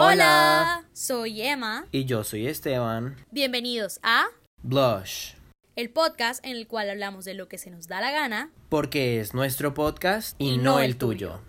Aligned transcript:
Hola, 0.00 0.84
soy 0.92 1.42
Emma. 1.42 1.84
Y 1.90 2.04
yo 2.04 2.22
soy 2.22 2.46
Esteban. 2.46 3.16
Bienvenidos 3.32 3.98
a 4.04 4.26
Blush. 4.62 5.32
El 5.74 5.90
podcast 5.90 6.44
en 6.44 6.52
el 6.52 6.68
cual 6.68 6.88
hablamos 6.88 7.24
de 7.24 7.34
lo 7.34 7.48
que 7.48 7.58
se 7.58 7.68
nos 7.68 7.88
da 7.88 8.00
la 8.00 8.12
gana. 8.12 8.52
Porque 8.68 9.18
es 9.18 9.34
nuestro 9.34 9.74
podcast 9.74 10.36
y, 10.38 10.56
no, 10.56 10.78
el 10.78 10.98
tuyo. 10.98 11.40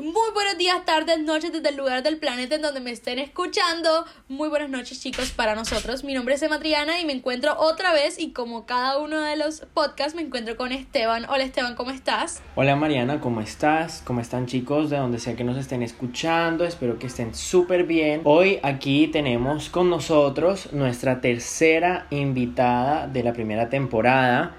Muy 0.00 0.32
buenos 0.32 0.56
días, 0.56 0.82
tardes, 0.86 1.18
noches 1.18 1.52
desde 1.52 1.68
el 1.68 1.76
lugar 1.76 2.02
del 2.02 2.16
planeta 2.16 2.54
en 2.54 2.62
donde 2.62 2.80
me 2.80 2.90
estén 2.90 3.18
escuchando. 3.18 4.06
Muy 4.28 4.48
buenas 4.48 4.70
noches 4.70 4.98
chicos 4.98 5.30
para 5.30 5.54
nosotros. 5.54 6.04
Mi 6.04 6.14
nombre 6.14 6.36
es 6.36 6.42
Emma 6.42 6.58
Triana 6.58 6.98
y 7.00 7.04
me 7.04 7.12
encuentro 7.12 7.54
otra 7.58 7.92
vez 7.92 8.18
y 8.18 8.32
como 8.32 8.64
cada 8.64 8.96
uno 8.96 9.20
de 9.20 9.36
los 9.36 9.60
podcasts 9.74 10.14
me 10.14 10.22
encuentro 10.22 10.56
con 10.56 10.72
Esteban. 10.72 11.26
Hola 11.28 11.44
Esteban, 11.44 11.74
¿cómo 11.74 11.90
estás? 11.90 12.42
Hola 12.54 12.76
Mariana, 12.76 13.20
¿cómo 13.20 13.42
estás? 13.42 14.02
¿Cómo 14.06 14.22
están 14.22 14.46
chicos? 14.46 14.88
De 14.88 14.96
donde 14.96 15.18
sea 15.18 15.36
que 15.36 15.44
nos 15.44 15.58
estén 15.58 15.82
escuchando, 15.82 16.64
espero 16.64 16.98
que 16.98 17.08
estén 17.08 17.34
súper 17.34 17.84
bien. 17.84 18.22
Hoy 18.24 18.58
aquí 18.62 19.06
tenemos 19.08 19.68
con 19.68 19.90
nosotros 19.90 20.72
nuestra 20.72 21.20
tercera 21.20 22.06
invitada 22.08 23.06
de 23.06 23.22
la 23.22 23.34
primera 23.34 23.68
temporada. 23.68 24.56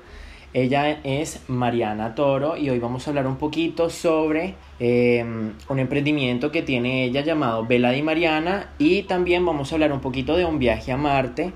Ella 0.53 0.99
es 1.05 1.39
Mariana 1.47 2.13
Toro 2.13 2.57
y 2.57 2.69
hoy 2.69 2.79
vamos 2.79 3.07
a 3.07 3.11
hablar 3.11 3.25
un 3.25 3.37
poquito 3.37 3.89
sobre 3.89 4.55
em, 4.79 5.53
un 5.69 5.79
emprendimiento 5.79 6.51
que 6.51 6.61
tiene 6.61 7.05
ella 7.05 7.21
llamado 7.21 7.65
Vela 7.65 7.91
di 7.91 8.01
Mariana 8.01 8.69
y 8.77 9.03
también 9.03 9.45
vamos 9.45 9.71
a 9.71 9.75
hablar 9.75 9.93
un 9.93 10.01
poquito 10.01 10.35
de 10.35 10.43
un 10.43 10.59
viaje 10.59 10.91
a 10.91 10.97
Marte. 10.97 11.53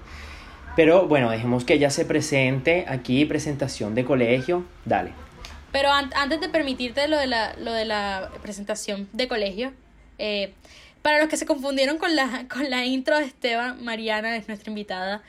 Pero 0.78 1.08
bueno, 1.08 1.30
dejemos 1.30 1.66
que 1.66 1.74
ella 1.74 1.90
se 1.90 2.06
presente 2.06 2.86
aquí, 2.88 3.26
presentación 3.26 3.96
de 3.96 4.06
colegio. 4.06 4.64
Dale. 4.86 5.12
Pero 5.74 5.90
antes 5.92 6.40
de 6.40 6.48
permitirte 6.48 7.10
lo 7.10 7.18
de 7.18 7.28
la, 7.28 7.54
lo 7.58 7.74
de 7.74 7.84
la 7.84 8.30
presentación 8.42 9.10
de 9.12 9.28
colegio, 9.28 9.74
eh, 10.20 10.54
para 11.02 11.20
los 11.20 11.28
que 11.28 11.36
se 11.36 11.46
confundieron 11.46 11.98
con 11.98 12.16
la, 12.16 12.46
con 12.54 12.70
la 12.70 12.86
intro 12.86 13.18
de 13.18 13.26
Esteban, 13.26 13.84
Mariana 13.84 14.38
es 14.38 14.48
nuestra 14.48 14.70
invitada 14.70 15.22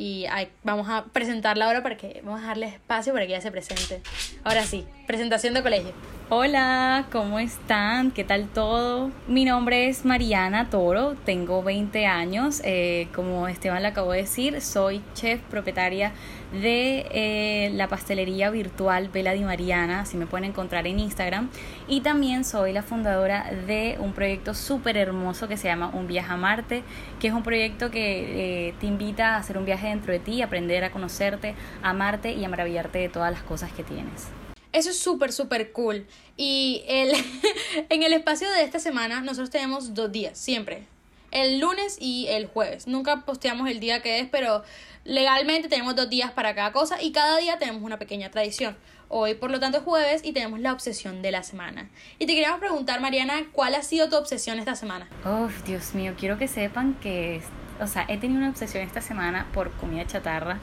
y 0.00 0.26
vamos 0.64 0.88
a 0.88 1.04
presentarla 1.12 1.66
ahora 1.66 1.82
para 1.82 1.98
que 1.98 2.22
vamos 2.24 2.42
a 2.42 2.46
darle 2.46 2.68
espacio 2.68 3.12
para 3.12 3.26
que 3.26 3.32
ella 3.32 3.42
se 3.42 3.50
presente. 3.50 4.00
Ahora 4.44 4.62
sí, 4.62 4.86
presentación 5.06 5.52
de 5.52 5.62
colegio. 5.62 5.92
Hola, 6.30 7.04
¿cómo 7.12 7.38
están? 7.38 8.10
¿Qué 8.10 8.24
tal 8.24 8.48
todo? 8.48 9.10
Mi 9.28 9.44
nombre 9.44 9.88
es 9.88 10.06
Mariana 10.06 10.70
Toro, 10.70 11.16
tengo 11.26 11.62
20 11.62 12.06
años, 12.06 12.62
eh, 12.64 13.08
como 13.14 13.46
Esteban 13.46 13.82
le 13.82 13.88
acabó 13.88 14.12
de 14.12 14.22
decir, 14.22 14.62
soy 14.62 15.02
chef 15.12 15.42
propietaria 15.50 16.12
de 16.52 17.06
eh, 17.10 17.70
la 17.74 17.88
pastelería 17.88 18.50
virtual 18.50 19.08
Vela 19.08 19.32
Di 19.32 19.40
Mariana, 19.40 20.04
si 20.06 20.16
me 20.16 20.26
pueden 20.26 20.50
encontrar 20.50 20.86
en 20.86 20.98
Instagram, 20.98 21.50
y 21.88 22.00
también 22.00 22.44
soy 22.44 22.72
la 22.72 22.82
fundadora 22.82 23.50
de 23.66 23.96
un 24.00 24.12
proyecto 24.12 24.54
súper 24.54 24.96
hermoso 24.96 25.48
que 25.48 25.56
se 25.56 25.68
llama 25.68 25.90
Un 25.92 26.06
viaje 26.06 26.32
a 26.32 26.36
Marte, 26.36 26.82
que 27.20 27.28
es 27.28 27.34
un 27.34 27.42
proyecto 27.42 27.90
que 27.90 28.68
eh, 28.68 28.74
te 28.80 28.86
invita 28.86 29.34
a 29.34 29.36
hacer 29.38 29.58
un 29.58 29.64
viaje 29.64 29.88
dentro 29.88 30.12
de 30.12 30.18
ti, 30.18 30.42
aprender 30.42 30.84
a 30.84 30.90
conocerte, 30.90 31.54
a 31.82 31.90
amarte 31.90 32.32
y 32.32 32.44
a 32.44 32.48
maravillarte 32.48 32.98
de 32.98 33.08
todas 33.08 33.32
las 33.32 33.42
cosas 33.42 33.72
que 33.72 33.84
tienes. 33.84 34.28
Eso 34.72 34.90
es 34.90 34.98
súper, 34.98 35.32
súper 35.32 35.72
cool. 35.72 36.06
Y 36.36 36.84
el, 36.86 37.12
en 37.88 38.02
el 38.02 38.12
espacio 38.12 38.50
de 38.50 38.62
esta 38.62 38.78
semana 38.78 39.20
nosotros 39.20 39.50
tenemos 39.50 39.94
dos 39.94 40.12
días, 40.12 40.38
siempre. 40.38 40.86
El 41.30 41.60
lunes 41.60 41.96
y 42.00 42.26
el 42.28 42.46
jueves. 42.46 42.86
Nunca 42.86 43.24
posteamos 43.24 43.68
el 43.68 43.80
día 43.80 44.02
que 44.02 44.20
es, 44.20 44.28
pero 44.28 44.62
legalmente 45.04 45.68
tenemos 45.68 45.96
dos 45.96 46.08
días 46.10 46.32
para 46.32 46.54
cada 46.54 46.72
cosa 46.72 47.00
y 47.00 47.12
cada 47.12 47.38
día 47.38 47.58
tenemos 47.58 47.82
una 47.82 47.98
pequeña 47.98 48.30
tradición. 48.30 48.76
Hoy, 49.08 49.34
por 49.34 49.50
lo 49.50 49.58
tanto, 49.58 49.78
es 49.78 49.84
jueves 49.84 50.22
y 50.24 50.32
tenemos 50.32 50.60
la 50.60 50.72
obsesión 50.72 51.20
de 51.22 51.32
la 51.32 51.42
semana. 51.42 51.88
Y 52.18 52.26
te 52.26 52.34
queríamos 52.34 52.60
preguntar, 52.60 53.00
Mariana, 53.00 53.44
¿cuál 53.52 53.74
ha 53.74 53.82
sido 53.82 54.08
tu 54.08 54.16
obsesión 54.16 54.58
esta 54.58 54.76
semana? 54.76 55.08
Uf, 55.24 55.64
Dios 55.64 55.94
mío, 55.94 56.14
quiero 56.16 56.38
que 56.38 56.46
sepan 56.46 56.94
que, 56.94 57.42
o 57.80 57.86
sea, 57.88 58.04
he 58.08 58.18
tenido 58.18 58.38
una 58.38 58.50
obsesión 58.50 58.84
esta 58.84 59.00
semana 59.00 59.48
por 59.52 59.72
comida 59.72 60.06
chatarra 60.06 60.60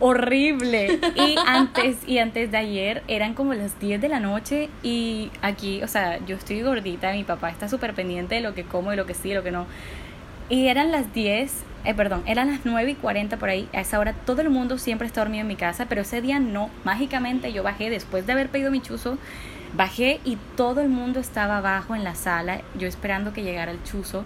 horrible. 0.00 1.00
Y 1.14 1.36
antes, 1.46 1.96
y 2.06 2.18
antes 2.18 2.50
de 2.50 2.56
ayer 2.56 3.02
eran 3.08 3.34
como 3.34 3.54
las 3.54 3.78
10 3.78 4.00
de 4.00 4.08
la 4.08 4.20
noche 4.20 4.68
y 4.82 5.30
aquí, 5.42 5.82
o 5.82 5.88
sea, 5.88 6.18
yo 6.26 6.36
estoy 6.36 6.60
gordita, 6.62 7.12
mi 7.12 7.24
papá 7.24 7.50
está 7.50 7.68
súper 7.68 7.94
pendiente 7.94 8.34
de 8.34 8.40
lo 8.40 8.54
que 8.54 8.64
como 8.64 8.92
y 8.92 8.96
lo 8.96 9.06
que 9.06 9.14
sí 9.14 9.30
y 9.30 9.34
lo 9.34 9.42
que 9.42 9.52
no. 9.52 9.66
Y 10.48 10.68
eran 10.68 10.92
las 10.92 11.12
10, 11.14 11.52
eh, 11.84 11.94
perdón, 11.94 12.22
eran 12.26 12.50
las 12.50 12.60
9 12.64 12.90
y 12.90 12.94
40 12.94 13.38
por 13.38 13.48
ahí. 13.48 13.68
A 13.72 13.80
esa 13.80 13.98
hora 13.98 14.12
todo 14.12 14.42
el 14.42 14.50
mundo 14.50 14.76
siempre 14.78 15.06
está 15.06 15.22
dormido 15.22 15.40
en 15.40 15.48
mi 15.48 15.56
casa, 15.56 15.86
pero 15.86 16.02
ese 16.02 16.20
día 16.20 16.38
no. 16.38 16.70
Mágicamente 16.84 17.52
yo 17.52 17.62
bajé 17.62 17.88
después 17.88 18.26
de 18.26 18.32
haber 18.32 18.50
pedido 18.50 18.70
mi 18.70 18.80
chuzo. 18.80 19.18
Bajé 19.74 20.20
y 20.24 20.36
todo 20.56 20.82
el 20.82 20.88
mundo 20.88 21.18
estaba 21.18 21.58
abajo 21.58 21.96
en 21.96 22.04
la 22.04 22.14
sala, 22.14 22.60
yo 22.78 22.86
esperando 22.86 23.32
que 23.32 23.42
llegara 23.42 23.72
el 23.72 23.82
chuzo. 23.82 24.24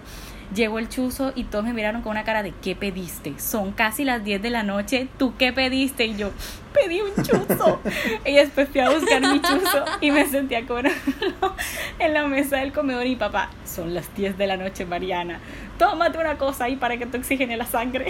Llegó 0.53 0.79
el 0.79 0.89
chuzo 0.89 1.31
y 1.35 1.43
todos 1.43 1.63
me 1.63 1.73
miraron 1.73 2.01
con 2.01 2.11
una 2.11 2.23
cara 2.23 2.41
de 2.41 2.51
¿qué 2.51 2.75
pediste? 2.75 3.37
Son 3.37 3.71
casi 3.71 4.03
las 4.03 4.23
10 4.23 4.41
de 4.41 4.49
la 4.49 4.63
noche, 4.63 5.07
¿tú 5.19 5.35
qué 5.37 5.53
pediste? 5.53 6.07
Y 6.07 6.15
yo, 6.15 6.31
pedí 6.73 7.01
un 7.01 7.23
chuzo. 7.23 7.79
y 8.25 8.33
después 8.33 8.67
fui 8.69 8.81
a 8.81 8.89
buscar 8.89 9.21
mi 9.21 9.39
chuzo 9.41 9.85
y 10.01 10.09
me 10.09 10.25
sentí 10.25 10.55
a 10.55 10.65
comer 10.65 10.91
en 11.99 12.13
la 12.15 12.27
mesa 12.27 12.57
del 12.57 12.73
comedor 12.73 13.05
y 13.05 13.15
papá, 13.15 13.51
son 13.63 13.93
las 13.93 14.13
10 14.15 14.39
de 14.39 14.47
la 14.47 14.57
noche, 14.57 14.85
Mariana. 14.85 15.39
Tómate 15.77 16.17
una 16.17 16.37
cosa 16.39 16.65
ahí 16.65 16.75
para 16.75 16.97
que 16.97 17.05
te 17.05 17.17
oxigene 17.17 17.55
la 17.55 17.67
sangre. 17.67 18.07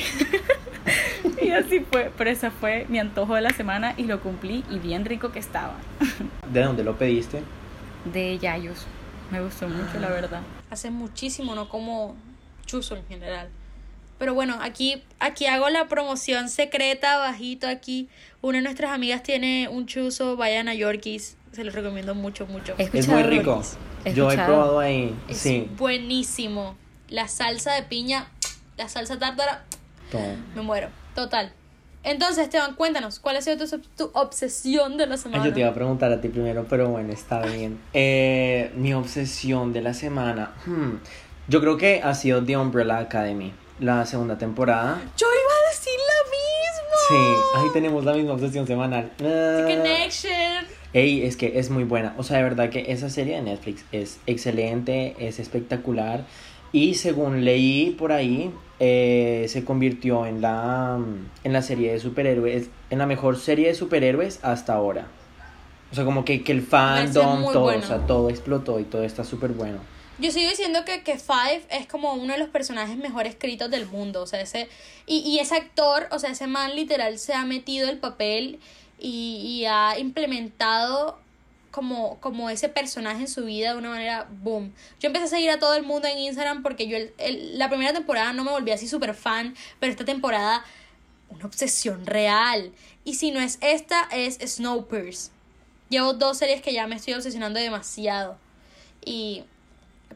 y 1.41 1.49
así 1.49 1.81
fue, 1.81 2.09
pero 2.17 2.29
ese 2.29 2.51
fue 2.51 2.85
mi 2.87 2.99
antojo 2.99 3.35
de 3.35 3.41
la 3.41 3.49
semana 3.49 3.93
y 3.97 4.03
lo 4.03 4.21
cumplí 4.21 4.63
y 4.69 4.79
bien 4.79 5.03
rico 5.03 5.33
que 5.33 5.39
estaba. 5.39 5.73
¿De 6.49 6.63
dónde 6.63 6.85
lo 6.85 6.97
pediste? 6.97 7.43
De 8.05 8.37
Yayos. 8.37 8.87
Me 9.29 9.41
gustó 9.41 9.67
mucho, 9.67 9.99
la 9.99 10.09
verdad. 10.09 10.41
Hace 10.71 10.89
muchísimo, 10.89 11.53
no 11.53 11.69
como 11.69 12.15
chuzo 12.69 12.95
en 12.95 13.05
general. 13.07 13.49
Pero 14.19 14.33
bueno, 14.33 14.57
aquí, 14.61 15.01
aquí 15.19 15.45
hago 15.45 15.69
la 15.69 15.87
promoción 15.87 16.49
secreta, 16.49 17.17
bajito 17.17 17.67
aquí. 17.67 18.09
Una 18.41 18.57
de 18.57 18.63
nuestras 18.63 18.91
amigas 18.91 19.23
tiene 19.23 19.69
un 19.69 19.85
chuzo, 19.85 20.35
vayan 20.35 20.67
a 20.67 20.73
Yorkies. 20.73 21.37
Se 21.53 21.63
los 21.63 21.73
recomiendo 21.73 22.13
mucho, 22.15 22.45
mucho. 22.45 22.75
Es 22.77 23.07
muy 23.07 23.23
rico. 23.23 23.63
Yo 24.13 24.29
he 24.31 24.35
probado 24.35 24.79
ahí. 24.79 25.15
Es 25.27 25.37
sí. 25.37 25.69
buenísimo. 25.77 26.75
La 27.07 27.27
salsa 27.27 27.73
de 27.73 27.83
piña, 27.83 28.27
la 28.77 28.87
salsa 28.87 29.17
tártara. 29.17 29.65
Me 30.53 30.61
muero. 30.61 30.89
Total. 31.15 31.53
Entonces, 32.03 32.45
Esteban, 32.45 32.75
cuéntanos, 32.75 33.19
¿cuál 33.19 33.37
ha 33.37 33.41
sido 33.41 33.57
tu, 33.97 34.11
obsesión 34.13 34.97
de 34.97 35.05
la 35.05 35.17
semana? 35.17 35.45
Yo 35.45 35.53
te 35.53 35.61
iba 35.61 35.69
a 35.69 35.73
preguntar 35.73 36.11
a 36.11 36.21
ti 36.21 36.29
primero, 36.29 36.65
pero 36.69 36.89
bueno, 36.89 37.11
está 37.11 37.41
bien. 37.41 37.79
Eh, 37.93 38.71
mi 38.75 38.93
obsesión 38.93 39.73
de 39.73 39.81
la 39.81 39.93
semana. 39.93 40.53
Hmm, 40.65 40.95
yo 41.49 41.61
creo 41.61 41.77
que 41.77 42.01
ha 42.03 42.13
sido 42.13 42.43
The 42.43 42.57
Umbrella 42.57 42.99
Academy, 42.99 43.51
la 43.79 44.05
segunda 44.05 44.37
temporada. 44.37 45.01
Yo 45.17 45.25
iba 45.27 45.51
a 45.51 45.69
decir 45.71 45.93
lo 45.97 46.29
mismo. 46.29 47.35
Sí, 47.55 47.59
ahí 47.59 47.73
tenemos 47.73 48.05
la 48.05 48.13
misma 48.13 48.33
obsesión 48.33 48.67
semanal. 48.67 49.11
The 49.17 49.63
Connection. 49.67 50.65
Ey, 50.93 51.23
es 51.23 51.37
que 51.37 51.57
es 51.57 51.71
muy 51.71 51.83
buena. 51.83 52.13
O 52.17 52.23
sea, 52.23 52.37
de 52.37 52.43
verdad 52.43 52.69
que 52.69 52.91
esa 52.91 53.09
serie 53.09 53.35
de 53.35 53.41
Netflix 53.41 53.83
es 53.91 54.19
excelente, 54.27 55.15
es 55.19 55.39
espectacular. 55.39 56.25
Y 56.71 56.93
según 56.93 57.43
leí 57.43 57.95
por 57.97 58.11
ahí, 58.11 58.53
eh, 58.79 59.45
se 59.49 59.65
convirtió 59.65 60.27
en 60.27 60.41
la, 60.41 60.99
en 61.43 61.53
la 61.53 61.61
serie 61.63 61.91
de 61.91 61.99
superhéroes, 61.99 62.69
en 62.91 62.99
la 62.99 63.07
mejor 63.07 63.37
serie 63.37 63.69
de 63.69 63.73
superhéroes 63.73 64.39
hasta 64.43 64.73
ahora. 64.73 65.07
O 65.91 65.95
sea, 65.95 66.05
como 66.05 66.23
que, 66.25 66.43
que 66.43 66.51
el 66.51 66.61
fandom, 66.61 67.51
todo, 67.51 67.75
o 67.75 67.81
sea, 67.81 68.05
todo 68.05 68.29
explotó 68.29 68.79
y 68.79 68.83
todo 68.83 69.03
está 69.03 69.23
súper 69.23 69.51
bueno. 69.51 69.79
Yo 70.19 70.31
sigo 70.31 70.49
diciendo 70.49 70.83
que, 70.85 71.03
que 71.03 71.17
Five 71.17 71.63
es 71.69 71.87
como 71.87 72.13
uno 72.13 72.33
de 72.33 72.39
los 72.39 72.49
personajes 72.49 72.97
mejor 72.97 73.25
escritos 73.25 73.71
del 73.71 73.85
mundo. 73.85 74.21
O 74.21 74.27
sea, 74.27 74.41
ese. 74.41 74.67
Y, 75.05 75.19
y 75.19 75.39
ese 75.39 75.55
actor, 75.55 76.07
o 76.11 76.19
sea, 76.19 76.31
ese 76.31 76.47
man 76.47 76.75
literal 76.75 77.17
se 77.19 77.33
ha 77.33 77.45
metido 77.45 77.89
el 77.89 77.97
papel 77.97 78.59
y, 78.99 79.41
y 79.45 79.65
ha 79.65 79.97
implementado 79.97 81.19
como, 81.71 82.19
como 82.19 82.49
ese 82.49 82.69
personaje 82.69 83.21
en 83.21 83.27
su 83.27 83.45
vida 83.45 83.73
de 83.73 83.77
una 83.77 83.89
manera 83.89 84.27
boom. 84.29 84.73
Yo 84.99 85.07
empecé 85.07 85.25
a 85.25 85.27
seguir 85.29 85.49
a 85.51 85.59
todo 85.59 85.75
el 85.75 85.83
mundo 85.83 86.07
en 86.07 86.17
Instagram 86.17 86.63
porque 86.63 86.87
yo 86.87 86.97
el, 86.97 87.57
la 87.57 87.69
primera 87.69 87.93
temporada 87.93 88.33
no 88.33 88.43
me 88.43 88.51
volví 88.51 88.71
así 88.71 88.87
súper 88.87 89.13
fan, 89.13 89.55
pero 89.79 89.91
esta 89.91 90.05
temporada 90.05 90.63
una 91.29 91.45
obsesión 91.45 92.05
real. 92.05 92.71
Y 93.05 93.15
si 93.15 93.31
no 93.31 93.39
es 93.39 93.57
esta, 93.61 94.07
es 94.11 94.37
Snowpiercer. 94.55 95.31
Llevo 95.89 96.13
dos 96.13 96.37
series 96.37 96.61
que 96.61 96.73
ya 96.73 96.87
me 96.87 96.95
estoy 96.95 97.13
obsesionando 97.13 97.59
demasiado. 97.59 98.37
Y 99.05 99.43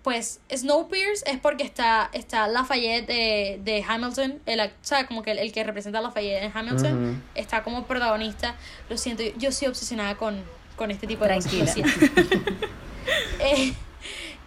pues 0.02 0.42
Snowpiercer 0.52 1.34
es 1.34 1.40
porque 1.40 1.64
está, 1.64 2.10
está 2.14 2.48
Lafayette 2.48 3.08
de, 3.08 3.60
de 3.64 3.86
Hamilton, 3.88 4.42
el, 4.46 4.60
o 4.60 4.70
sea, 4.82 5.06
como 5.08 5.22
que 5.22 5.32
el, 5.32 5.52
que 5.52 5.64
representa 5.64 6.00
a 6.00 6.02
Lafayette 6.02 6.44
en 6.44 6.52
Hamilton, 6.54 7.24
está 7.36 7.64
como 7.64 7.86
protagonista. 7.86 8.56
Lo 8.90 8.98
siento, 8.98 9.24
yo, 9.38 9.52
soy 9.52 9.68
obsesionada 9.68 10.16
con, 10.16 10.44
con 10.76 10.92
este 10.92 11.08
tipo 11.08 11.26
de 11.26 11.36
cosas. 11.36 11.78
eh, 13.40 13.74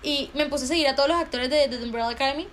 y 0.03 0.31
me 0.35 0.47
puse 0.47 0.65
a 0.65 0.69
seguir 0.69 0.89
a 0.89 0.95
todos 0.95 1.09
los 1.09 1.19
actores 1.19 1.49
de, 1.49 1.69
The 1.69 1.83
Umbrella 1.85 2.09
Academy 2.09 2.49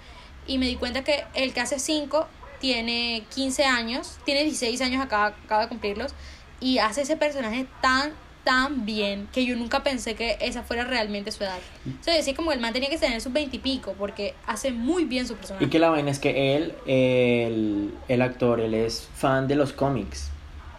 y 0.48 0.58
me 0.58 0.68
di 0.68 0.76
cuenta 0.76 1.04
que 1.04 1.24
el 1.34 1.54
que 1.54 1.62
hace 1.62 1.80
5 1.80 2.28
tiene 2.60 3.26
15 3.34 3.66
años, 3.66 4.18
tiene 4.24 4.44
16 4.44 4.80
años, 4.82 5.04
acaba, 5.04 5.28
acaba 5.28 5.64
de 5.64 5.68
cumplirlos, 5.68 6.14
y 6.62 6.78
hace 6.78 7.02
ese 7.02 7.18
personaje 7.18 7.68
tan 7.82 8.14
tan 8.44 8.86
bien 8.86 9.28
que 9.32 9.46
yo 9.46 9.56
nunca 9.56 9.84
pensé 9.84 10.16
que 10.16 10.38
esa 10.42 10.64
fuera 10.64 10.84
realmente 10.84 11.32
su 11.32 11.44
edad. 11.44 11.60
O 12.00 12.04
sea, 12.04 12.14
decía 12.14 12.36
como 12.36 12.52
el 12.52 12.60
man 12.60 12.74
tenía 12.74 12.90
que 12.90 12.98
tener 12.98 13.22
sus 13.22 13.32
veintipico 13.32 13.94
porque 13.94 14.34
hace 14.46 14.72
muy 14.72 15.06
bien 15.06 15.28
su 15.28 15.36
personaje. 15.36 15.66
Y 15.66 15.70
que 15.70 15.80
la 15.80 15.90
vaina 15.90 16.12
es 16.12 16.20
que 16.20 16.56
él, 16.56 16.74
el, 16.86 17.94
el 18.08 18.22
actor, 18.22 18.60
él 18.60 18.74
es 18.74 19.08
fan 19.16 19.48
de 19.48 19.56
los 19.56 19.72
cómics. 19.72 20.30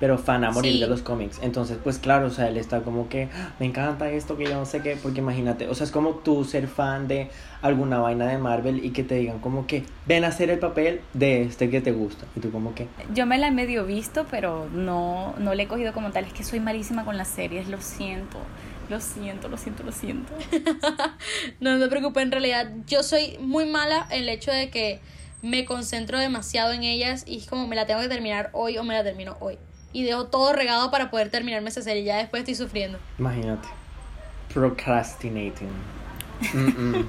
Pero 0.04 0.18
fan 0.18 0.44
a 0.44 0.50
morir 0.50 0.72
Sí. 0.74 0.80
de 0.80 0.86
los 0.86 1.00
cómics. 1.00 1.38
Entonces, 1.42 1.78
pues 1.82 1.98
claro, 1.98 2.26
o 2.26 2.30
sea, 2.30 2.48
él 2.48 2.58
está 2.58 2.82
como 2.82 3.08
que 3.08 3.30
"Ah, 3.34 3.54
me 3.58 3.64
encanta 3.64 4.10
esto, 4.10 4.36
que 4.36 4.44
yo 4.44 4.54
no 4.54 4.66
sé 4.66 4.82
qué. 4.82 4.98
Porque 5.02 5.20
imagínate, 5.20 5.66
o 5.66 5.74
sea, 5.74 5.86
es 5.86 5.90
como 5.92 6.10
tú 6.16 6.44
ser 6.44 6.68
fan 6.68 7.08
de 7.08 7.30
alguna 7.62 8.00
vaina 8.00 8.26
de 8.26 8.36
Marvel 8.36 8.84
y 8.84 8.90
que 8.90 9.02
te 9.02 9.14
digan 9.14 9.38
como 9.38 9.66
que 9.66 9.82
ven 10.06 10.24
a 10.24 10.26
hacer 10.28 10.50
el 10.50 10.58
papel 10.58 11.00
de 11.14 11.44
este 11.44 11.70
que 11.70 11.80
te 11.80 11.92
gusta. 11.92 12.26
Y 12.36 12.40
tú 12.40 12.50
como 12.52 12.74
que, 12.74 12.86
Yo 13.14 13.24
me 13.24 13.38
la 13.38 13.48
he 13.48 13.50
medio 13.50 13.86
visto, 13.86 14.26
pero 14.30 14.68
no, 14.70 15.34
no 15.38 15.54
le 15.54 15.62
he 15.62 15.68
cogido 15.68 15.94
como 15.94 16.10
tal. 16.10 16.24
Es 16.26 16.34
que 16.34 16.44
soy 16.44 16.60
malísima 16.60 17.06
con 17.06 17.16
las 17.16 17.28
series, 17.28 17.68
lo 17.68 17.80
siento. 17.80 18.36
Lo 18.90 19.00
siento, 19.00 19.48
lo 19.48 19.56
siento, 19.56 19.84
lo 19.84 19.92
siento. 19.92 20.34
No 21.60 21.78
me 21.78 21.88
preocupe, 21.88 22.20
en 22.20 22.30
realidad 22.30 22.70
yo 22.86 23.02
soy 23.02 23.38
muy 23.40 23.64
mala 23.64 24.06
en 24.10 24.24
el 24.24 24.28
hecho 24.28 24.50
de 24.52 24.68
que 24.68 25.00
me 25.40 25.64
concentro 25.64 26.18
demasiado 26.18 26.72
en 26.74 26.82
ellas 26.82 27.24
y 27.26 27.38
es 27.38 27.46
como 27.46 27.66
me 27.66 27.74
la 27.76 27.86
tengo 27.86 28.00
que 28.02 28.08
terminar 28.08 28.50
hoy 28.52 28.76
o 28.76 28.84
me 28.84 28.92
la 28.92 29.02
termino 29.02 29.38
hoy. 29.40 29.56
Y 29.94 30.02
dejo 30.02 30.26
todo 30.26 30.52
regado 30.52 30.90
para 30.90 31.10
poder 31.10 31.30
terminarme 31.30 31.70
esa 31.70 31.80
serie. 31.80 32.04
Ya 32.04 32.16
después 32.18 32.40
estoy 32.40 32.54
sufriendo. 32.56 32.98
imagínate. 33.18 33.66
Procrastinating. 34.52 35.70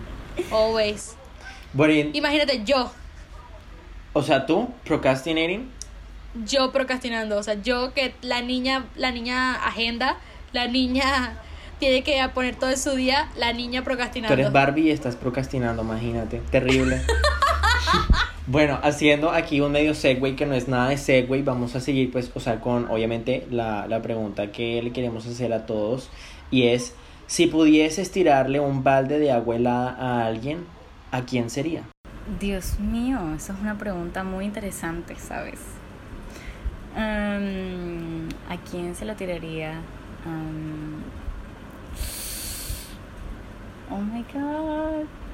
Always. 0.52 1.16
Y- 1.78 2.18
Imagínate 2.18 2.64
yo, 2.64 2.92
o 4.14 4.24
sea, 4.24 4.46
tú, 4.46 4.70
procrastinating. 4.86 5.70
yo 6.46 6.72
procrastinando. 6.72 7.38
O 7.38 7.44
sea, 7.44 7.56
yo 7.56 7.94
que 7.94 8.16
la 8.22 8.42
niña, 8.42 8.86
la 8.96 9.12
niña 9.12 9.56
agenda, 9.56 10.18
la 10.54 10.68
niña 10.68 11.38
tiene 11.80 12.04
que 12.04 12.26
poner 12.34 12.56
todo 12.56 12.70
en 12.70 12.78
su 12.78 12.92
día, 12.96 13.30
la 13.36 13.52
niña 13.52 13.82
Tú 13.82 13.86
procrastinando. 13.86 14.34
eres 14.34 14.52
Barbie 14.54 14.84
y 14.88 14.92
estás 14.92 15.16
procrastinando, 15.16 15.82
imagínate. 15.84 16.40
Terrible. 16.52 17.02
bueno, 18.48 18.80
haciendo 18.84 19.32
aquí 19.32 19.60
un 19.62 19.72
medio 19.72 19.94
segue 19.94 20.36
que 20.36 20.46
no 20.46 20.54
es 20.54 20.68
nada 20.68 20.90
de 20.90 20.98
segue, 20.98 21.42
vamos 21.42 21.76
a 21.76 21.80
seguir 21.80 22.12
pues, 22.12 22.32
o 22.36 22.40
sea, 22.40 22.62
con 22.62 22.90
obviamente 22.90 23.48
la, 23.50 23.88
la 23.88 24.02
pregunta 24.02 24.52
que 24.52 24.82
le 24.82 24.92
queremos 24.92 25.26
hacer 25.26 25.52
a 25.54 25.66
todos 25.66 26.10
y 26.52 26.68
es, 26.68 26.94
si 27.28 27.48
pudieses 27.48 28.12
tirarle 28.12 28.60
un 28.60 28.84
balde 28.84 29.18
de 29.18 29.32
agua 29.32 29.56
helada 29.56 29.96
a 29.98 30.26
alguien, 30.28 30.66
¿a 31.12 31.22
quién 31.22 31.50
sería? 31.50 31.84
Dios 32.40 32.80
mío, 32.80 33.20
esa 33.36 33.54
es 33.54 33.60
una 33.60 33.78
pregunta 33.78 34.24
muy 34.24 34.46
interesante, 34.46 35.16
¿sabes? 35.16 35.60
Am, 36.96 38.30
¿A 38.50 38.58
quién 38.70 38.96
se 38.96 39.06
lo 39.06 39.16
tiraría? 39.16 39.74
Am, 40.26 41.04
oh 43.92 43.98
my 43.98 44.24
god. 44.34 45.25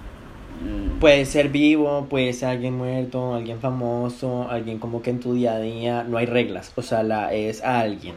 Puede 0.99 1.25
ser 1.25 1.49
vivo, 1.49 2.05
puede 2.09 2.31
ser 2.33 2.49
alguien 2.49 2.77
muerto, 2.77 3.33
alguien 3.33 3.59
famoso, 3.59 4.47
alguien 4.49 4.77
como 4.77 5.01
que 5.01 5.09
en 5.09 5.19
tu 5.19 5.33
día 5.33 5.53
a 5.53 5.59
día 5.59 6.03
no 6.03 6.17
hay 6.17 6.27
reglas, 6.27 6.71
o 6.75 6.81
sea, 6.83 7.01
la 7.01 7.33
es 7.33 7.63
a 7.63 7.79
alguien. 7.79 8.13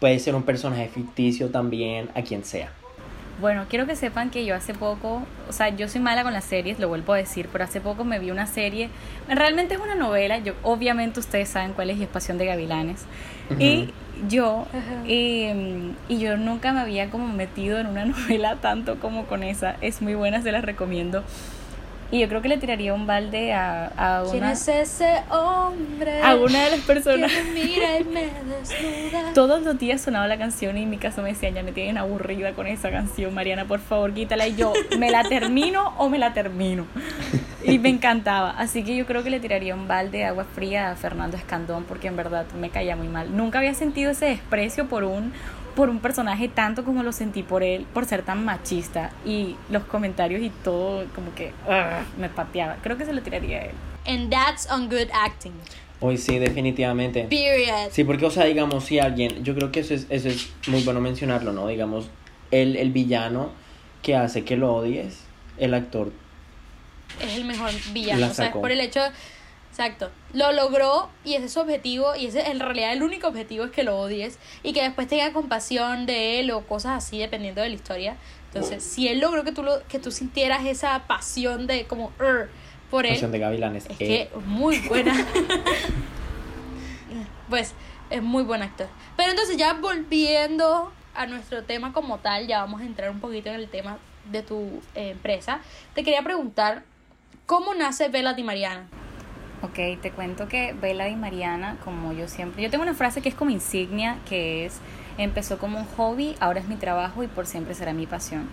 Puede 0.00 0.18
ser 0.18 0.34
un 0.34 0.42
personaje 0.42 0.88
ficticio 0.88 1.48
también, 1.48 2.10
a 2.14 2.20
quien 2.20 2.44
sea. 2.44 2.70
Bueno, 3.40 3.66
quiero 3.68 3.86
que 3.86 3.96
sepan 3.96 4.30
que 4.30 4.46
yo 4.46 4.54
hace 4.54 4.72
poco, 4.72 5.22
o 5.48 5.52
sea, 5.52 5.68
yo 5.68 5.88
soy 5.88 6.00
mala 6.00 6.22
con 6.22 6.32
las 6.32 6.44
series, 6.44 6.78
lo 6.78 6.88
vuelvo 6.88 7.12
a 7.12 7.18
decir, 7.18 7.48
pero 7.52 7.64
hace 7.64 7.82
poco 7.82 8.02
me 8.02 8.18
vi 8.18 8.30
una 8.30 8.46
serie, 8.46 8.88
realmente 9.28 9.74
es 9.74 9.80
una 9.80 9.94
novela, 9.94 10.38
yo 10.38 10.54
obviamente 10.62 11.20
ustedes 11.20 11.50
saben 11.50 11.74
cuál 11.74 11.90
es 11.90 11.98
y 11.98 12.04
es 12.04 12.08
Pasión 12.08 12.38
de 12.38 12.46
Gavilanes. 12.46 13.04
Y 13.58 13.90
yo, 14.26 14.66
eh, 15.06 15.92
y 16.08 16.18
yo 16.18 16.38
nunca 16.38 16.72
me 16.72 16.80
había 16.80 17.10
como 17.10 17.28
metido 17.28 17.78
en 17.78 17.86
una 17.86 18.04
novela 18.06 18.56
tanto 18.56 18.98
como 19.00 19.26
con 19.26 19.42
esa, 19.42 19.76
es 19.82 20.00
muy 20.00 20.14
buena, 20.14 20.40
se 20.40 20.50
las 20.50 20.64
recomiendo. 20.64 21.22
Y 22.10 22.20
yo 22.20 22.28
creo 22.28 22.40
que 22.40 22.48
le 22.48 22.56
tiraría 22.56 22.94
un 22.94 23.06
balde 23.06 23.52
a, 23.52 23.86
a 23.96 24.22
¿Quién 24.30 24.44
una, 24.44 24.52
es 24.52 24.68
ese 24.68 25.22
hombre? 25.30 26.22
a 26.22 26.36
una 26.36 26.64
de 26.64 26.70
las 26.70 26.80
personas. 26.80 27.32
Que 27.32 27.42
me 27.42 27.50
mira 27.52 27.98
y 27.98 28.04
me 28.04 28.22
desnuda. 28.22 29.32
Todos 29.34 29.62
los 29.62 29.76
días 29.78 30.00
sonaba 30.00 30.28
la 30.28 30.38
canción 30.38 30.78
y 30.78 30.84
en 30.84 30.90
mi 30.90 30.98
caso 30.98 31.22
me 31.22 31.30
decían, 31.30 31.54
ya 31.54 31.62
me 31.64 31.72
tienen 31.72 31.98
aburrida 31.98 32.52
con 32.52 32.66
esa 32.68 32.90
canción, 32.90 33.34
Mariana, 33.34 33.64
por 33.64 33.80
favor, 33.80 34.14
quítala. 34.14 34.46
Y 34.46 34.54
yo, 34.54 34.72
¿me 34.98 35.10
la 35.10 35.24
termino 35.24 35.94
o 35.98 36.08
me 36.08 36.18
la 36.18 36.32
termino? 36.32 36.86
Y 37.64 37.80
me 37.80 37.88
encantaba. 37.88 38.50
Así 38.50 38.84
que 38.84 38.94
yo 38.94 39.04
creo 39.06 39.24
que 39.24 39.30
le 39.30 39.40
tiraría 39.40 39.74
un 39.74 39.88
balde 39.88 40.18
de 40.18 40.24
agua 40.26 40.44
fría 40.54 40.92
a 40.92 40.96
Fernando 40.96 41.36
Escandón 41.36 41.82
porque 41.84 42.06
en 42.06 42.16
verdad 42.16 42.46
me 42.58 42.70
caía 42.70 42.94
muy 42.94 43.08
mal. 43.08 43.36
Nunca 43.36 43.58
había 43.58 43.74
sentido 43.74 44.12
ese 44.12 44.26
desprecio 44.26 44.86
por 44.86 45.02
un 45.02 45.32
por 45.76 45.90
un 45.90 46.00
personaje 46.00 46.48
tanto 46.48 46.82
como 46.84 47.04
lo 47.04 47.12
sentí 47.12 47.44
por 47.44 47.62
él, 47.62 47.86
por 47.94 48.06
ser 48.06 48.22
tan 48.22 48.44
machista 48.44 49.12
y 49.24 49.54
los 49.70 49.84
comentarios 49.84 50.42
y 50.42 50.50
todo 50.50 51.04
como 51.14 51.32
que 51.34 51.52
ugh, 51.68 52.18
me 52.18 52.28
pateaba. 52.28 52.78
Creo 52.82 52.96
que 52.96 53.04
se 53.04 53.12
lo 53.12 53.22
tiraría 53.22 53.58
a 53.58 53.62
él. 53.66 53.74
And 54.06 54.30
that's 54.30 54.68
on 54.70 54.88
good 54.88 55.08
acting. 55.12 55.52
Hoy 56.00 56.18
sí, 56.18 56.38
definitivamente. 56.38 57.24
Period. 57.24 57.90
Sí, 57.90 58.04
porque, 58.04 58.26
o 58.26 58.30
sea, 58.30 58.44
digamos, 58.44 58.84
si 58.84 58.98
alguien, 58.98 59.44
yo 59.44 59.54
creo 59.54 59.70
que 59.70 59.80
eso 59.80 59.94
es, 59.94 60.06
eso 60.10 60.28
es 60.28 60.50
muy 60.66 60.82
bueno 60.82 61.00
mencionarlo, 61.00 61.52
¿no? 61.52 61.68
Digamos, 61.68 62.08
el, 62.50 62.76
el 62.76 62.90
villano 62.90 63.50
que 64.02 64.14
hace 64.16 64.44
que 64.44 64.56
lo 64.56 64.74
odies, 64.74 65.20
el 65.58 65.74
actor. 65.74 66.12
Es 67.20 67.36
el 67.36 67.44
mejor 67.44 67.70
villano. 67.92 68.20
La 68.20 68.28
O 68.28 68.34
sea, 68.34 68.52
por 68.52 68.70
el 68.70 68.80
hecho. 68.80 69.00
Exacto. 69.78 70.10
Lo 70.32 70.52
logró 70.52 71.10
y 71.22 71.34
ese 71.34 71.46
es 71.46 71.52
su 71.52 71.60
objetivo. 71.60 72.16
Y 72.16 72.26
ese 72.26 72.50
en 72.50 72.60
realidad 72.60 72.94
el 72.94 73.02
único 73.02 73.28
objetivo 73.28 73.66
es 73.66 73.72
que 73.72 73.82
lo 73.82 73.98
odies. 73.98 74.38
Y 74.62 74.72
que 74.72 74.82
después 74.82 75.06
tenga 75.06 75.34
compasión 75.34 76.06
de 76.06 76.40
él 76.40 76.50
o 76.50 76.62
cosas 76.62 77.04
así, 77.04 77.18
dependiendo 77.18 77.60
de 77.60 77.68
la 77.68 77.74
historia. 77.74 78.16
Entonces, 78.46 78.82
si 78.82 79.06
él 79.06 79.20
logró 79.20 79.44
que 79.44 79.52
tú, 79.52 79.62
lo, 79.62 79.86
que 79.86 79.98
tú 79.98 80.10
sintieras 80.10 80.64
esa 80.64 81.06
pasión 81.06 81.66
de 81.66 81.84
como 81.84 82.10
"Ur", 82.18 82.48
por 82.90 83.04
él, 83.04 83.12
Pasión 83.12 83.32
de 83.32 83.38
Gavilanes. 83.38 83.84
es 83.84 84.00
eh, 84.00 84.30
que 84.32 84.38
muy 84.46 84.78
buena. 84.78 85.12
pues 87.50 87.74
es 88.08 88.22
muy 88.22 88.44
buen 88.44 88.62
actor. 88.62 88.86
Pero 89.18 89.32
entonces 89.32 89.58
ya 89.58 89.74
volviendo 89.74 90.90
a 91.14 91.26
nuestro 91.26 91.64
tema 91.64 91.92
como 91.92 92.16
tal, 92.18 92.46
ya 92.46 92.60
vamos 92.60 92.80
a 92.80 92.84
entrar 92.86 93.10
un 93.10 93.20
poquito 93.20 93.50
en 93.50 93.56
el 93.56 93.68
tema 93.68 93.98
de 94.32 94.42
tu 94.42 94.80
eh, 94.94 95.10
empresa. 95.10 95.60
Te 95.94 96.02
quería 96.02 96.22
preguntar, 96.22 96.82
¿cómo 97.44 97.74
nace 97.74 98.08
Vela 98.08 98.32
Di 98.32 98.42
Mariana? 98.42 98.88
Ok, 99.62 100.00
te 100.02 100.10
cuento 100.10 100.48
que 100.48 100.74
Bella 100.74 101.08
y 101.08 101.16
Mariana, 101.16 101.76
como 101.82 102.12
yo 102.12 102.28
siempre, 102.28 102.62
yo 102.62 102.70
tengo 102.70 102.82
una 102.82 102.94
frase 102.94 103.22
que 103.22 103.28
es 103.28 103.34
como 103.34 103.50
insignia, 103.50 104.18
que 104.28 104.66
es, 104.66 104.80
empezó 105.16 105.58
como 105.58 105.78
un 105.78 105.86
hobby, 105.96 106.36
ahora 106.40 106.60
es 106.60 106.68
mi 106.68 106.76
trabajo 106.76 107.22
y 107.22 107.26
por 107.26 107.46
siempre 107.46 107.74
será 107.74 107.92
mi 107.92 108.06
pasión. 108.06 108.48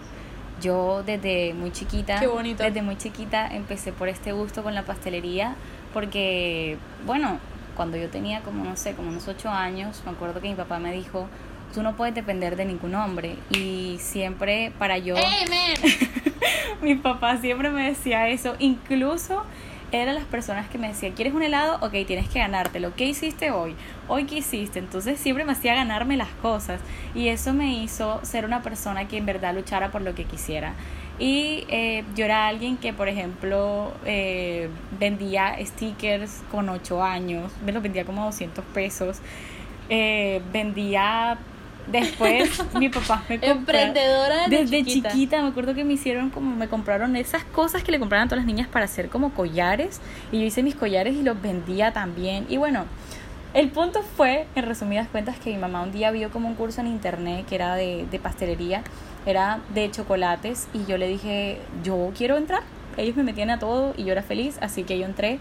Yo 0.61 1.03
desde 1.03 1.53
muy 1.53 1.71
chiquita, 1.71 2.19
Qué 2.19 2.27
bonito. 2.27 2.63
desde 2.63 2.81
muy 2.81 2.97
chiquita 2.97 3.47
empecé 3.53 3.91
por 3.91 4.07
este 4.07 4.31
gusto 4.31 4.63
con 4.63 4.75
la 4.75 4.83
pastelería, 4.83 5.55
porque, 5.93 6.77
bueno, 7.05 7.37
cuando 7.75 7.97
yo 7.97 8.09
tenía 8.09 8.41
como, 8.41 8.63
no 8.63 8.77
sé, 8.77 8.93
como 8.93 9.09
unos 9.09 9.27
ocho 9.27 9.49
años, 9.49 10.01
me 10.05 10.11
acuerdo 10.11 10.39
que 10.39 10.47
mi 10.47 10.55
papá 10.55 10.79
me 10.79 10.93
dijo, 10.93 11.27
tú 11.73 11.83
no 11.83 11.97
puedes 11.97 12.15
depender 12.15 12.55
de 12.55 12.63
ningún 12.65 12.95
hombre, 12.95 13.35
y 13.49 13.97
siempre 13.99 14.71
para 14.79 14.97
yo... 14.99 15.15
Mi 16.81 16.95
papá 16.95 17.37
siempre 17.37 17.69
me 17.69 17.87
decía 17.87 18.27
eso, 18.27 18.55
incluso 18.59 19.43
eran 20.01 20.15
las 20.15 20.25
personas 20.25 20.67
que 20.69 20.77
me 20.77 20.87
decían, 20.87 21.13
¿quieres 21.13 21.33
un 21.33 21.43
helado? 21.43 21.77
Ok, 21.85 21.91
tienes 22.07 22.27
que 22.27 22.39
ganártelo. 22.39 22.95
¿Qué 22.95 23.05
hiciste 23.05 23.51
hoy? 23.51 23.75
¿Hoy 24.07 24.25
qué 24.25 24.37
hiciste? 24.39 24.79
Entonces 24.79 25.19
siempre 25.19 25.45
me 25.45 25.51
hacía 25.51 25.75
ganarme 25.75 26.17
las 26.17 26.29
cosas 26.41 26.81
y 27.13 27.27
eso 27.27 27.53
me 27.53 27.73
hizo 27.83 28.19
ser 28.23 28.45
una 28.45 28.63
persona 28.63 29.07
que 29.07 29.17
en 29.17 29.25
verdad 29.25 29.53
luchara 29.53 29.91
por 29.91 30.01
lo 30.01 30.15
que 30.15 30.25
quisiera. 30.25 30.73
Y 31.19 31.65
eh, 31.69 32.03
yo 32.15 32.25
era 32.25 32.47
alguien 32.47 32.77
que, 32.77 32.91
por 32.91 33.07
ejemplo, 33.07 33.93
eh, 34.03 34.67
vendía 34.99 35.55
stickers 35.63 36.41
con 36.49 36.69
8 36.69 37.03
años, 37.03 37.51
me 37.63 37.71
los 37.71 37.83
vendía 37.83 38.03
como 38.03 38.23
a 38.23 38.25
200 38.25 38.65
pesos. 38.73 39.19
Eh, 39.89 40.41
vendía 40.51 41.37
después 41.87 42.63
mi 42.75 42.89
papá 42.89 43.23
me 43.29 43.39
compró 43.39 43.77
Emprendedora 43.77 44.47
desde, 44.47 44.63
desde 44.63 44.83
chiquita. 44.83 45.09
chiquita. 45.09 45.41
me 45.41 45.49
acuerdo 45.49 45.73
que 45.73 45.83
me 45.83 45.93
hicieron 45.93 46.29
como, 46.29 46.55
me 46.55 46.67
compraron 46.67 47.15
esas 47.15 47.43
cosas 47.43 47.83
que 47.83 47.91
le 47.91 47.99
compraban 47.99 48.27
a 48.27 48.29
todas 48.29 48.43
las 48.43 48.47
niñas 48.47 48.67
para 48.67 48.85
hacer 48.85 49.09
como 49.09 49.33
collares. 49.33 50.01
Y 50.31 50.39
yo 50.39 50.45
hice 50.45 50.63
mis 50.63 50.75
collares 50.75 51.15
y 51.15 51.23
los 51.23 51.41
vendía 51.41 51.91
también. 51.91 52.45
Y 52.49 52.57
bueno, 52.57 52.85
el 53.53 53.69
punto 53.69 54.01
fue, 54.01 54.47
en 54.55 54.65
resumidas 54.65 55.07
cuentas, 55.09 55.37
que 55.37 55.51
mi 55.51 55.57
mamá 55.57 55.83
un 55.83 55.91
día 55.91 56.11
vio 56.11 56.31
como 56.31 56.47
un 56.47 56.55
curso 56.55 56.81
en 56.81 56.87
internet 56.87 57.45
que 57.47 57.55
era 57.55 57.75
de, 57.75 58.05
de 58.09 58.19
pastelería, 58.19 58.83
era 59.25 59.59
de 59.73 59.91
chocolates. 59.91 60.67
Y 60.73 60.85
yo 60.85 60.97
le 60.97 61.07
dije, 61.07 61.59
yo 61.83 62.11
quiero 62.17 62.37
entrar. 62.37 62.63
Ellos 62.97 63.15
me 63.15 63.23
metían 63.23 63.49
a 63.49 63.59
todo 63.59 63.93
y 63.97 64.03
yo 64.03 64.11
era 64.11 64.21
feliz, 64.21 64.57
así 64.61 64.83
que 64.83 64.97
yo 64.97 65.05
entré. 65.05 65.39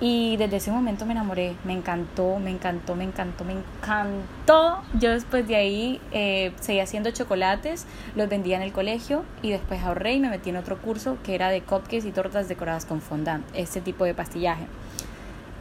Y 0.00 0.36
desde 0.36 0.56
ese 0.56 0.72
momento 0.72 1.06
me 1.06 1.12
enamoré, 1.12 1.54
me 1.64 1.72
encantó, 1.72 2.38
me 2.40 2.50
encantó, 2.50 2.96
me 2.96 3.04
encantó, 3.04 3.44
me 3.44 3.52
encantó. 3.52 4.82
Yo 4.98 5.10
después 5.10 5.46
de 5.46 5.54
ahí 5.54 6.00
eh, 6.10 6.52
seguí 6.60 6.80
haciendo 6.80 7.12
chocolates, 7.12 7.86
los 8.16 8.28
vendía 8.28 8.56
en 8.56 8.62
el 8.62 8.72
colegio 8.72 9.24
y 9.42 9.50
después 9.50 9.80
ahorré 9.82 10.14
y 10.14 10.20
me 10.20 10.28
metí 10.28 10.50
en 10.50 10.56
otro 10.56 10.78
curso 10.78 11.18
que 11.22 11.36
era 11.36 11.50
de 11.50 11.62
cupcakes 11.62 12.06
y 12.06 12.10
tortas 12.10 12.48
decoradas 12.48 12.84
con 12.84 13.00
fondant, 13.00 13.44
este 13.54 13.80
tipo 13.80 14.04
de 14.04 14.14
pastillaje. 14.14 14.66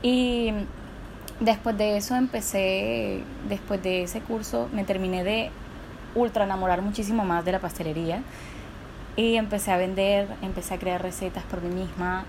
Y 0.02 0.52
después 1.40 1.78
de 1.78 1.98
eso 1.98 2.16
empecé, 2.16 3.24
después 3.48 3.84
de 3.84 4.04
ese 4.04 4.22
curso 4.22 4.70
me 4.74 4.84
terminé 4.86 5.24
de 5.24 5.52
ultra 6.16 6.46
enamorar 6.46 6.82
muchísimo 6.82 7.24
más 7.26 7.46
de 7.46 7.52
la 7.52 7.60
pastelería. 7.60 8.24
Y 9.16 9.36
empecé 9.36 9.72
a 9.72 9.78
vender, 9.78 10.28
empecé 10.42 10.74
a 10.74 10.80
crear 10.80 11.02
recetas 11.02 11.44
por 11.44 11.62
mí 11.62 11.70
misma, 11.70 12.24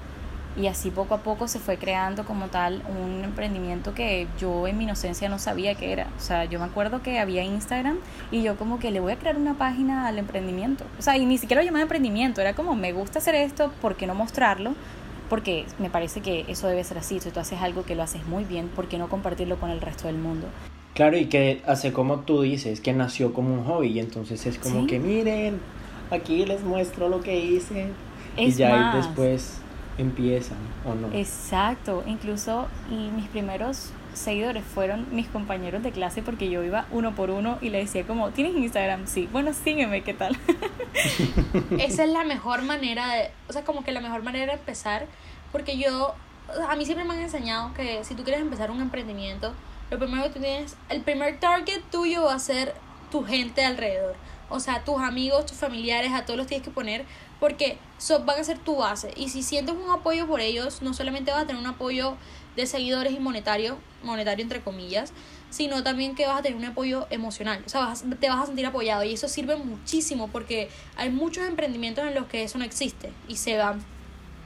y 0.56 0.66
así 0.66 0.90
poco 0.90 1.14
a 1.14 1.18
poco 1.18 1.48
se 1.48 1.58
fue 1.58 1.78
creando 1.78 2.24
como 2.24 2.48
tal 2.48 2.82
un 2.88 3.24
emprendimiento 3.24 3.94
que 3.94 4.26
yo 4.38 4.66
en 4.66 4.76
mi 4.76 4.84
inocencia 4.84 5.28
no 5.28 5.38
sabía 5.38 5.74
que 5.74 5.92
era. 5.92 6.08
O 6.18 6.20
sea, 6.20 6.44
yo 6.44 6.58
me 6.58 6.66
acuerdo 6.66 7.02
que 7.02 7.18
había 7.18 7.42
Instagram 7.42 7.98
y 8.30 8.42
yo 8.42 8.56
como 8.56 8.78
que 8.78 8.90
le 8.90 9.00
voy 9.00 9.12
a 9.12 9.16
crear 9.16 9.36
una 9.36 9.54
página 9.54 10.06
al 10.06 10.18
emprendimiento. 10.18 10.84
O 10.98 11.02
sea, 11.02 11.16
y 11.16 11.24
ni 11.24 11.38
siquiera 11.38 11.62
lo 11.62 11.66
llamaba 11.66 11.82
emprendimiento, 11.82 12.40
era 12.40 12.54
como 12.54 12.74
me 12.74 12.92
gusta 12.92 13.18
hacer 13.18 13.34
esto, 13.34 13.72
¿por 13.80 13.96
qué 13.96 14.06
no 14.06 14.14
mostrarlo? 14.14 14.74
Porque 15.30 15.64
me 15.78 15.88
parece 15.88 16.20
que 16.20 16.44
eso 16.48 16.68
debe 16.68 16.84
ser 16.84 16.98
así. 16.98 17.18
Si 17.20 17.30
tú 17.30 17.40
haces 17.40 17.62
algo 17.62 17.84
que 17.84 17.94
lo 17.94 18.02
haces 18.02 18.26
muy 18.26 18.44
bien, 18.44 18.68
¿por 18.68 18.88
qué 18.88 18.98
no 18.98 19.08
compartirlo 19.08 19.58
con 19.58 19.70
el 19.70 19.80
resto 19.80 20.06
del 20.06 20.18
mundo? 20.18 20.46
Claro, 20.92 21.16
y 21.16 21.26
que 21.26 21.62
hace 21.66 21.94
como 21.94 22.20
tú 22.20 22.42
dices, 22.42 22.82
que 22.82 22.92
nació 22.92 23.32
como 23.32 23.54
un 23.54 23.64
hobby 23.64 23.88
y 23.88 24.00
entonces 24.00 24.44
es 24.44 24.58
como 24.58 24.86
que 24.86 24.98
miren, 24.98 25.58
aquí 26.10 26.44
les 26.44 26.62
muestro 26.62 27.08
lo 27.08 27.22
que 27.22 27.40
hice. 27.40 27.86
Es 28.36 28.56
y 28.56 28.58
ya 28.58 28.70
más, 28.70 28.96
después 28.96 29.61
empiezan, 29.98 30.58
¿o 30.84 30.94
no? 30.94 31.12
Exacto, 31.12 32.02
incluso 32.06 32.68
y 32.90 33.10
mis 33.10 33.28
primeros 33.28 33.90
seguidores 34.14 34.64
fueron 34.64 35.06
mis 35.14 35.28
compañeros 35.28 35.82
de 35.82 35.90
clase 35.90 36.22
porque 36.22 36.50
yo 36.50 36.62
iba 36.62 36.86
uno 36.90 37.14
por 37.14 37.30
uno 37.30 37.58
y 37.60 37.70
le 37.70 37.78
decía 37.78 38.06
como, 38.06 38.30
¿tienes 38.30 38.54
Instagram? 38.54 39.06
Sí, 39.06 39.28
bueno, 39.32 39.52
sígueme, 39.52 40.02
¿qué 40.02 40.14
tal? 40.14 40.36
Esa 41.78 42.04
es 42.04 42.10
la 42.10 42.24
mejor 42.24 42.62
manera 42.62 43.08
de, 43.14 43.30
o 43.48 43.52
sea, 43.52 43.64
como 43.64 43.84
que 43.84 43.92
la 43.92 44.00
mejor 44.00 44.22
manera 44.22 44.46
de 44.46 44.58
empezar, 44.58 45.06
porque 45.50 45.78
yo, 45.78 46.14
a 46.68 46.76
mí 46.76 46.84
siempre 46.84 47.04
me 47.06 47.14
han 47.14 47.20
enseñado 47.20 47.72
que 47.74 48.04
si 48.04 48.14
tú 48.14 48.22
quieres 48.24 48.42
empezar 48.42 48.70
un 48.70 48.80
emprendimiento, 48.80 49.52
lo 49.90 49.98
primero 49.98 50.24
que 50.24 50.30
tú 50.30 50.40
tienes, 50.40 50.76
el 50.88 51.02
primer 51.02 51.38
target 51.38 51.82
tuyo 51.90 52.24
va 52.24 52.34
a 52.34 52.38
ser 52.38 52.74
tu 53.10 53.24
gente 53.24 53.64
alrededor. 53.64 54.16
O 54.48 54.60
sea, 54.60 54.84
tus 54.84 55.00
amigos, 55.00 55.46
tus 55.46 55.56
familiares, 55.56 56.12
a 56.12 56.24
todos 56.24 56.36
los 56.38 56.46
tienes 56.46 56.64
que 56.64 56.70
poner 56.70 57.04
porque 57.42 57.76
son, 57.98 58.24
van 58.24 58.38
a 58.38 58.44
ser 58.44 58.60
tu 58.60 58.76
base. 58.76 59.10
Y 59.16 59.28
si 59.28 59.42
sientes 59.42 59.74
un 59.74 59.90
apoyo 59.90 60.28
por 60.28 60.40
ellos, 60.40 60.80
no 60.80 60.94
solamente 60.94 61.32
vas 61.32 61.42
a 61.42 61.46
tener 61.48 61.60
un 61.60 61.66
apoyo 61.66 62.14
de 62.54 62.66
seguidores 62.66 63.12
y 63.14 63.18
monetario, 63.18 63.78
monetario 64.04 64.44
entre 64.44 64.60
comillas, 64.60 65.12
sino 65.50 65.82
también 65.82 66.14
que 66.14 66.24
vas 66.24 66.38
a 66.38 66.42
tener 66.42 66.56
un 66.56 66.64
apoyo 66.64 67.08
emocional. 67.10 67.60
O 67.66 67.68
sea, 67.68 67.80
vas, 67.80 68.04
te 68.20 68.28
vas 68.28 68.44
a 68.44 68.46
sentir 68.46 68.64
apoyado 68.64 69.02
y 69.02 69.14
eso 69.14 69.26
sirve 69.26 69.56
muchísimo 69.56 70.28
porque 70.28 70.68
hay 70.94 71.10
muchos 71.10 71.44
emprendimientos 71.48 72.06
en 72.06 72.14
los 72.14 72.26
que 72.26 72.44
eso 72.44 72.58
no 72.58 72.64
existe 72.64 73.10
y 73.26 73.34
se 73.34 73.56
van 73.56 73.82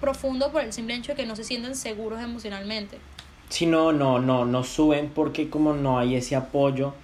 profundo 0.00 0.50
por 0.50 0.62
el 0.62 0.72
simple 0.72 0.94
hecho 0.94 1.12
de 1.12 1.16
que 1.16 1.26
no 1.26 1.36
se 1.36 1.44
sienten 1.44 1.76
seguros 1.76 2.22
emocionalmente. 2.22 2.96
Si 3.50 3.66
no, 3.66 3.92
no, 3.92 4.20
no, 4.20 4.46
no 4.46 4.64
suben 4.64 5.10
porque 5.14 5.50
como 5.50 5.74
no 5.74 5.98
hay 5.98 6.14
ese 6.14 6.34
apoyo, 6.34 6.94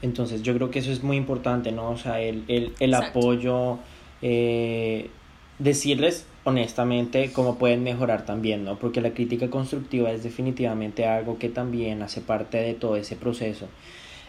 entonces 0.00 0.40
yo 0.40 0.54
creo 0.54 0.70
que 0.70 0.78
eso 0.78 0.90
es 0.90 1.02
muy 1.02 1.18
importante, 1.18 1.72
¿no? 1.72 1.90
O 1.90 1.98
sea, 1.98 2.22
el, 2.22 2.42
el, 2.48 2.72
el 2.80 2.94
apoyo, 2.94 3.80
eh, 4.22 5.10
decirles 5.58 6.26
honestamente 6.44 7.30
cómo 7.32 7.56
pueden 7.56 7.82
mejorar 7.82 8.24
también, 8.24 8.64
¿no? 8.64 8.78
Porque 8.78 9.00
la 9.00 9.14
crítica 9.14 9.48
constructiva 9.50 10.10
es 10.10 10.22
definitivamente 10.22 11.06
algo 11.06 11.38
que 11.38 11.48
también 11.48 12.02
hace 12.02 12.20
parte 12.20 12.58
de 12.58 12.74
todo 12.74 12.96
ese 12.96 13.16
proceso. 13.16 13.68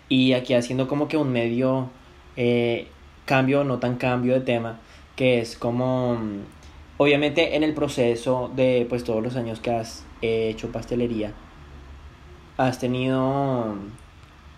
Y 0.10 0.34
aquí 0.34 0.54
haciendo 0.54 0.88
como 0.88 1.08
que 1.08 1.18
un 1.18 1.32
medio 1.32 1.90
eh, 2.36 2.88
cambio, 3.26 3.64
no 3.64 3.80
tan 3.80 3.96
cambio 3.96 4.34
de 4.34 4.42
tema, 4.42 4.80
que 5.16 5.40
es 5.40 5.58
como, 5.58 6.16
mm, 6.16 6.40
obviamente 6.98 7.56
en 7.56 7.64
el 7.64 7.74
proceso 7.74 8.52
de 8.56 8.86
pues 8.90 9.04
todos 9.04 9.24
los 9.24 9.36
años 9.36 9.60
que 9.60 9.72
has 9.72 10.06
hecho 10.22 10.72
pastelería, 10.72 11.34
has 12.58 12.80
tenido 12.80 13.76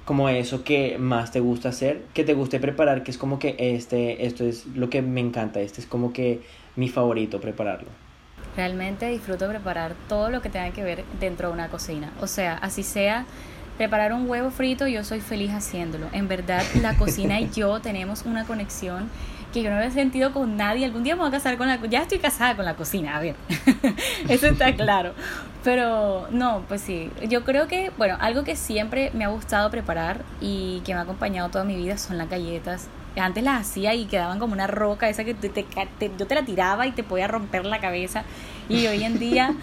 como 0.06 0.30
eso 0.30 0.64
que 0.64 0.98
más 1.00 1.32
te 1.32 1.40
gusta 1.40 1.70
hacer, 1.70 2.04
que 2.14 2.24
te 2.24 2.36
guste 2.36 2.60
preparar, 2.60 3.04
que 3.04 3.12
es 3.12 3.18
como 3.18 3.40
que 3.40 3.56
este, 3.58 4.26
esto 4.26 4.44
es 4.44 4.68
lo 4.68 4.90
que 4.90 5.02
me 5.02 5.20
encanta, 5.20 5.60
este 5.60 5.82
es 5.82 5.88
como 5.88 6.14
que 6.14 6.42
mi 6.76 6.90
favorito 6.90 7.42
prepararlo. 7.42 7.90
Realmente 8.56 9.10
disfruto 9.10 9.50
preparar 9.50 9.96
todo 10.08 10.30
lo 10.30 10.42
que 10.42 10.50
tenga 10.50 10.70
que 10.72 10.84
ver 10.84 11.04
dentro 11.20 11.50
de 11.50 11.54
una 11.56 11.70
cocina. 11.70 12.14
O 12.22 12.28
sea, 12.28 12.54
así 12.58 12.84
sea 12.84 13.26
preparar 13.78 14.14
un 14.14 14.30
huevo 14.30 14.52
frito, 14.52 14.88
yo 14.88 15.04
soy 15.04 15.20
feliz 15.20 15.52
haciéndolo. 15.52 16.08
En 16.14 16.28
verdad, 16.28 16.64
la 16.82 16.96
cocina 16.96 17.40
y 17.42 17.50
yo 17.56 17.82
tenemos 17.82 18.24
una 18.26 18.46
conexión 18.46 19.10
que 19.56 19.64
yo 19.64 19.70
no 19.72 19.78
había 19.78 19.90
sentido 19.92 20.34
con 20.34 20.58
nadie. 20.58 20.86
Algún 20.86 21.04
día 21.04 21.16
me 21.16 21.22
voy 21.22 21.30
a 21.30 21.32
casar 21.32 21.58
con 21.58 21.68
la 21.68 21.78
Ya 21.88 22.02
estoy 22.02 22.20
casada 22.20 22.56
con 22.58 22.66
la 22.66 22.76
cocina, 22.76 23.16
a 23.16 23.22
ver. 23.22 23.36
Eso 24.30 24.48
está 24.48 24.76
claro. 24.76 25.14
Pero 25.64 26.28
no, 26.30 26.64
pues 26.68 26.82
sí. 26.82 27.10
Yo 27.30 27.44
creo 27.46 27.68
que, 27.68 27.90
bueno, 27.98 28.18
algo 28.20 28.44
que 28.44 28.56
siempre 28.58 29.12
me 29.14 29.24
ha 29.24 29.30
gustado 29.30 29.72
preparar 29.72 30.22
y 30.42 30.82
que 30.86 30.94
me 30.94 31.00
ha 31.00 31.04
acompañado 31.04 31.50
toda 31.50 31.64
mi 31.64 31.76
vida 31.78 31.98
son 31.98 32.18
las 32.18 32.30
galletas. 32.30 32.88
Antes 33.18 33.46
las 33.46 33.62
hacía 33.62 33.94
y 33.94 34.06
quedaban 34.08 34.40
como 34.40 34.52
una 34.54 34.68
roca, 34.68 35.08
esa 35.08 35.24
que 35.24 35.34
te, 35.34 35.48
te- 35.48 35.64
te- 35.64 36.12
yo 36.20 36.28
te 36.28 36.36
la 36.36 36.44
tiraba 36.44 36.86
y 36.86 36.92
te 36.92 37.02
podía 37.04 37.28
romper 37.28 37.66
la 37.66 37.80
cabeza. 37.80 38.24
Y 38.68 38.88
hoy 38.88 39.04
en 39.04 39.20
día, 39.20 39.54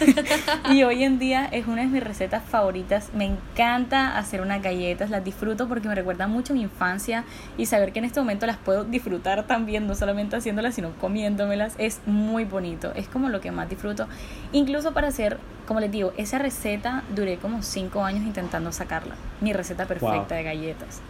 y 0.70 0.82
hoy 0.82 1.04
en 1.04 1.18
día 1.18 1.46
es 1.52 1.66
una 1.68 1.82
de 1.82 1.88
mis 1.88 2.02
recetas 2.02 2.42
favoritas. 2.42 3.10
Me 3.14 3.24
encanta 3.24 4.18
hacer 4.18 4.40
unas 4.40 4.60
galletas, 4.62 5.08
las 5.10 5.24
disfruto 5.24 5.68
porque 5.68 5.86
me 5.86 5.94
recuerdan 5.94 6.30
mucho 6.30 6.52
a 6.52 6.56
mi 6.56 6.62
infancia 6.62 7.24
y 7.56 7.66
saber 7.66 7.92
que 7.92 8.00
en 8.00 8.06
este 8.06 8.18
momento 8.20 8.46
las 8.46 8.56
puedo 8.56 8.84
disfrutar 8.84 9.46
también, 9.46 9.86
no 9.86 9.94
solamente 9.94 10.34
haciéndolas, 10.36 10.74
sino 10.74 10.90
comiéndomelas, 11.00 11.74
es 11.78 12.00
muy 12.06 12.44
bonito. 12.44 12.92
Es 12.94 13.06
como 13.08 13.28
lo 13.28 13.40
que 13.40 13.52
más 13.52 13.68
disfruto. 13.68 14.08
Incluso 14.52 14.92
para 14.92 15.08
hacer, 15.08 15.38
como 15.68 15.78
les 15.78 15.92
digo, 15.92 16.12
esa 16.16 16.38
receta 16.38 17.04
duré 17.14 17.36
como 17.36 17.62
cinco 17.62 18.04
años 18.04 18.24
intentando 18.24 18.72
sacarla. 18.72 19.14
Mi 19.40 19.52
receta 19.52 19.86
perfecta 19.86 20.16
Wow. 20.16 20.26
de 20.28 20.42
galletas. 20.42 21.00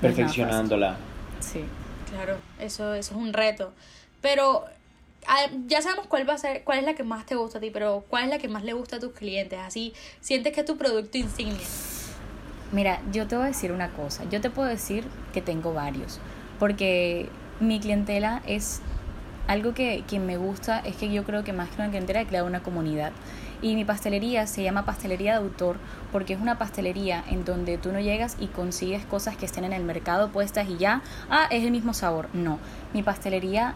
Perfeccionándola. 0.00 0.96
Sí. 1.40 1.64
Claro, 2.10 2.36
eso, 2.58 2.94
eso 2.94 3.14
es 3.14 3.16
un 3.20 3.32
reto. 3.32 3.72
Pero 4.20 4.64
ya 5.66 5.82
sabemos 5.82 6.06
cuál 6.06 6.28
va 6.28 6.34
a 6.34 6.38
ser, 6.38 6.64
cuál 6.64 6.78
es 6.78 6.84
la 6.84 6.94
que 6.94 7.04
más 7.04 7.26
te 7.26 7.34
gusta 7.34 7.58
a 7.58 7.60
ti, 7.60 7.70
pero 7.70 8.04
cuál 8.08 8.24
es 8.24 8.30
la 8.30 8.38
que 8.38 8.48
más 8.48 8.64
le 8.64 8.72
gusta 8.72 8.96
a 8.96 9.00
tus 9.00 9.12
clientes. 9.12 9.58
Así 9.58 9.94
sientes 10.20 10.52
que 10.52 10.60
es 10.60 10.66
tu 10.66 10.76
producto 10.76 11.18
insignia. 11.18 11.66
Mira, 12.72 13.00
yo 13.12 13.26
te 13.26 13.36
voy 13.36 13.44
a 13.44 13.48
decir 13.48 13.72
una 13.72 13.90
cosa. 13.90 14.24
Yo 14.30 14.40
te 14.40 14.50
puedo 14.50 14.68
decir 14.68 15.04
que 15.32 15.42
tengo 15.42 15.74
varios. 15.74 16.20
Porque 16.58 17.28
mi 17.58 17.80
clientela 17.80 18.42
es 18.46 18.80
algo 19.48 19.74
que, 19.74 20.04
que 20.08 20.20
me 20.20 20.36
gusta, 20.36 20.78
es 20.78 20.96
que 20.96 21.12
yo 21.12 21.24
creo 21.24 21.42
que 21.42 21.52
más 21.52 21.68
que 21.70 21.76
una 21.76 21.88
clientela 21.88 22.20
he 22.20 22.26
creado 22.26 22.46
una 22.46 22.62
comunidad. 22.62 23.12
Y 23.62 23.74
mi 23.74 23.84
pastelería 23.84 24.46
se 24.46 24.62
llama 24.62 24.86
pastelería 24.86 25.32
de 25.32 25.38
autor 25.38 25.76
porque 26.12 26.32
es 26.32 26.40
una 26.40 26.58
pastelería 26.58 27.22
en 27.28 27.44
donde 27.44 27.76
tú 27.76 27.92
no 27.92 28.00
llegas 28.00 28.36
y 28.40 28.46
consigues 28.46 29.04
cosas 29.04 29.36
que 29.36 29.44
estén 29.44 29.64
en 29.64 29.72
el 29.72 29.84
mercado 29.84 30.30
puestas 30.30 30.68
y 30.68 30.78
ya, 30.78 31.02
ah, 31.28 31.46
es 31.50 31.64
el 31.64 31.70
mismo 31.70 31.92
sabor. 31.92 32.28
No, 32.32 32.58
mi 32.94 33.02
pastelería 33.02 33.74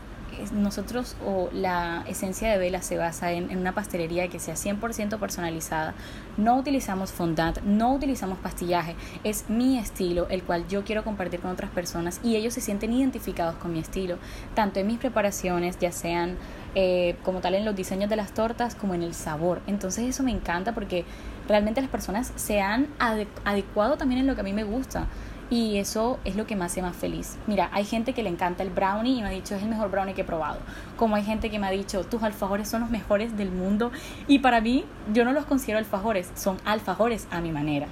nosotros 0.52 1.16
o 1.24 1.48
la 1.52 2.04
esencia 2.08 2.50
de 2.50 2.58
vela 2.58 2.82
se 2.82 2.96
basa 2.96 3.32
en, 3.32 3.56
una 3.58 3.72
pastelería 3.72 4.28
que 4.28 4.38
sea 4.38 4.54
100% 4.54 5.18
personalizada. 5.18 5.94
No 6.36 6.56
utilizamos 6.56 7.12
fondant, 7.12 7.60
no 7.62 7.92
utilizamos 7.94 8.38
pastillaje. 8.38 8.96
Es 9.24 9.48
mi 9.48 9.78
estilo, 9.78 10.28
el 10.28 10.42
cual 10.42 10.66
yo 10.68 10.84
quiero 10.84 11.04
compartir 11.04 11.40
con 11.40 11.50
otras 11.50 11.70
personas 11.70 12.20
y 12.22 12.36
ellos 12.36 12.54
se 12.54 12.60
sienten 12.60 12.92
identificados 12.92 13.56
con 13.56 13.72
mi 13.72 13.78
estilo, 13.78 14.18
tanto 14.54 14.80
en 14.80 14.86
mis 14.86 14.98
preparaciones, 14.98 15.78
ya 15.78 15.92
sean 15.92 16.36
eh, 16.74 17.16
como 17.22 17.40
tal 17.40 17.54
en 17.54 17.64
los 17.64 17.76
diseños 17.76 18.10
de 18.10 18.16
las 18.16 18.32
tortas 18.32 18.74
como 18.74 18.94
en 18.94 19.02
el 19.02 19.14
sabor. 19.14 19.60
Entonces 19.66 20.04
eso 20.08 20.22
me 20.22 20.32
encanta 20.32 20.72
porque 20.72 21.04
realmente 21.48 21.80
las 21.80 21.90
personas 21.90 22.32
se 22.36 22.60
han 22.60 22.88
ade- 22.98 23.28
adecuado 23.44 23.96
también 23.96 24.20
en 24.20 24.26
lo 24.26 24.34
que 24.34 24.40
a 24.40 24.44
mí 24.44 24.52
me 24.52 24.64
gusta. 24.64 25.06
Y 25.50 25.76
eso 25.76 26.18
es 26.24 26.36
lo 26.36 26.46
que 26.46 26.56
me 26.56 26.64
hace 26.64 26.80
más 26.80 26.96
feliz. 26.96 27.36
Mira, 27.46 27.68
hay 27.72 27.84
gente 27.84 28.14
que 28.14 28.22
le 28.22 28.30
encanta 28.30 28.62
el 28.62 28.70
brownie 28.70 29.18
y 29.18 29.22
me 29.22 29.28
ha 29.28 29.30
dicho 29.30 29.54
es 29.54 29.62
el 29.62 29.68
mejor 29.68 29.90
brownie 29.90 30.14
que 30.14 30.22
he 30.22 30.24
probado. 30.24 30.58
Como 30.96 31.16
hay 31.16 31.24
gente 31.24 31.50
que 31.50 31.58
me 31.58 31.66
ha 31.66 31.70
dicho 31.70 32.04
tus 32.04 32.22
alfajores 32.22 32.68
son 32.68 32.80
los 32.80 32.90
mejores 32.90 33.36
del 33.36 33.50
mundo. 33.50 33.92
Y 34.26 34.38
para 34.38 34.60
mí, 34.60 34.84
yo 35.12 35.24
no 35.24 35.32
los 35.32 35.44
considero 35.44 35.78
alfajores, 35.78 36.30
son 36.34 36.56
alfajores 36.64 37.28
a 37.30 37.40
mi 37.40 37.52
manera. 37.52 37.86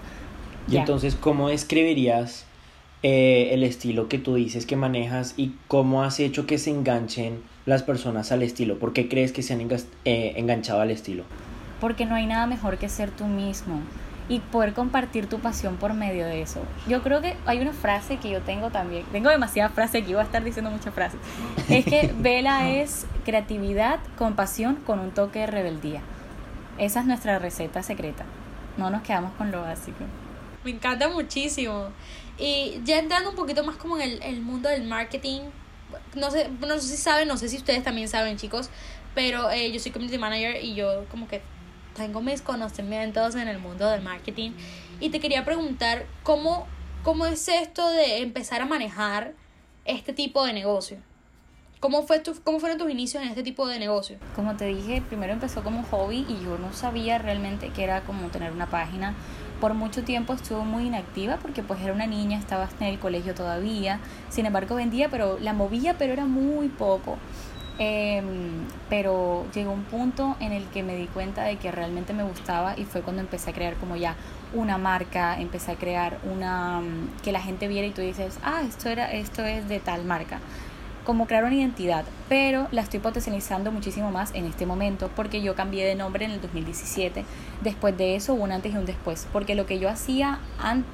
Y 0.69 0.77
entonces, 0.77 1.15
¿cómo 1.15 1.49
describirías 1.49 2.47
eh, 3.03 3.51
el 3.53 3.65
estilo 3.65 4.09
que 4.09 4.19
tú 4.19 4.37
dices 4.37 4.65
que 4.65 4.77
manejas 4.77 5.35
y 5.37 5.55
cómo 5.69 6.05
has 6.05 6.21
hecho 6.21 6.47
que 6.47 6.57
se 6.59 6.71
enganchen 6.71 7.43
las 7.67 7.83
personas 7.83 8.33
al 8.33 8.43
estilo? 8.43 8.79
¿Por 8.79 8.93
qué 8.93 9.09
crees 9.09 9.33
que 9.33 9.43
se 9.43 9.53
han 9.53 9.61
eh, 9.61 10.33
enganchado 10.37 10.81
al 10.81 10.91
estilo? 10.91 11.25
Porque 11.81 12.07
no 12.07 12.15
hay 12.15 12.27
nada 12.27 12.47
mejor 12.47 12.79
que 12.79 12.89
ser 12.89 13.11
tú 13.11 13.27
mismo 13.27 13.81
y 14.29 14.41
poder 14.41 14.73
compartir 14.73 15.29
tu 15.29 15.41
pasión 15.41 15.77
por 15.77 15.95
medio 15.95 16.27
de 16.27 16.43
eso. 16.43 16.63
Yo 16.87 17.03
creo 17.03 17.21
que 17.21 17.37
hay 17.47 17.61
una 17.61 17.73
frase 17.73 18.19
que 18.19 18.31
yo 18.31 18.41
tengo 18.41 18.71
también. 18.71 19.05
Tengo 19.13 19.31
demasiadas 19.31 19.73
frases 19.73 20.03
aquí, 20.03 20.13
voy 20.13 20.23
a 20.23 20.25
estar 20.25 20.43
diciendo 20.45 20.71
muchas 20.71 20.95
frases. 20.95 21.21
Es 21.69 21.85
que 21.85 22.13
Vela 22.19 22.71
es 22.71 23.07
creatividad 23.25 24.01
con 24.17 24.35
pasión 24.35 24.77
con 24.77 25.01
un 25.01 25.11
toque 25.11 25.41
de 25.41 25.47
rebeldía. 25.47 26.01
Esa 26.79 27.01
es 27.01 27.07
nuestra 27.07 27.39
receta 27.39 27.83
secreta. 27.83 28.25
No 28.77 28.91
nos 28.91 29.03
quedamos 29.03 29.33
con 29.33 29.51
lo 29.51 29.63
básico. 29.63 30.05
Me 30.65 30.71
encanta 30.71 31.09
muchísimo. 31.09 31.89
Y 32.39 32.81
ya 32.85 32.99
entrando 32.99 33.31
un 33.31 33.37
poquito 33.37 33.65
más 33.65 33.77
como 33.77 33.97
en 33.97 34.03
el, 34.03 34.23
el 34.23 34.41
mundo 34.41 34.69
del 34.69 34.85
marketing, 34.85 35.41
no 36.15 36.31
sé, 36.31 36.49
no 36.61 36.79
sé 36.79 36.89
si 36.89 36.97
saben, 36.97 37.29
no 37.29 37.37
sé 37.37 37.49
si 37.49 37.57
ustedes 37.57 37.83
también 37.83 38.09
saben, 38.09 38.37
chicos, 38.37 38.71
pero 39.15 39.51
eh, 39.51 39.71
yo 39.73 39.81
soy 39.81 39.93
community 39.93 40.19
manager 40.19 40.63
y 40.63 40.75
yo 40.75 41.05
como 41.11 41.29
que 41.29 41.43
tengo 41.95 42.21
mis 42.21 42.43
conocimientos 42.43 43.35
en 43.35 43.49
el 43.49 43.59
mundo 43.59 43.89
del 43.89 44.03
marketing. 44.03 44.53
Y 45.01 45.11
te 45.11 45.21
quería 45.21 45.45
preguntar, 45.45 46.07
¿cómo 46.23 46.67
¿cómo 47.03 47.27
es 47.27 47.49
esto 47.49 47.89
de 47.91 48.19
empezar 48.19 48.63
a 48.63 48.67
manejar 48.67 49.33
este 49.85 50.13
tipo 50.13 50.45
de 50.45 50.53
negocio? 50.53 50.99
¿Cómo, 51.81 52.05
fue 52.05 52.21
tu, 52.21 52.41
¿Cómo 52.45 52.61
fueron 52.61 52.79
tus 52.79 52.89
inicios 52.89 53.25
en 53.25 53.29
este 53.29 53.43
tipo 53.43 53.67
de 53.67 53.81
negocio? 53.81 54.17
Como 54.37 54.57
te 54.57 54.67
dije, 54.67 55.03
primero 55.09 55.33
empezó 55.33 55.65
como 55.65 55.83
hobby 55.83 56.25
y 56.29 56.45
yo 56.45 56.57
no 56.59 56.73
sabía 56.73 57.19
realmente 57.19 57.71
que 57.71 57.83
era 57.83 58.03
como 58.03 58.29
tener 58.29 58.53
una 58.53 58.71
página. 58.71 59.17
Por 59.61 59.75
mucho 59.75 60.05
tiempo 60.05 60.33
estuve 60.33 60.63
muy 60.63 60.87
inactiva 60.87 61.39
porque 61.39 61.65
pues 61.65 61.81
era 61.81 61.93
una 61.93 62.07
niña, 62.07 62.39
estaba 62.39 62.69
en 62.79 62.87
el 62.87 63.01
colegio 63.01 63.35
todavía. 63.35 63.99
Sin 64.29 64.47
embargo 64.47 64.77
vendía, 64.77 65.09
pero 65.09 65.41
la 65.41 65.55
movía, 65.55 65.99
pero 65.99 66.13
era 66.13 66.25
muy 66.25 66.69
poco. 66.69 67.19
Em, 67.79 68.67
pero 68.91 69.47
llegó 69.55 69.73
un 69.73 69.85
punto 69.85 70.37
en 70.41 70.53
el 70.53 70.65
que 70.67 70.83
me 70.83 70.95
di 70.95 71.07
cuenta 71.07 71.43
de 71.45 71.57
que 71.57 71.73
realmente 71.73 72.13
me 72.13 72.23
gustaba 72.23 72.79
y 72.79 72.85
fue 72.85 73.01
cuando 73.01 73.23
empecé 73.23 73.51
a 73.51 73.53
crear 73.55 73.75
como 73.77 73.97
ya 73.97 74.15
una 74.53 74.77
marca, 74.77 75.41
empecé 75.41 75.73
a 75.73 75.77
crear 75.77 76.19
una 76.31 76.81
mm, 76.81 77.23
que 77.23 77.33
la 77.33 77.41
gente 77.41 77.69
viera 77.69 77.87
y 77.87 77.91
tú 77.91 78.03
dices, 78.03 78.39
ah, 78.45 78.63
esto 78.67 78.91
era, 78.91 79.11
esto 79.13 79.45
es 79.45 79.69
de 79.69 79.81
tal 79.81 80.05
marca 80.05 80.39
como 81.05 81.27
crear 81.27 81.45
una 81.45 81.55
identidad, 81.55 82.05
pero 82.29 82.69
la 82.71 82.83
estoy 82.83 83.01
potencializando 83.01 83.73
muchísimo 83.73 84.11
más 84.11 84.33
en 84.35 84.47
este 84.47 84.67
momento 84.67 85.11
porque 85.15 85.43
yo 85.43 85.55
cambié 85.55 85.85
de 85.85 85.95
nombre 85.95 86.25
en 86.25 86.31
el 86.31 86.41
2017. 86.41 87.25
Después 87.63 87.97
de 87.97 88.15
eso 88.15 88.35
hubo 88.35 88.45
un 88.45 88.53
antes 88.53 88.73
y 88.73 88.77
un 88.77 88.87
después, 88.87 89.27
porque 89.33 89.55
lo 89.55 89.67
que 89.67 89.79
yo 89.79 89.89
hacía 89.89 90.39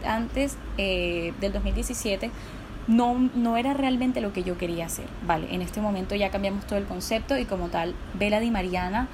antes 0.04 0.56
eh, 0.78 1.32
del 1.40 1.52
2017 1.52 2.30
no, 2.88 3.30
no 3.34 3.56
era 3.56 3.74
realmente 3.74 4.20
lo 4.20 4.32
que 4.32 4.42
yo 4.42 4.58
quería 4.58 4.86
hacer. 4.86 5.06
Vale, 5.26 5.54
en 5.54 5.62
este 5.62 5.80
momento 5.80 6.14
ya 6.14 6.30
cambiamos 6.30 6.66
todo 6.66 6.78
el 6.78 6.86
concepto 6.86 7.38
y 7.38 7.44
como 7.44 7.68
tal, 7.68 7.94
Vela 8.14 8.40
Di 8.40 8.50
Mariana 8.50 9.08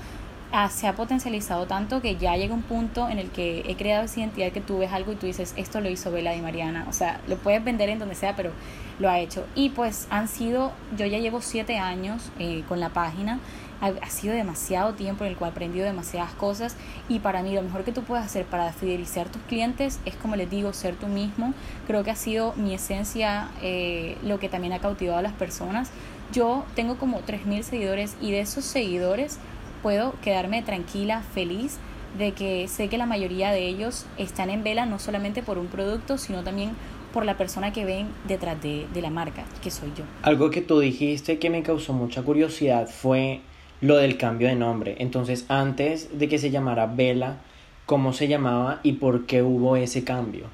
ah, 0.52 0.70
se 0.70 0.86
ha 0.86 0.94
potencializado 0.94 1.66
tanto 1.66 2.00
que 2.00 2.16
ya 2.16 2.36
llega 2.36 2.54
un 2.54 2.62
punto 2.62 3.08
en 3.08 3.18
el 3.18 3.30
que 3.30 3.64
he 3.66 3.74
creado 3.74 4.04
esa 4.04 4.20
identidad 4.20 4.52
que 4.52 4.60
tú 4.60 4.78
ves 4.78 4.92
algo 4.92 5.12
y 5.12 5.16
tú 5.16 5.26
dices, 5.26 5.52
esto 5.56 5.80
lo 5.80 5.90
hizo 5.90 6.12
Vela 6.12 6.30
Di 6.30 6.40
Mariana. 6.40 6.86
O 6.88 6.92
sea, 6.92 7.20
lo 7.26 7.36
puedes 7.36 7.62
vender 7.64 7.88
en 7.88 7.98
donde 7.98 8.14
sea, 8.14 8.36
pero 8.36 8.52
lo 9.00 9.10
ha 9.10 9.18
hecho. 9.18 9.44
Y 9.56 9.70
pues 9.70 10.06
han 10.10 10.28
sido, 10.28 10.72
yo 10.96 11.06
ya 11.06 11.18
llevo 11.18 11.42
siete 11.42 11.78
años 11.78 12.30
eh, 12.38 12.62
con 12.68 12.78
la 12.78 12.90
página, 12.90 13.40
ha, 13.84 14.10
sido 14.10 14.34
demasiado 14.34 14.94
tiempo 14.94 15.24
en 15.24 15.30
el 15.30 15.36
cual 15.36 15.50
he 15.50 15.52
aprendido 15.52 15.84
demasiadas 15.84 16.32
cosas 16.32 16.76
y 17.08 17.18
para 17.18 17.42
mí 17.42 17.54
lo 17.54 17.62
mejor 17.62 17.84
que 17.84 17.92
tú 17.92 18.02
puedes 18.02 18.24
hacer 18.24 18.44
para 18.46 18.72
fidelizar 18.72 19.28
tus 19.28 19.42
clientes 19.42 20.00
es 20.04 20.14
como 20.16 20.36
les 20.36 20.50
digo, 20.50 20.72
ser 20.72 20.94
tú 20.96 21.06
mismo. 21.06 21.54
Creo 21.86 22.04
que 22.04 22.10
ha 22.10 22.16
sido 22.16 22.54
mi 22.56 22.74
esencia 22.74 23.48
eh, 23.62 24.16
lo 24.22 24.38
que 24.38 24.48
también 24.48 24.72
ha 24.72 24.78
cautivado 24.78 25.18
a 25.18 25.22
las 25.22 25.32
personas. 25.32 25.90
Yo 26.32 26.64
tengo 26.74 26.96
como 26.96 27.20
3.000 27.20 27.62
seguidores 27.62 28.16
y 28.20 28.32
de 28.32 28.40
esos 28.40 28.64
seguidores 28.64 29.38
puedo 29.82 30.14
quedarme 30.22 30.62
tranquila, 30.62 31.22
feliz 31.34 31.78
de 32.18 32.32
que 32.32 32.68
sé 32.68 32.88
que 32.88 32.96
la 32.96 33.06
mayoría 33.06 33.50
de 33.50 33.66
ellos 33.66 34.06
están 34.16 34.50
en 34.50 34.62
vela 34.62 34.86
no 34.86 34.98
solamente 34.98 35.42
por 35.42 35.58
un 35.58 35.66
producto, 35.66 36.16
sino 36.16 36.42
también 36.42 36.70
por 37.12 37.24
la 37.24 37.36
persona 37.36 37.72
que 37.72 37.84
ven 37.84 38.08
detrás 38.26 38.60
de, 38.60 38.86
la 39.00 39.10
marca, 39.10 39.44
que 39.62 39.70
soy 39.70 39.92
yo. 39.96 40.04
Algo 40.22 40.50
que 40.50 40.60
tú 40.60 40.80
dijiste 40.80 41.38
que 41.38 41.48
me 41.48 41.62
causó 41.62 41.92
mucha 41.92 42.22
curiosidad 42.22 42.88
fue 42.88 43.40
lo 43.84 43.96
del 43.98 44.16
cambio 44.16 44.48
de 44.48 44.54
nombre. 44.54 44.96
Entonces, 44.98 45.44
antes 45.50 46.18
de 46.18 46.26
que 46.26 46.38
se 46.38 46.50
llamara 46.50 46.86
Vela, 46.86 47.36
¿cómo 47.84 48.14
se 48.14 48.28
llamaba 48.28 48.80
y 48.82 48.94
por 48.94 49.26
qué 49.26 49.42
hubo 49.42 49.76
ese 49.76 50.04
cambio? 50.04 50.46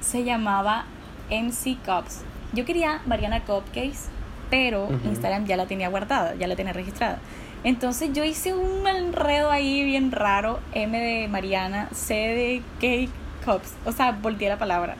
Se 0.00 0.22
llamaba 0.22 0.84
MC 1.28 1.76
Cups. 1.84 2.22
Yo 2.52 2.64
quería 2.64 3.00
Mariana 3.04 3.40
Cupcakes, 3.40 4.08
pero 4.48 4.88
Instagram 5.04 5.46
ya 5.46 5.56
la 5.56 5.66
tenía 5.66 5.88
guardada, 5.88 6.36
ya 6.36 6.46
la 6.46 6.54
tenía 6.54 6.72
registrada. 6.72 7.18
Entonces 7.64 8.12
yo 8.12 8.22
hice 8.22 8.54
un 8.54 8.86
enredo 8.86 9.50
ahí 9.50 9.84
bien 9.84 10.12
raro, 10.12 10.60
M 10.72 10.96
de 10.96 11.26
Mariana, 11.26 11.88
C 11.92 12.14
de 12.14 12.62
Cake 12.74 13.10
Cups, 13.44 13.74
o 13.86 13.90
sea, 13.90 14.12
volteé 14.12 14.48
la 14.48 14.58
palabra. 14.58 14.94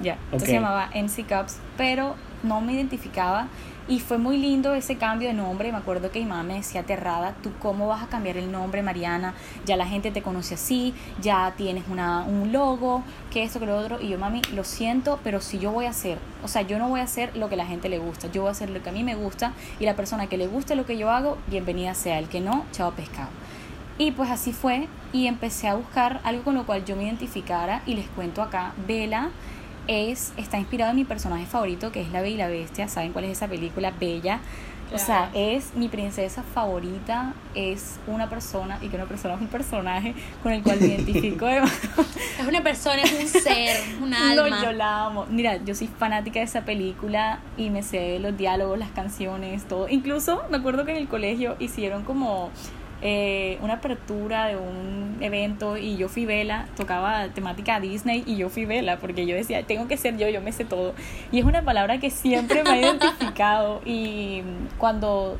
Ya, 0.00 0.14
entonces 0.32 0.48
se 0.48 0.54
llamaba 0.54 0.88
MC 0.94 1.26
Cups, 1.28 1.58
pero 1.76 2.14
no 2.42 2.62
me 2.62 2.72
identificaba 2.72 3.48
y 3.88 4.00
fue 4.00 4.18
muy 4.18 4.36
lindo 4.36 4.74
ese 4.74 4.96
cambio 4.96 5.28
de 5.28 5.34
nombre. 5.34 5.72
Me 5.72 5.78
acuerdo 5.78 6.10
que 6.10 6.20
mi 6.20 6.26
mamá 6.26 6.42
me 6.42 6.54
decía 6.54 6.82
aterrada, 6.82 7.34
¿tú 7.42 7.50
cómo 7.58 7.88
vas 7.88 8.02
a 8.02 8.06
cambiar 8.06 8.36
el 8.36 8.52
nombre, 8.52 8.82
Mariana? 8.82 9.34
Ya 9.64 9.76
la 9.76 9.86
gente 9.86 10.10
te 10.10 10.22
conoce 10.22 10.54
así, 10.54 10.94
ya 11.22 11.54
tienes 11.56 11.84
una, 11.88 12.24
un 12.24 12.52
logo, 12.52 13.02
que 13.30 13.42
esto, 13.42 13.58
que 13.58 13.66
lo 13.66 13.76
otro. 13.76 13.98
Y 14.00 14.08
yo, 14.08 14.18
mami, 14.18 14.42
lo 14.54 14.64
siento, 14.64 15.18
pero 15.24 15.40
si 15.40 15.58
yo 15.58 15.72
voy 15.72 15.86
a 15.86 15.90
hacer, 15.90 16.18
o 16.44 16.48
sea, 16.48 16.62
yo 16.62 16.78
no 16.78 16.88
voy 16.88 17.00
a 17.00 17.04
hacer 17.04 17.34
lo 17.36 17.48
que 17.48 17.56
la 17.56 17.66
gente 17.66 17.88
le 17.88 17.98
gusta, 17.98 18.30
yo 18.30 18.42
voy 18.42 18.48
a 18.50 18.52
hacer 18.52 18.70
lo 18.70 18.82
que 18.82 18.90
a 18.90 18.92
mí 18.92 19.02
me 19.02 19.14
gusta 19.14 19.52
y 19.80 19.86
la 19.86 19.96
persona 19.96 20.26
que 20.26 20.36
le 20.36 20.46
guste 20.46 20.76
lo 20.76 20.84
que 20.84 20.98
yo 20.98 21.10
hago, 21.10 21.38
bienvenida 21.46 21.94
sea. 21.94 22.18
El 22.18 22.28
que 22.28 22.40
no, 22.40 22.64
chao 22.72 22.92
pescado. 22.92 23.30
Y 23.96 24.12
pues 24.12 24.30
así 24.30 24.52
fue 24.52 24.86
y 25.12 25.26
empecé 25.26 25.66
a 25.66 25.74
buscar 25.74 26.20
algo 26.22 26.44
con 26.44 26.54
lo 26.54 26.66
cual 26.66 26.84
yo 26.84 26.94
me 26.94 27.04
identificara 27.04 27.82
y 27.86 27.94
les 27.94 28.06
cuento 28.08 28.42
acá, 28.42 28.72
Vela 28.86 29.30
es, 29.88 30.32
está 30.36 30.58
inspirado 30.58 30.90
en 30.90 30.96
mi 30.96 31.04
personaje 31.04 31.46
favorito, 31.46 31.90
que 31.90 32.02
es 32.02 32.12
La 32.12 32.20
Bella 32.20 32.34
y 32.34 32.38
la 32.38 32.48
Bestia. 32.48 32.88
¿Saben 32.88 33.12
cuál 33.12 33.24
es 33.24 33.32
esa 33.32 33.48
película? 33.48 33.92
Bella. 33.98 34.40
O 34.92 34.98
sea, 34.98 35.30
es 35.34 35.74
mi 35.74 35.88
princesa 35.88 36.42
favorita, 36.42 37.34
es 37.54 37.98
una 38.06 38.30
persona, 38.30 38.78
y 38.80 38.88
que 38.88 38.96
una 38.96 39.04
persona 39.04 39.34
es 39.34 39.40
un 39.40 39.48
personaje 39.48 40.14
con 40.42 40.52
el 40.52 40.62
cual 40.62 40.80
me 40.80 40.86
identifico. 40.86 41.46
es 42.38 42.46
una 42.46 42.62
persona, 42.62 43.02
es 43.02 43.12
un 43.12 43.28
ser, 43.42 43.76
un 44.00 44.14
alma. 44.14 44.48
No, 44.48 44.62
yo 44.62 44.72
la 44.72 45.04
amo. 45.04 45.26
Mira, 45.28 45.62
yo 45.62 45.74
soy 45.74 45.88
fanática 45.88 46.38
de 46.38 46.46
esa 46.46 46.62
película 46.62 47.40
y 47.58 47.68
me 47.68 47.82
sé 47.82 48.18
los 48.18 48.36
diálogos, 48.38 48.78
las 48.78 48.90
canciones, 48.90 49.68
todo. 49.68 49.88
Incluso 49.90 50.42
me 50.50 50.56
acuerdo 50.56 50.86
que 50.86 50.92
en 50.92 50.96
el 50.96 51.08
colegio 51.08 51.56
hicieron 51.58 52.04
como 52.04 52.50
eh, 53.00 53.58
una 53.62 53.74
apertura 53.74 54.46
de 54.46 54.56
un 54.56 55.18
evento 55.20 55.76
y 55.76 55.96
yo 55.96 56.08
fui 56.08 56.26
vela, 56.26 56.66
tocaba 56.76 57.28
temática 57.28 57.78
Disney 57.78 58.24
y 58.26 58.36
yo 58.36 58.48
fui 58.48 58.64
vela 58.64 58.98
porque 58.98 59.26
yo 59.26 59.36
decía, 59.36 59.62
tengo 59.62 59.86
que 59.86 59.96
ser 59.96 60.16
yo, 60.16 60.28
yo 60.28 60.40
me 60.40 60.52
sé 60.52 60.64
todo. 60.64 60.94
Y 61.30 61.38
es 61.38 61.44
una 61.44 61.62
palabra 61.62 61.98
que 61.98 62.10
siempre 62.10 62.64
me 62.64 62.70
ha 62.70 62.76
identificado 62.80 63.80
y 63.84 64.42
cuando, 64.78 65.38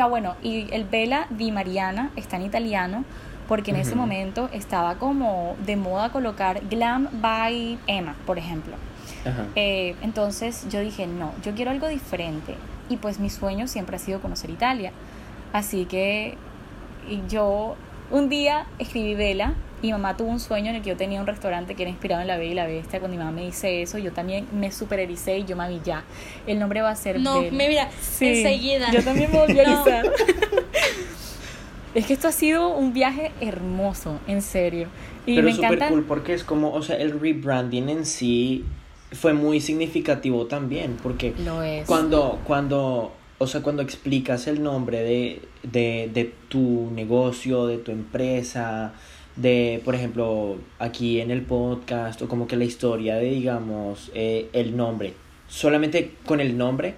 ah, 0.00 0.06
bueno, 0.06 0.36
y 0.42 0.72
el 0.72 0.84
vela 0.84 1.26
di 1.30 1.50
Mariana 1.50 2.10
está 2.16 2.36
en 2.36 2.42
italiano 2.42 3.04
porque 3.48 3.72
en 3.72 3.78
ese 3.78 3.94
momento 3.96 4.48
estaba 4.52 4.94
como 4.94 5.56
de 5.66 5.76
moda 5.76 6.10
colocar 6.10 6.62
glam 6.70 7.08
by 7.20 7.78
Emma, 7.86 8.14
por 8.24 8.38
ejemplo. 8.38 8.74
Eh, 9.56 9.94
entonces 10.02 10.66
yo 10.70 10.80
dije, 10.80 11.06
no, 11.06 11.32
yo 11.42 11.52
quiero 11.54 11.70
algo 11.70 11.88
diferente. 11.88 12.54
Y 12.88 12.96
pues 12.96 13.18
mi 13.18 13.28
sueño 13.28 13.66
siempre 13.68 13.96
ha 13.96 13.98
sido 13.98 14.20
conocer 14.20 14.50
Italia. 14.50 14.92
Así 15.52 15.84
que 15.84 16.38
y 17.08 17.22
yo 17.28 17.76
un 18.10 18.28
día 18.28 18.66
escribí 18.78 19.14
Vela 19.14 19.54
y 19.82 19.90
mamá 19.90 20.16
tuvo 20.16 20.30
un 20.30 20.38
sueño 20.38 20.70
en 20.70 20.76
el 20.76 20.82
que 20.82 20.90
yo 20.90 20.96
tenía 20.96 21.20
un 21.20 21.26
restaurante 21.26 21.74
que 21.74 21.82
era 21.82 21.90
inspirado 21.90 22.22
en 22.22 22.28
la 22.28 22.36
Bella 22.36 22.52
y 22.52 22.54
la 22.54 22.66
Bestia. 22.66 23.00
Cuando 23.00 23.16
mi 23.16 23.22
mamá 23.22 23.32
me 23.32 23.44
dice 23.44 23.82
eso, 23.82 23.98
yo 23.98 24.12
también 24.12 24.46
me 24.52 24.70
super 24.70 25.00
ericé 25.00 25.38
y 25.38 25.44
yo, 25.44 25.56
mami, 25.56 25.80
ya, 25.84 26.04
el 26.46 26.58
nombre 26.58 26.82
va 26.82 26.90
a 26.90 26.96
ser 26.96 27.18
No, 27.20 27.42
me 27.42 27.68
mira, 27.68 27.90
enseguida. 28.20 28.92
Yo 28.92 29.02
también 29.02 29.32
me 29.32 29.38
volví 29.38 29.58
a 29.58 29.62
erizar. 29.62 30.12
es 31.94 32.06
que 32.06 32.12
esto 32.12 32.28
ha 32.28 32.32
sido 32.32 32.68
un 32.68 32.92
viaje 32.92 33.32
hermoso, 33.40 34.20
en 34.28 34.40
serio. 34.42 34.88
Y 35.26 35.34
Pero 35.34 35.46
me 35.46 35.54
súper 35.54 35.88
cool 35.88 36.04
porque 36.04 36.34
es 36.34 36.44
como, 36.44 36.72
o 36.72 36.82
sea, 36.82 36.96
el 36.96 37.18
rebranding 37.18 37.88
en 37.88 38.06
sí 38.06 38.64
fue 39.10 39.32
muy 39.34 39.60
significativo 39.60 40.46
también, 40.46 40.96
porque 41.02 41.34
Lo 41.44 41.62
es. 41.62 41.86
cuando, 41.86 42.38
cuando 42.44 43.12
o 43.42 43.46
sea, 43.46 43.62
cuando 43.62 43.82
explicas 43.82 44.46
el 44.46 44.62
nombre 44.62 45.02
de, 45.02 45.42
de, 45.64 46.10
de, 46.12 46.32
tu 46.48 46.90
negocio, 46.94 47.66
de 47.66 47.78
tu 47.78 47.90
empresa, 47.90 48.94
de, 49.36 49.82
por 49.84 49.94
ejemplo, 49.96 50.58
aquí 50.78 51.20
en 51.20 51.30
el 51.30 51.42
podcast, 51.42 52.22
o 52.22 52.28
como 52.28 52.46
que 52.46 52.56
la 52.56 52.64
historia 52.64 53.16
de, 53.16 53.30
digamos, 53.30 54.12
eh, 54.14 54.48
el 54.52 54.76
nombre, 54.76 55.14
solamente 55.48 56.12
con 56.24 56.40
el 56.40 56.56
nombre, 56.56 56.94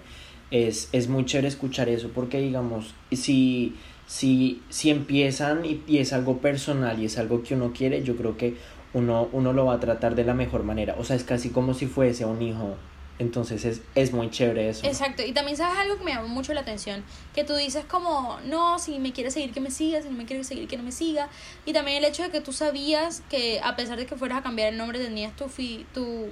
es, 0.50 0.90
es 0.92 1.09
muy 1.09 1.24
chévere 1.24 1.48
escuchar 1.48 1.88
eso, 1.88 2.11
porque, 2.14 2.40
digamos, 2.40 2.94
si, 3.11 3.74
si, 4.07 4.62
si 4.68 4.90
empiezan 4.90 5.64
y, 5.64 5.83
y 5.87 5.98
es 5.98 6.12
algo 6.12 6.38
personal 6.38 7.00
y 7.00 7.07
es 7.07 7.16
algo 7.16 7.42
que 7.42 7.54
uno 7.54 7.72
quiere, 7.72 8.02
yo 8.02 8.16
creo 8.16 8.37
que 8.37 8.54
uno, 8.92 9.28
uno 9.33 9.52
lo 9.54 9.64
va 9.66 9.74
a 9.74 9.80
tratar 9.80 10.14
de 10.14 10.24
la 10.24 10.35
mejor 10.35 10.62
manera. 10.62 10.94
O 10.98 11.04
sea, 11.04 11.16
es 11.16 11.24
casi 11.24 11.48
como 11.48 11.72
si 11.74 11.87
fuese 11.87 12.26
un 12.26 12.42
hijo 12.42 12.76
entonces 13.18 13.64
es, 13.64 13.81
es 13.94 14.12
muy 14.12 14.31
chévere 14.31 14.68
eso. 14.68 14.87
Exacto, 14.87 15.22
y 15.22 15.33
también 15.33 15.57
sabes 15.57 15.79
algo 15.79 15.98
que 15.98 16.05
me 16.05 16.12
llamó 16.12 16.29
mucho 16.29 16.53
la 16.53 16.62
atención, 16.62 17.05
que 17.35 17.44
tú 17.44 17.55
dices 17.55 17.85
como, 17.85 18.38
no, 18.46 18.79
si 18.79 18.98
me 18.98 19.12
quieres 19.12 19.35
seguir 19.35 19.53
que 19.53 19.61
me 19.61 19.70
siga, 19.70 20.03
si 20.03 20.09
no 20.09 20.16
me 20.16 20.24
quieres 20.24 20.46
seguir 20.46 20.66
que 20.66 20.77
no 20.77 20.83
me 20.83 20.92
siga, 20.92 21.29
y 21.64 21.72
también 21.72 21.98
el 21.98 22.05
hecho 22.05 22.22
de 22.22 22.31
que 22.31 22.40
tú 22.40 22.53
sabías 22.53 23.22
que 23.31 23.61
a 23.62 23.77
pesar 23.77 23.98
de 23.98 24.07
que 24.07 24.16
fueras 24.16 24.38
a 24.38 24.42
cambiar 24.42 24.72
el 24.72 24.79
nombre 24.79 24.98
tenías 24.98 25.35
tu, 25.37 25.48
fi, 25.48 25.87
tu 25.94 26.29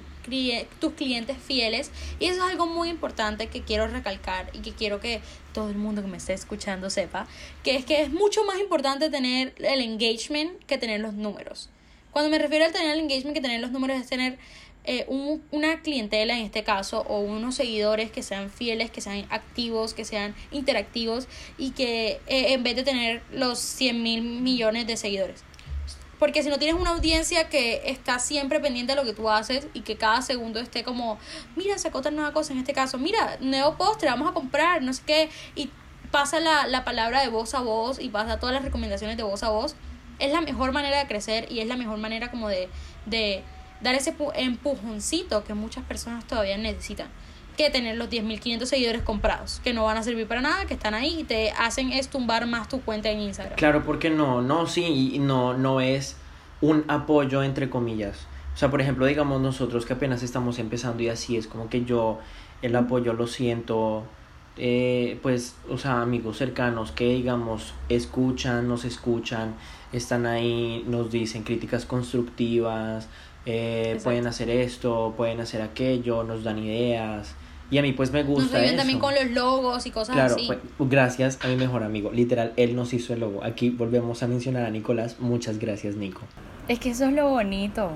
tus 0.79 0.93
clientes 0.93 1.37
fieles, 1.37 1.91
y 2.19 2.25
eso 2.25 2.45
es 2.45 2.51
algo 2.51 2.65
muy 2.65 2.89
importante 2.89 3.47
que 3.47 3.61
quiero 3.61 3.87
recalcar 3.87 4.49
y 4.53 4.59
que 4.59 4.71
quiero 4.71 4.99
que 5.01 5.21
todo 5.53 5.69
el 5.69 5.75
mundo 5.75 6.01
que 6.01 6.07
me 6.07 6.17
esté 6.17 6.33
escuchando 6.33 6.89
sepa, 6.89 7.27
que 7.63 7.75
es 7.75 7.85
que 7.85 8.01
es 8.01 8.09
mucho 8.09 8.43
más 8.45 8.57
importante 8.59 9.09
tener 9.09 9.53
el 9.57 9.81
engagement 9.81 10.63
que 10.65 10.77
tener 10.77 11.01
los 11.01 11.13
números. 11.13 11.69
Cuando 12.11 12.29
me 12.29 12.37
refiero 12.37 12.63
al 12.63 12.71
tener 12.71 12.91
el 12.91 12.99
engagement 12.99 13.35
que 13.35 13.41
tener 13.41 13.59
los 13.59 13.71
números 13.71 13.99
es 13.99 14.07
tener 14.07 14.37
eh, 14.85 15.05
un, 15.07 15.43
una 15.51 15.81
clientela 15.81 16.37
en 16.37 16.45
este 16.45 16.63
caso 16.63 17.05
o 17.07 17.19
unos 17.19 17.55
seguidores 17.55 18.11
que 18.11 18.21
sean 18.21 18.49
fieles, 18.49 18.91
que 18.91 19.01
sean 19.01 19.25
activos, 19.29 19.93
que 19.93 20.03
sean 20.03 20.35
interactivos 20.51 21.27
y 21.57 21.71
que 21.71 22.19
eh, 22.27 22.53
en 22.53 22.63
vez 22.63 22.75
de 22.75 22.83
tener 22.83 23.21
los 23.31 23.59
100 23.59 24.03
mil 24.03 24.21
millones 24.21 24.85
de 24.87 24.97
seguidores. 24.97 25.43
Porque 26.19 26.43
si 26.43 26.49
no 26.49 26.57
tienes 26.57 26.79
una 26.79 26.91
audiencia 26.91 27.49
que 27.49 27.81
está 27.85 28.19
siempre 28.19 28.59
pendiente 28.59 28.93
de 28.93 28.95
lo 28.95 29.05
que 29.05 29.13
tú 29.13 29.29
haces 29.29 29.67
y 29.73 29.81
que 29.81 29.97
cada 29.97 30.21
segundo 30.21 30.59
esté 30.59 30.83
como, 30.83 31.17
mira, 31.55 31.77
sacó 31.77 31.97
otra 31.97 32.11
nueva 32.11 32.31
cosa, 32.31 32.53
en 32.53 32.59
este 32.59 32.73
caso, 32.73 32.97
mira, 32.97 33.37
nuevo 33.41 33.75
postre, 33.75 34.09
vamos 34.09 34.29
a 34.29 34.33
comprar, 34.33 34.81
no 34.83 34.93
sé 34.93 35.01
qué, 35.05 35.29
y 35.55 35.69
pasa 36.11 36.39
la, 36.39 36.67
la 36.67 36.85
palabra 36.85 37.21
de 37.21 37.27
voz 37.27 37.53
a 37.55 37.61
voz 37.61 37.99
y 37.99 38.09
pasa 38.09 38.39
todas 38.39 38.53
las 38.53 38.63
recomendaciones 38.63 39.17
de 39.17 39.23
voz 39.23 39.43
a 39.43 39.49
voz, 39.49 39.75
es 40.19 40.31
la 40.31 40.41
mejor 40.41 40.71
manera 40.71 40.99
de 40.99 41.07
crecer 41.07 41.51
y 41.51 41.59
es 41.59 41.67
la 41.67 41.75
mejor 41.75 41.97
manera 41.97 42.31
como 42.31 42.47
de, 42.47 42.69
de 43.05 43.43
dar 43.83 43.95
ese 43.95 44.15
empujoncito 44.35 45.43
que 45.43 45.53
muchas 45.53 45.83
personas 45.83 46.25
todavía 46.25 46.57
necesitan 46.57 47.07
que 47.57 47.69
tener 47.69 47.97
los 47.97 48.09
10.500 48.09 48.65
seguidores 48.65 49.03
comprados, 49.03 49.61
que 49.63 49.73
no 49.73 49.83
van 49.85 49.97
a 49.97 50.03
servir 50.03 50.27
para 50.27 50.41
nada, 50.41 50.65
que 50.65 50.73
están 50.73 50.93
ahí 50.93 51.19
y 51.19 51.23
te 51.23 51.51
hacen 51.51 51.91
estumbar 51.91 52.47
más 52.47 52.67
tu 52.67 52.81
cuenta 52.81 53.11
en 53.11 53.19
Instagram. 53.19 53.55
Claro, 53.55 53.83
porque 53.83 54.09
no, 54.09 54.41
no, 54.41 54.65
sí, 54.65 55.19
no, 55.19 55.53
no 55.53 55.79
es 55.79 56.17
un 56.61 56.83
apoyo 56.87 57.43
entre 57.43 57.69
comillas. 57.69 58.25
O 58.55 58.57
sea, 58.57 58.71
por 58.71 58.81
ejemplo, 58.81 59.05
digamos 59.05 59.41
nosotros 59.41 59.85
que 59.85 59.93
apenas 59.93 60.23
estamos 60.23 60.59
empezando 60.59 61.03
y 61.03 61.09
así 61.09 61.37
es 61.37 61.47
como 61.47 61.69
que 61.69 61.85
yo 61.85 62.19
el 62.61 62.75
apoyo 62.75 63.13
lo 63.13 63.27
siento, 63.27 64.03
eh, 64.57 65.19
pues, 65.21 65.55
o 65.69 65.77
sea, 65.77 66.01
amigos 66.01 66.37
cercanos 66.37 66.91
que 66.91 67.09
digamos 67.09 67.73
escuchan, 67.89 68.67
nos 68.67 68.85
escuchan, 68.85 69.55
están 69.91 70.25
ahí, 70.25 70.83
nos 70.87 71.11
dicen 71.11 71.43
críticas 71.43 71.85
constructivas, 71.85 73.09
eh, 73.45 73.99
pueden 74.03 74.27
hacer 74.27 74.49
esto, 74.49 75.13
pueden 75.17 75.39
hacer 75.41 75.61
aquello, 75.61 76.23
nos 76.23 76.43
dan 76.43 76.59
ideas. 76.59 77.35
Y 77.71 77.77
a 77.77 77.81
mí 77.81 77.93
pues 77.93 78.11
me 78.11 78.23
gusta. 78.23 78.61
Nos 78.61 78.75
también 78.75 78.99
con 78.99 79.15
los 79.15 79.31
logos 79.31 79.85
y 79.85 79.91
cosas 79.91 80.15
así. 80.15 80.45
Claro, 80.45 80.61
pues, 80.77 80.89
gracias 80.89 81.39
a 81.41 81.47
mi 81.47 81.55
mejor 81.55 81.83
amigo. 81.83 82.11
Literal, 82.11 82.53
él 82.55 82.75
nos 82.75 82.93
hizo 82.93 83.13
el 83.13 83.21
logo. 83.21 83.43
Aquí 83.43 83.69
volvemos 83.69 84.21
a 84.21 84.27
mencionar 84.27 84.65
a 84.65 84.69
Nicolás. 84.69 85.19
Muchas 85.19 85.57
gracias, 85.57 85.95
Nico. 85.95 86.21
Es 86.67 86.79
que 86.79 86.91
eso 86.91 87.05
es 87.05 87.13
lo 87.13 87.29
bonito 87.29 87.91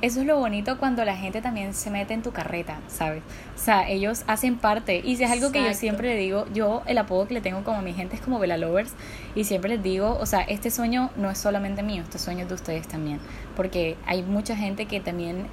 eso 0.00 0.20
es 0.20 0.26
lo 0.26 0.38
bonito 0.38 0.78
cuando 0.78 1.04
la 1.04 1.16
gente 1.16 1.42
también 1.42 1.74
se 1.74 1.90
mete 1.90 2.14
en 2.14 2.22
tu 2.22 2.30
carreta, 2.30 2.78
¿sabes? 2.88 3.22
O 3.56 3.58
sea, 3.58 3.88
ellos 3.88 4.22
hacen 4.26 4.56
parte. 4.56 5.00
Y 5.04 5.16
si 5.16 5.24
es 5.24 5.30
algo 5.30 5.50
que 5.50 5.62
yo 5.62 5.74
siempre 5.74 6.14
le 6.14 6.20
digo, 6.20 6.46
yo 6.52 6.82
el 6.86 6.98
apodo 6.98 7.26
que 7.26 7.34
le 7.34 7.40
tengo 7.40 7.64
como 7.64 7.78
a 7.78 7.82
mi 7.82 7.92
gente 7.92 8.16
es 8.16 8.22
como 8.22 8.38
Bella 8.38 8.56
Lovers. 8.56 8.92
Y 9.34 9.44
siempre 9.44 9.70
les 9.70 9.82
digo, 9.82 10.16
o 10.20 10.26
sea, 10.26 10.42
este 10.42 10.70
sueño 10.70 11.10
no 11.16 11.30
es 11.30 11.38
solamente 11.38 11.82
mío, 11.82 12.02
este 12.02 12.18
sueño 12.18 12.42
es 12.42 12.48
de 12.48 12.54
ustedes 12.54 12.86
también. 12.86 13.18
Porque 13.56 13.96
hay 14.06 14.22
mucha 14.22 14.56
gente 14.56 14.86
que 14.86 15.00
también 15.00 15.46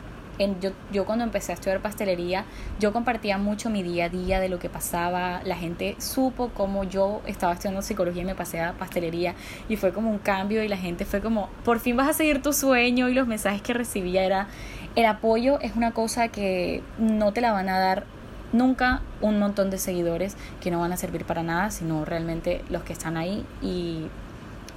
yo, 0.62 0.72
yo 0.92 1.06
cuando 1.06 1.24
empecé 1.24 1.52
a 1.52 1.56
estudiar 1.56 1.82
pastelería, 1.82 2.46
yo 2.80 2.92
compartía 2.94 3.38
mucho 3.38 3.70
mi 3.70 3.84
día 3.84 4.06
a 4.06 4.10
día 4.10 4.40
de 4.40 4.50
lo 4.50 4.60
que 4.60 4.70
pasaba, 4.70 5.42
la 5.44 5.56
gente 5.56 5.96
supo 6.00 6.50
cómo 6.54 6.84
yo 6.84 7.22
estaba 7.26 7.54
estudiando 7.54 7.82
psicología 7.82 8.24
y 8.24 8.26
me 8.26 8.36
pasé 8.36 8.62
a 8.62 8.74
pastelería. 8.74 9.36
Y 9.70 9.78
fue 9.78 9.94
como 9.94 10.10
un 10.10 10.20
cambio 10.20 10.64
y 10.64 10.68
la 10.68 10.78
gente 10.78 11.06
fue 11.06 11.22
como, 11.22 11.50
por 11.64 11.80
fin 11.80 11.96
vas 11.96 12.10
a 12.10 12.14
seguir 12.14 12.42
tu 12.42 12.54
sueño 12.54 13.10
y 13.10 13.14
los 13.14 13.28
mensajes 13.28 13.62
que 13.62 13.74
recibía 13.74 14.24
era, 14.24 14.48
el 14.96 15.06
apoyo 15.06 15.60
es 15.62 15.76
una 15.76 15.92
cosa 15.92 16.28
que 16.30 16.82
no 16.98 17.32
te 17.32 17.42
la 17.42 17.52
van 17.52 17.70
a 17.70 17.80
dar 17.80 18.06
nunca 18.54 19.02
un 19.22 19.40
montón 19.40 19.70
de 19.70 19.78
seguidores 19.78 20.38
que 20.62 20.72
no 20.72 20.80
van 20.80 20.94
a 20.94 20.98
servir 20.98 21.26
para 21.26 21.44
nada, 21.44 21.72
sino 21.72 22.06
realmente 22.06 22.64
los 22.70 22.84
que 22.84 22.94
están 22.94 23.18
ahí 23.18 23.46
y 23.62 24.08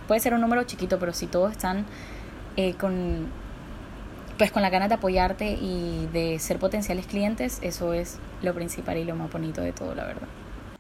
puede 0.07 0.21
ser 0.21 0.35
un 0.35 0.41
número 0.41 0.65
chiquito, 0.65 0.99
pero 0.99 1.13
si 1.13 1.27
todos 1.27 1.53
están 1.53 1.85
eh, 2.57 2.75
con 2.75 3.29
pues 4.39 4.53
con 4.53 4.63
la 4.63 4.71
ganas 4.71 4.89
de 4.89 4.95
apoyarte 4.95 5.59
y 5.61 6.09
de 6.13 6.39
ser 6.39 6.59
potenciales 6.59 7.07
clientes, 7.07 7.59
eso 7.61 7.93
es 7.93 8.19
lo 8.43 8.55
principal 8.55 8.97
y 8.97 9.05
lo 9.05 9.17
más 9.17 9.31
bonito 9.31 9.61
de 9.61 9.73
todo, 9.73 9.95
la 9.95 10.05
verdad. 10.05 10.29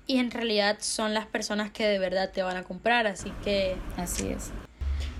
Y 0.07 0.19
en 0.19 0.31
realidad 0.31 0.79
son 0.81 1.13
las 1.13 1.27
personas 1.27 1.71
que 1.71 1.87
de 1.87 1.99
verdad 1.99 2.31
te 2.33 2.43
van 2.43 2.57
a 2.57 2.63
comprar, 2.63 3.07
así 3.07 3.31
que... 3.45 3.77
Así 3.97 4.29
es. 4.29 4.53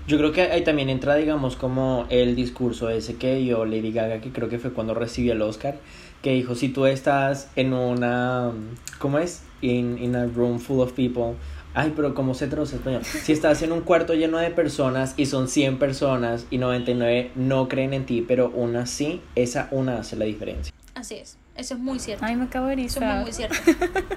Yo 0.07 0.17
creo 0.17 0.31
que 0.31 0.41
ahí 0.41 0.63
también 0.63 0.89
entra, 0.89 1.13
digamos, 1.15 1.55
como 1.55 2.07
el 2.09 2.35
discurso 2.35 2.89
ese 2.89 3.17
que 3.17 3.35
dio 3.35 3.65
Lady 3.65 3.91
Gaga, 3.91 4.21
que 4.21 4.31
creo 4.31 4.49
que 4.49 4.57
fue 4.57 4.73
cuando 4.73 4.95
recibió 4.95 5.33
el 5.33 5.41
Oscar, 5.43 5.75
que 6.23 6.31
dijo, 6.31 6.55
si 6.55 6.69
tú 6.69 6.87
estás 6.87 7.49
en 7.55 7.73
una, 7.73 8.51
¿cómo 8.97 9.19
es? 9.19 9.43
In, 9.61 10.01
in 10.01 10.15
a 10.15 10.25
room 10.25 10.59
full 10.59 10.79
of 10.79 10.93
people, 10.93 11.35
Ay, 11.73 11.93
pero 11.95 12.15
como 12.15 12.33
se 12.33 12.47
traduce 12.47 12.77
español. 12.77 13.03
Si 13.05 13.31
estás 13.31 13.61
en 13.61 13.71
un 13.71 13.81
cuarto 13.81 14.13
lleno 14.13 14.37
de 14.37 14.49
personas 14.49 15.13
y 15.17 15.27
son 15.27 15.47
100 15.47 15.77
personas 15.77 16.45
y 16.49 16.57
99 16.57 17.31
no 17.35 17.67
creen 17.67 17.93
en 17.93 18.05
ti, 18.05 18.25
pero 18.27 18.49
una 18.49 18.85
sí, 18.85 19.21
esa 19.35 19.67
una 19.71 19.99
hace 19.99 20.15
la 20.15 20.25
diferencia. 20.25 20.73
Así 20.95 21.15
es. 21.15 21.37
Eso 21.55 21.73
es 21.73 21.79
muy 21.79 21.99
cierto. 21.99 22.25
Ay, 22.25 22.37
me 22.37 22.45
acabo 22.45 22.67
de 22.67 22.73
ir. 22.73 22.79
Eso 22.79 23.01
es 23.01 23.15
muy, 23.21 23.33
cierto. 23.33 23.57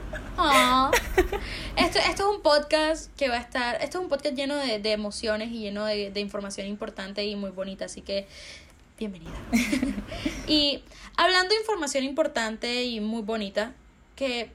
Ah. 0.44 0.90
Esto, 1.76 1.98
esto 1.98 2.30
es 2.30 2.36
un 2.36 2.42
podcast 2.42 3.14
que 3.16 3.28
va 3.28 3.36
a 3.36 3.40
estar. 3.40 3.76
Esto 3.82 3.98
es 3.98 4.04
un 4.04 4.08
podcast 4.08 4.34
lleno 4.34 4.56
de, 4.56 4.78
de 4.78 4.92
emociones 4.92 5.50
y 5.50 5.60
lleno 5.60 5.84
de, 5.84 6.10
de 6.10 6.20
información 6.20 6.66
importante 6.66 7.24
y 7.24 7.36
muy 7.36 7.50
bonita. 7.50 7.84
Así 7.84 8.00
que, 8.00 8.26
bienvenida. 8.98 9.32
y 10.48 10.82
hablando 11.16 11.54
de 11.54 11.60
información 11.60 12.04
importante 12.04 12.84
y 12.84 13.00
muy 13.00 13.22
bonita, 13.22 13.74
que 14.16 14.50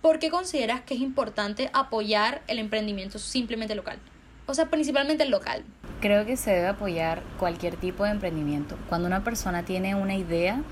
¿por 0.00 0.18
qué 0.18 0.30
consideras 0.30 0.80
que 0.82 0.94
es 0.94 1.00
importante 1.00 1.70
apoyar 1.72 2.42
el 2.48 2.58
emprendimiento 2.58 3.18
simplemente 3.18 3.74
local? 3.74 3.98
O 4.46 4.54
sea, 4.54 4.66
principalmente 4.66 5.22
el 5.22 5.30
local. 5.30 5.64
Creo 6.00 6.26
que 6.26 6.36
se 6.36 6.50
debe 6.50 6.68
apoyar 6.68 7.22
cualquier 7.38 7.76
tipo 7.76 8.04
de 8.04 8.10
emprendimiento. 8.10 8.76
Cuando 8.88 9.06
una 9.06 9.22
persona 9.22 9.64
tiene 9.64 9.94
una 9.94 10.16
idea, 10.16 10.62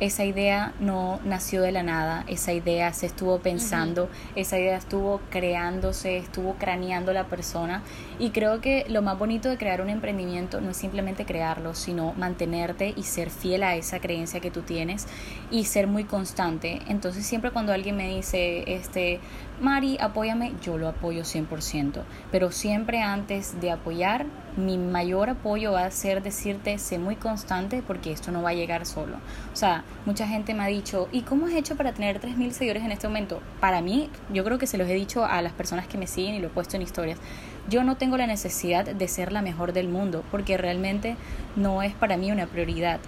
esa 0.00 0.24
idea 0.24 0.72
no 0.80 1.20
nació 1.24 1.62
de 1.62 1.72
la 1.72 1.82
nada, 1.82 2.24
esa 2.26 2.52
idea 2.52 2.92
se 2.92 3.06
estuvo 3.06 3.38
pensando, 3.38 4.08
esa 4.34 4.58
idea 4.58 4.76
estuvo 4.76 5.20
creándose, 5.30 6.16
estuvo 6.16 6.54
craneando 6.54 7.12
la 7.12 7.24
persona 7.26 7.82
y 8.18 8.30
creo 8.30 8.60
que 8.60 8.86
lo 8.88 9.02
más 9.02 9.18
bonito 9.18 9.48
de 9.48 9.56
crear 9.56 9.80
un 9.80 9.90
emprendimiento 9.90 10.60
no 10.60 10.70
es 10.70 10.76
simplemente 10.76 11.24
crearlo, 11.24 11.74
sino 11.74 12.12
mantenerte 12.14 12.92
y 12.96 13.04
ser 13.04 13.30
fiel 13.30 13.62
a 13.62 13.76
esa 13.76 14.00
creencia 14.00 14.40
que 14.40 14.50
tú 14.50 14.62
tienes 14.62 15.06
y 15.50 15.64
ser 15.64 15.86
muy 15.86 16.04
constante. 16.04 16.80
Entonces 16.88 17.24
siempre 17.26 17.50
cuando 17.50 17.72
alguien 17.72 17.96
me 17.96 18.14
dice, 18.14 18.64
este, 18.66 19.20
Mari, 19.60 19.96
apóyame, 20.00 20.52
yo 20.62 20.78
lo 20.78 20.88
apoyo 20.88 21.22
100%, 21.22 22.02
pero 22.32 22.50
siempre 22.50 23.02
antes 23.02 23.60
de 23.60 23.70
apoyar, 23.70 24.26
mi 24.56 24.78
mayor 24.78 25.30
apoyo 25.30 25.72
va 25.72 25.86
a 25.86 25.90
ser 25.92 26.24
decirte, 26.24 26.76
sé 26.78 26.98
muy 26.98 27.14
constante 27.14 27.80
porque 27.86 28.10
esto 28.10 28.32
no 28.32 28.42
va 28.42 28.50
a 28.50 28.54
llegar 28.54 28.84
solo. 28.84 29.16
O 29.52 29.56
sea, 29.56 29.84
mucha 30.06 30.26
gente 30.26 30.54
me 30.54 30.64
ha 30.64 30.66
dicho, 30.66 31.08
¿y 31.12 31.22
cómo 31.22 31.46
has 31.46 31.52
hecho 31.52 31.76
para 31.76 31.92
tener 31.92 32.20
3.000 32.20 32.50
seguidores 32.50 32.82
en 32.82 32.90
este 32.90 33.06
momento? 33.06 33.40
Para 33.60 33.80
mí, 33.80 34.10
yo 34.32 34.42
creo 34.42 34.58
que 34.58 34.66
se 34.66 34.76
los 34.76 34.88
he 34.88 34.94
dicho 34.94 35.24
a 35.24 35.40
las 35.40 35.52
personas 35.52 35.86
que 35.86 35.98
me 35.98 36.08
siguen 36.08 36.34
y 36.34 36.40
lo 36.40 36.48
he 36.48 36.50
puesto 36.50 36.74
en 36.74 36.82
historias. 36.82 37.20
Yo 37.68 37.84
no 37.84 37.96
tengo 37.96 38.16
la 38.16 38.26
necesidad 38.26 38.84
de 38.84 39.08
ser 39.08 39.30
la 39.30 39.40
mejor 39.40 39.72
del 39.72 39.88
mundo 39.88 40.24
porque 40.32 40.56
realmente 40.56 41.16
no 41.54 41.82
es 41.82 41.94
para 41.94 42.16
mí 42.16 42.32
una 42.32 42.46
prioridad. 42.46 42.98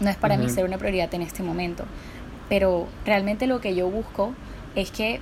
No 0.00 0.10
es 0.10 0.16
para 0.16 0.36
mí 0.36 0.48
ser 0.48 0.64
una 0.64 0.78
prioridad 0.78 1.14
en 1.14 1.22
este 1.22 1.42
momento. 1.44 1.84
Pero 2.48 2.88
realmente 3.04 3.46
lo 3.46 3.60
que 3.60 3.76
yo 3.76 3.88
busco 3.88 4.34
es 4.74 4.90
que 4.90 5.20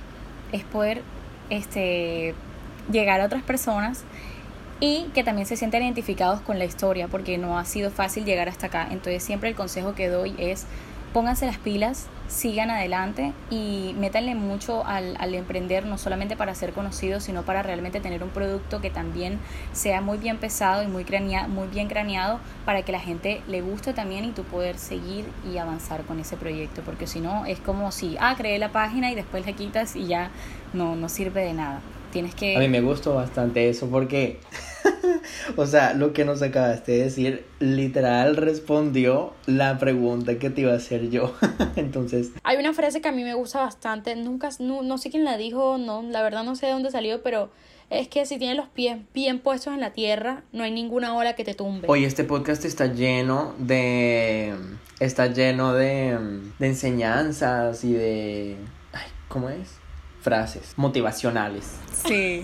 es 0.51 0.63
poder 0.63 1.01
este, 1.49 2.33
llegar 2.91 3.21
a 3.21 3.25
otras 3.25 3.43
personas 3.43 4.03
y 4.79 5.05
que 5.13 5.23
también 5.23 5.45
se 5.45 5.57
sientan 5.57 5.83
identificados 5.83 6.41
con 6.41 6.57
la 6.57 6.65
historia 6.65 7.07
porque 7.07 7.37
no 7.37 7.57
ha 7.57 7.65
sido 7.65 7.91
fácil 7.91 8.25
llegar 8.25 8.47
hasta 8.47 8.67
acá. 8.67 8.87
Entonces 8.91 9.23
siempre 9.23 9.49
el 9.49 9.55
consejo 9.55 9.93
que 9.93 10.07
doy 10.07 10.35
es 10.37 10.65
pónganse 11.13 11.45
las 11.45 11.57
pilas, 11.57 12.07
sigan 12.29 12.69
adelante 12.69 13.33
y 13.49 13.95
métanle 13.97 14.35
mucho 14.35 14.85
al, 14.85 15.17
al, 15.19 15.33
emprender, 15.33 15.85
no 15.85 15.97
solamente 15.97 16.37
para 16.37 16.53
ser 16.55 16.71
conocidos, 16.73 17.23
sino 17.23 17.43
para 17.43 17.63
realmente 17.63 17.99
tener 17.99 18.23
un 18.23 18.29
producto 18.29 18.79
que 18.79 18.91
también 18.91 19.39
sea 19.73 19.99
muy 20.01 20.17
bien 20.19 20.37
pesado 20.37 20.83
y 20.83 20.87
muy, 20.87 21.05
muy 21.49 21.67
bien 21.67 21.87
craneado 21.87 22.39
para 22.65 22.83
que 22.83 22.91
la 22.91 22.99
gente 22.99 23.41
le 23.47 23.61
guste 23.61 23.93
también 23.93 24.25
y 24.25 24.31
tú 24.31 24.43
poder 24.43 24.77
seguir 24.77 25.25
y 25.51 25.57
avanzar 25.57 26.03
con 26.03 26.19
ese 26.19 26.37
proyecto, 26.37 26.81
porque 26.85 27.07
si 27.07 27.19
no 27.19 27.45
es 27.45 27.59
como 27.59 27.91
si, 27.91 28.15
ah, 28.19 28.35
creé 28.37 28.59
la 28.59 28.71
página 28.71 29.11
y 29.11 29.15
después 29.15 29.45
la 29.45 29.53
quitas 29.53 29.95
y 29.95 30.05
ya 30.05 30.29
no, 30.73 30.95
no 30.95 31.09
sirve 31.09 31.43
de 31.43 31.53
nada. 31.53 31.81
Tienes 32.11 32.35
que... 32.35 32.55
A 32.55 32.59
mí 32.59 32.67
me 32.67 32.81
gustó 32.81 33.15
bastante 33.15 33.69
eso 33.69 33.87
porque 33.89 34.39
o 35.55 35.65
sea, 35.65 35.93
lo 35.93 36.13
que 36.13 36.25
nos 36.25 36.41
acabaste 36.41 36.93
de 36.93 37.03
decir, 37.05 37.45
literal 37.59 38.35
respondió 38.35 39.33
la 39.45 39.77
pregunta 39.77 40.37
que 40.39 40.49
te 40.49 40.61
iba 40.61 40.73
a 40.73 40.75
hacer 40.77 41.09
yo. 41.09 41.33
Entonces. 41.75 42.31
Hay 42.43 42.57
una 42.57 42.73
frase 42.73 43.01
que 43.01 43.09
a 43.09 43.11
mí 43.11 43.23
me 43.23 43.33
gusta 43.33 43.59
bastante. 43.61 44.15
Nunca, 44.15 44.49
no, 44.59 44.97
sé 44.97 45.09
quién 45.09 45.23
la 45.23 45.37
dijo, 45.37 45.77
no, 45.77 46.01
la 46.03 46.21
verdad 46.21 46.43
no 46.43 46.55
sé 46.55 46.67
de 46.67 46.73
dónde 46.73 46.91
salió, 46.91 47.21
pero 47.23 47.49
es 47.89 48.07
que 48.07 48.25
si 48.25 48.37
tienes 48.37 48.57
los 48.57 48.67
pies 48.67 48.97
bien 49.13 49.39
puestos 49.39 49.73
en 49.73 49.79
la 49.79 49.93
tierra, 49.93 50.43
no 50.51 50.63
hay 50.63 50.71
ninguna 50.71 51.15
ola 51.15 51.35
que 51.35 51.43
te 51.43 51.53
tumbe. 51.53 51.87
Oye, 51.89 52.05
este 52.05 52.23
podcast 52.23 52.65
está 52.65 52.87
lleno 52.87 53.55
de. 53.57 54.53
Está 54.99 55.27
lleno 55.27 55.73
de, 55.73 56.17
de 56.59 56.67
enseñanzas 56.67 57.83
y 57.83 57.93
de. 57.93 58.57
Ay, 58.93 59.07
¿cómo 59.27 59.49
es? 59.49 59.78
Frases 60.21 60.73
motivacionales. 60.75 61.75
Sí. 62.05 62.43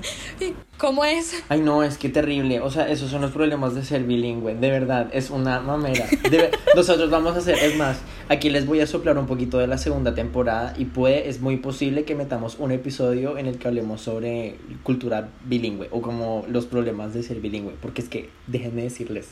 ¿Cómo 0.77 1.05
es? 1.05 1.43
Ay, 1.49 1.61
no, 1.61 1.83
es 1.83 1.97
que 1.97 2.09
terrible. 2.09 2.59
O 2.59 2.69
sea, 2.69 2.89
esos 2.89 3.09
son 3.09 3.21
los 3.21 3.31
problemas 3.31 3.73
de 3.75 3.85
ser 3.85 4.03
bilingüe. 4.03 4.55
De 4.55 4.69
verdad, 4.69 5.09
es 5.13 5.29
una 5.29 5.59
mamera. 5.61 6.05
De 6.29 6.29
ver- 6.37 6.51
Nosotros 6.75 7.09
vamos 7.09 7.35
a 7.35 7.39
hacer, 7.39 7.55
es 7.59 7.77
más, 7.77 7.99
aquí 8.27 8.49
les 8.49 8.65
voy 8.65 8.81
a 8.81 8.87
soplar 8.87 9.17
un 9.17 9.27
poquito 9.27 9.57
de 9.57 9.67
la 9.67 9.77
segunda 9.77 10.13
temporada 10.13 10.73
y 10.77 10.85
puede, 10.85 11.29
es 11.29 11.39
muy 11.39 11.57
posible 11.57 12.03
que 12.03 12.15
metamos 12.15 12.57
un 12.59 12.71
episodio 12.71 13.37
en 13.37 13.45
el 13.47 13.57
que 13.57 13.67
hablemos 13.69 14.01
sobre 14.01 14.57
cultura 14.83 15.29
bilingüe 15.45 15.87
o 15.91 16.01
como 16.01 16.45
los 16.49 16.65
problemas 16.65 17.13
de 17.13 17.23
ser 17.23 17.39
bilingüe. 17.39 17.73
Porque 17.81 18.01
es 18.01 18.09
que, 18.09 18.29
déjenme 18.47 18.83
decirles. 18.83 19.29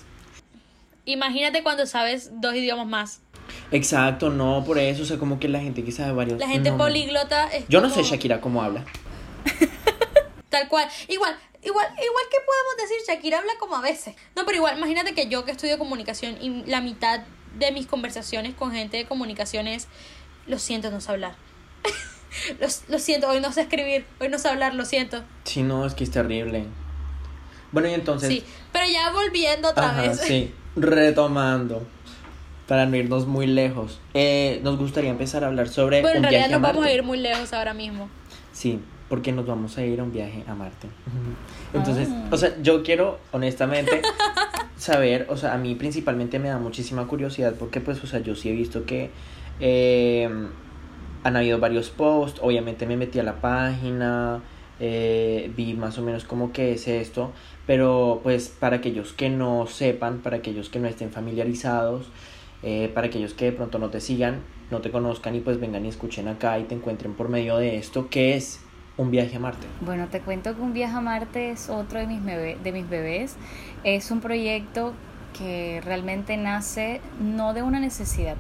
Imagínate 1.06 1.64
cuando 1.64 1.86
sabes 1.86 2.32
dos 2.40 2.56
idiomas 2.56 2.88
más. 2.88 3.22
Exacto, 3.72 4.30
no, 4.30 4.64
por 4.66 4.78
eso, 4.78 5.04
o 5.04 5.06
sea, 5.06 5.18
como 5.18 5.40
que 5.40 5.48
la 5.48 5.60
gente 5.60 5.84
que 5.84 5.92
sabe 5.92 6.12
varios. 6.14 6.40
La 6.40 6.48
gente 6.48 6.72
no, 6.72 6.78
políglota 6.78 7.48
es 7.48 7.66
Yo 7.68 7.82
no 7.82 7.90
sé 7.90 8.04
Shakira 8.04 8.40
cómo 8.42 8.62
habla. 8.62 8.86
Tal 10.50 10.68
cual. 10.68 10.88
Igual, 11.08 11.36
igual, 11.64 11.88
igual 11.88 12.26
que 12.30 12.38
podemos 12.46 12.78
decir, 12.78 12.98
Shakira 13.08 13.40
habla 13.40 13.54
como 13.60 13.76
a 13.76 13.82
veces. 13.82 14.16
No, 14.36 14.46
pero 14.46 14.58
igual, 14.58 14.78
imagínate 14.78 15.14
que 15.14 15.28
yo 15.28 15.46
que 15.46 15.52
estudio 15.52 15.80
comunicación 15.80 16.38
y 16.42 16.64
la 16.70 16.82
mitad 16.82 17.22
de 17.58 17.72
mis 17.72 17.88
conversaciones 17.88 18.54
con 18.54 18.72
gente 18.72 18.98
de 18.98 19.06
comunicación 19.06 19.68
es, 19.68 19.88
lo 20.46 20.60
siento, 20.60 20.92
no 20.92 21.02
sé 21.02 21.12
hablar. 21.12 21.36
lo, 22.60 22.68
lo 22.90 23.00
siento, 23.00 23.28
hoy 23.28 23.40
no 23.40 23.52
sé 23.52 23.62
escribir, 23.62 24.06
hoy 24.20 24.30
no 24.30 24.38
sé 24.38 24.50
hablar, 24.50 24.76
lo 24.76 24.86
siento. 24.86 25.24
Sí, 25.46 25.64
no, 25.64 25.86
es 25.86 25.96
que 25.96 26.04
es 26.04 26.12
terrible. 26.12 26.68
Bueno, 27.74 27.90
y 27.90 27.94
entonces. 27.94 28.30
Sí, 28.30 28.44
pero 28.72 28.86
ya 28.86 29.12
volviendo 29.12 29.70
otra 29.70 29.90
Ajá, 29.90 30.02
vez. 30.04 30.20
sí, 30.22 30.54
retomando. 30.76 31.86
Para 32.68 32.86
no 32.86 32.96
irnos 32.96 33.28
muy 33.28 33.46
lejos. 33.48 34.00
Eh, 34.14 34.60
nos 34.64 34.78
gustaría 34.78 35.10
empezar 35.10 35.44
a 35.44 35.48
hablar 35.48 35.68
sobre. 35.68 36.02
Bueno, 36.02 36.18
en 36.18 36.18
un 36.20 36.24
realidad 36.24 36.48
viaje 36.48 36.52
nos 36.54 36.60
a 36.60 36.62
vamos 36.72 36.78
a 36.78 36.82
Marte. 36.82 36.96
ir 36.96 37.04
muy 37.04 37.18
lejos 37.20 37.54
ahora 37.54 37.74
mismo. 37.74 38.10
Sí, 38.54 38.80
porque 39.10 39.32
nos 39.34 39.46
vamos 39.46 39.78
a 39.78 39.86
ir 39.86 40.00
a 40.00 40.04
un 40.04 40.12
viaje 40.14 40.44
a 40.48 40.56
Marte. 40.56 40.88
Entonces, 41.74 42.08
Ah. 42.12 42.28
o 42.32 42.38
sea, 42.38 42.56
yo 42.62 42.82
quiero 42.84 43.20
honestamente 43.32 44.02
saber, 44.78 45.28
o 45.30 45.38
sea, 45.38 45.54
a 45.54 45.58
mí 45.58 45.76
principalmente 45.76 46.40
me 46.40 46.50
da 46.50 46.58
muchísima 46.58 47.06
curiosidad 47.08 47.54
porque 47.60 47.82
pues, 47.82 48.02
o 48.04 48.08
sea, 48.08 48.20
yo 48.20 48.36
sí 48.36 48.50
he 48.50 48.54
visto 48.54 48.86
que 48.86 49.10
eh, 49.60 50.30
han 51.24 51.36
habido 51.36 51.60
varios 51.60 51.90
posts, 51.90 52.40
obviamente 52.44 52.86
me 52.86 52.98
metí 52.98 53.20
a 53.20 53.24
la 53.24 53.36
página, 53.42 54.42
eh, 54.80 55.52
vi 55.56 55.74
más 55.74 55.98
o 55.98 56.02
menos 56.02 56.24
cómo 56.26 56.52
que 56.52 56.74
es 56.74 56.88
esto, 56.88 57.32
pero 57.68 58.20
pues 58.24 58.50
para 58.50 58.78
aquellos 58.78 59.14
que 59.14 59.30
no 59.30 59.68
sepan, 59.68 60.20
para 60.20 60.38
aquellos 60.38 60.70
que 60.70 60.80
no 60.80 60.88
estén 60.88 61.12
familiarizados, 61.12 62.08
eh, 62.64 62.90
para 62.94 63.08
aquellos 63.08 63.34
que 63.34 63.46
de 63.46 63.52
pronto 63.52 63.78
no 63.80 63.90
te 63.90 64.00
sigan, 64.02 64.42
no 64.72 64.82
te 64.82 64.90
conozcan 64.92 65.36
y 65.36 65.40
pues 65.42 65.60
vengan 65.60 65.86
y 65.86 65.90
escuchen 65.90 66.28
acá 66.28 66.58
y 66.60 66.64
te 66.64 66.76
encuentren 66.76 67.14
por 67.14 67.30
medio 67.30 67.58
de 67.58 67.78
esto, 67.78 68.10
¿qué 68.10 68.36
es 68.36 68.60
un 68.98 69.12
viaje 69.12 69.36
a 69.36 69.40
Marte? 69.40 69.66
Bueno, 69.82 70.08
te 70.08 70.20
cuento 70.22 70.56
que 70.56 70.62
Un 70.62 70.74
Viaje 70.74 70.96
a 70.96 71.02
Marte 71.02 71.52
es 71.52 71.70
otro 71.70 72.00
de 72.00 72.06
mis, 72.08 72.22
bebé- 72.22 72.58
de 72.62 72.72
mis 72.72 72.88
bebés. 72.88 73.36
Es 73.84 74.12
un 74.12 74.20
proyecto 74.22 74.94
que 75.38 75.82
realmente 75.84 76.38
nace 76.38 77.02
no 77.20 77.56
de 77.56 77.64
una 77.64 77.80
necesidad, 77.80 78.36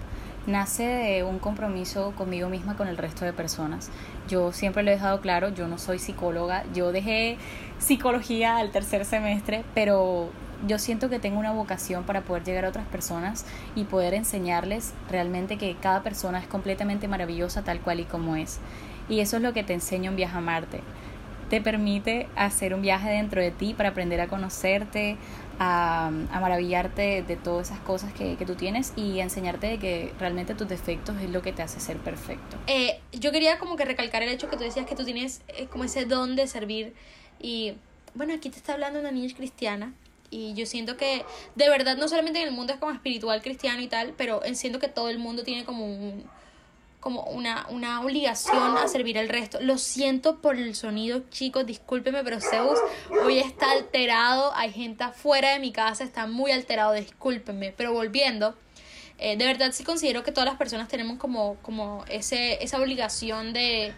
nace 0.45 0.83
de 0.83 1.23
un 1.23 1.39
compromiso 1.39 2.13
conmigo 2.15 2.49
misma, 2.49 2.77
con 2.77 2.87
el 2.87 2.97
resto 2.97 3.25
de 3.25 3.33
personas. 3.33 3.89
Yo 4.29 4.51
siempre 4.51 4.83
lo 4.83 4.91
he 4.91 4.93
dejado 4.93 5.21
claro, 5.21 5.49
yo 5.49 5.67
no 5.67 5.79
soy 5.79 5.97
psicóloga, 5.97 6.65
yo 6.75 6.91
dejé 6.91 7.37
psicología 7.79 8.57
al 8.57 8.69
tercer 8.71 9.05
semestre, 9.05 9.63
pero 9.73 10.29
yo 10.67 10.79
siento 10.79 11.09
que 11.09 11.19
tengo 11.19 11.39
una 11.39 11.51
vocación 11.51 12.03
para 12.03 12.21
poder 12.21 12.43
llegar 12.43 12.65
a 12.65 12.69
otras 12.69 12.87
personas 12.87 13.45
y 13.75 13.83
poder 13.83 14.13
enseñarles 14.13 14.93
realmente 15.09 15.57
que 15.57 15.75
cada 15.75 16.03
persona 16.03 16.39
es 16.39 16.47
completamente 16.47 17.07
maravillosa 17.07 17.63
tal 17.63 17.81
cual 17.81 17.99
y 17.99 18.05
como 18.05 18.35
es. 18.35 18.59
Y 19.09 19.19
eso 19.19 19.37
es 19.37 19.43
lo 19.43 19.53
que 19.53 19.63
te 19.63 19.73
enseña 19.73 20.09
un 20.09 20.15
viaje 20.15 20.37
a 20.37 20.41
Marte. 20.41 20.79
Te 21.49 21.61
permite 21.61 22.27
hacer 22.35 22.73
un 22.73 22.81
viaje 22.81 23.09
dentro 23.09 23.41
de 23.41 23.51
ti 23.51 23.73
para 23.73 23.89
aprender 23.89 24.21
a 24.21 24.27
conocerte, 24.27 25.17
a, 25.59 26.09
maravillarte 26.31 27.21
de 27.21 27.35
todas 27.35 27.69
esas 27.69 27.79
cosas 27.81 28.13
que, 28.13 28.37
que 28.37 28.45
tú 28.45 28.55
tienes 28.55 28.93
y 28.95 29.19
enseñarte 29.19 29.67
de 29.67 29.77
que 29.77 30.13
realmente 30.19 30.55
tus 30.55 30.67
defectos 30.67 31.17
es 31.21 31.29
lo 31.29 31.41
que 31.41 31.51
te 31.51 31.61
hace 31.61 31.79
ser 31.79 31.97
perfecto. 31.97 32.57
Eh, 32.67 33.01
yo 33.11 33.31
quería 33.31 33.59
como 33.59 33.75
que 33.75 33.85
recalcar 33.85 34.23
el 34.23 34.29
hecho 34.29 34.49
que 34.49 34.57
tú 34.57 34.63
decías 34.63 34.85
que 34.85 34.95
tú 34.95 35.03
tienes 35.03 35.41
eh, 35.49 35.67
como 35.67 35.83
ese 35.83 36.05
don 36.05 36.35
de 36.35 36.47
servir 36.47 36.93
y 37.39 37.73
bueno, 38.15 38.33
aquí 38.33 38.49
te 38.49 38.57
está 38.57 38.73
hablando 38.73 38.99
una 38.99 39.11
niña 39.11 39.33
cristiana 39.35 39.93
y 40.33 40.53
yo 40.55 40.65
siento 40.65 40.97
que 40.97 41.23
de 41.55 41.69
verdad 41.69 41.95
no 41.95 42.07
solamente 42.07 42.41
en 42.41 42.47
el 42.47 42.53
mundo 42.53 42.73
es 42.73 42.79
como 42.79 42.91
espiritual 42.91 43.41
cristiano 43.41 43.81
y 43.81 43.87
tal, 43.87 44.13
pero 44.17 44.41
siento 44.53 44.79
que 44.79 44.87
todo 44.87 45.09
el 45.09 45.19
mundo 45.19 45.43
tiene 45.43 45.63
como 45.63 45.85
un 45.85 46.23
como 46.99 47.23
una, 47.23 47.67
una 47.69 47.99
obligación 47.99 48.77
a 48.77 48.87
servir 48.87 49.19
al 49.19 49.27
resto. 49.27 49.59
Lo 49.59 49.77
siento 49.77 50.39
por 50.39 50.55
el 50.55 50.73
sonido, 50.73 51.23
chicos, 51.29 51.65
discúlpeme, 51.65 52.23
pero 52.23 52.39
Zeus 52.39 52.79
hoy 53.25 53.39
está 53.39 53.71
alterado. 53.71 54.53
Hay 54.55 54.71
gente 54.71 55.03
afuera 55.03 55.51
de 55.51 55.59
mi 55.59 55.73
casa, 55.73 56.05
está 56.05 56.27
muy 56.27 56.51
alterado, 56.51 56.93
discúlpenme. 56.93 57.73
Pero 57.75 57.91
volviendo, 57.91 58.55
eh, 59.17 59.35
de 59.35 59.45
verdad 59.45 59.73
sí 59.73 59.83
considero 59.83 60.23
que 60.23 60.31
todas 60.31 60.47
las 60.47 60.57
personas 60.57 60.87
tenemos 60.87 61.17
como, 61.17 61.57
como 61.61 62.05
ese, 62.07 62.63
esa 62.63 62.79
obligación 62.79 63.51
de, 63.51 63.93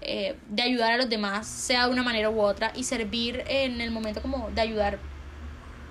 eh, 0.00 0.34
de 0.48 0.62
ayudar 0.62 0.94
a 0.94 0.96
los 0.96 1.08
demás, 1.08 1.46
sea 1.46 1.86
de 1.86 1.92
una 1.92 2.02
manera 2.02 2.28
u 2.28 2.40
otra, 2.40 2.72
y 2.74 2.82
servir 2.82 3.44
en 3.46 3.80
el 3.80 3.92
momento 3.92 4.20
como 4.20 4.50
de 4.50 4.60
ayudar 4.60 4.98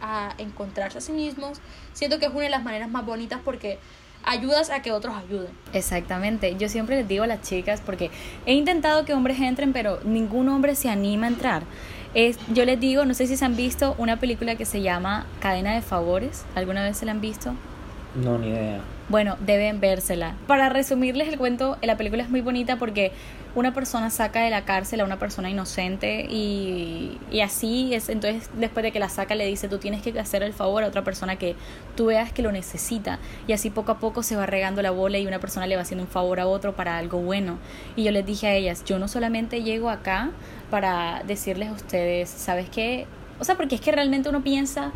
a 0.01 0.33
encontrarse 0.38 0.97
a 0.97 1.01
sí 1.01 1.12
mismos. 1.12 1.60
Siento 1.93 2.19
que 2.19 2.25
es 2.25 2.31
una 2.31 2.43
de 2.43 2.49
las 2.49 2.63
maneras 2.63 2.89
más 2.89 3.05
bonitas 3.05 3.39
porque 3.43 3.79
ayudas 4.23 4.69
a 4.69 4.81
que 4.81 4.91
otros 4.91 5.15
ayuden. 5.15 5.47
Exactamente, 5.73 6.55
yo 6.57 6.69
siempre 6.69 6.97
les 6.97 7.07
digo 7.07 7.23
a 7.23 7.27
las 7.27 7.41
chicas, 7.41 7.81
porque 7.83 8.12
he 8.45 8.53
intentado 8.53 9.05
que 9.05 9.13
hombres 9.13 9.39
entren, 9.39 9.73
pero 9.73 9.99
ningún 10.03 10.49
hombre 10.49 10.75
se 10.75 10.89
anima 10.89 11.27
a 11.27 11.29
entrar. 11.29 11.63
Es, 12.13 12.38
yo 12.53 12.65
les 12.65 12.79
digo, 12.79 13.05
no 13.05 13.13
sé 13.13 13.27
si 13.27 13.38
se 13.38 13.45
han 13.45 13.55
visto 13.55 13.95
una 13.97 14.19
película 14.19 14.55
que 14.55 14.65
se 14.65 14.81
llama 14.81 15.25
Cadena 15.39 15.73
de 15.73 15.81
Favores, 15.81 16.45
¿alguna 16.55 16.83
vez 16.83 16.97
se 16.97 17.05
la 17.05 17.12
han 17.12 17.21
visto? 17.21 17.53
No, 18.15 18.38
ni 18.38 18.49
idea. 18.49 18.81
Bueno, 19.10 19.38
deben 19.39 19.79
vérsela. 19.79 20.36
Para 20.47 20.69
resumirles 20.69 21.29
el 21.29 21.38
cuento, 21.38 21.77
la 21.81 21.95
película 21.95 22.23
es 22.23 22.29
muy 22.29 22.41
bonita 22.41 22.77
porque 22.77 23.13
una 23.58 23.74
persona 23.74 24.12
saca 24.12 24.41
de 24.41 24.52
la 24.52 24.65
cárcel 24.65 25.02
a 25.02 25.04
una 25.04 25.17
persona 25.17 25.50
inocente 25.50 26.28
y, 26.30 27.17
y 27.32 27.41
así 27.41 27.91
es. 27.91 28.08
Entonces, 28.08 28.52
después 28.56 28.84
de 28.84 28.91
que 28.91 29.00
la 29.00 29.10
saca, 29.10 29.34
le 29.34 29.48
dice: 29.48 29.67
Tú 29.67 29.80
tienes 29.80 30.04
que 30.04 30.17
hacer 30.20 30.43
el 30.43 30.54
favor 30.54 30.84
a 30.84 30.88
otra 30.88 31.04
persona 31.04 31.38
que 31.38 31.56
tú 31.96 32.06
veas 32.06 32.32
que 32.32 32.43
lo 32.43 32.52
necesita. 32.52 33.17
Y 33.48 33.54
así 33.54 33.72
poco 33.72 33.91
a 33.91 33.98
poco 33.98 34.22
se 34.22 34.36
va 34.36 34.46
regando 34.46 34.84
la 34.84 34.91
bola 34.91 35.17
y 35.17 35.26
una 35.26 35.39
persona 35.39 35.65
le 35.65 35.76
va 35.76 35.82
haciendo 35.82 36.04
un 36.04 36.10
favor 36.10 36.39
a 36.39 36.46
otro 36.46 36.76
para 36.76 37.00
algo 37.00 37.17
bueno. 37.17 37.58
Y 37.96 38.04
yo 38.04 38.12
les 38.12 38.28
dije 38.28 38.46
a 38.46 38.54
ellas: 38.54 38.86
Yo 38.86 39.00
no 39.00 39.08
solamente 39.08 39.63
llego 39.63 39.89
acá 39.89 40.30
para 40.70 41.24
decirles 41.26 41.70
a 41.70 41.72
ustedes, 41.72 42.30
¿sabes 42.30 42.70
qué? 42.70 43.08
O 43.39 43.43
sea, 43.43 43.56
porque 43.56 43.74
es 43.74 43.82
que 43.82 43.91
realmente 43.91 44.30
uno 44.30 44.43
piensa 44.43 44.91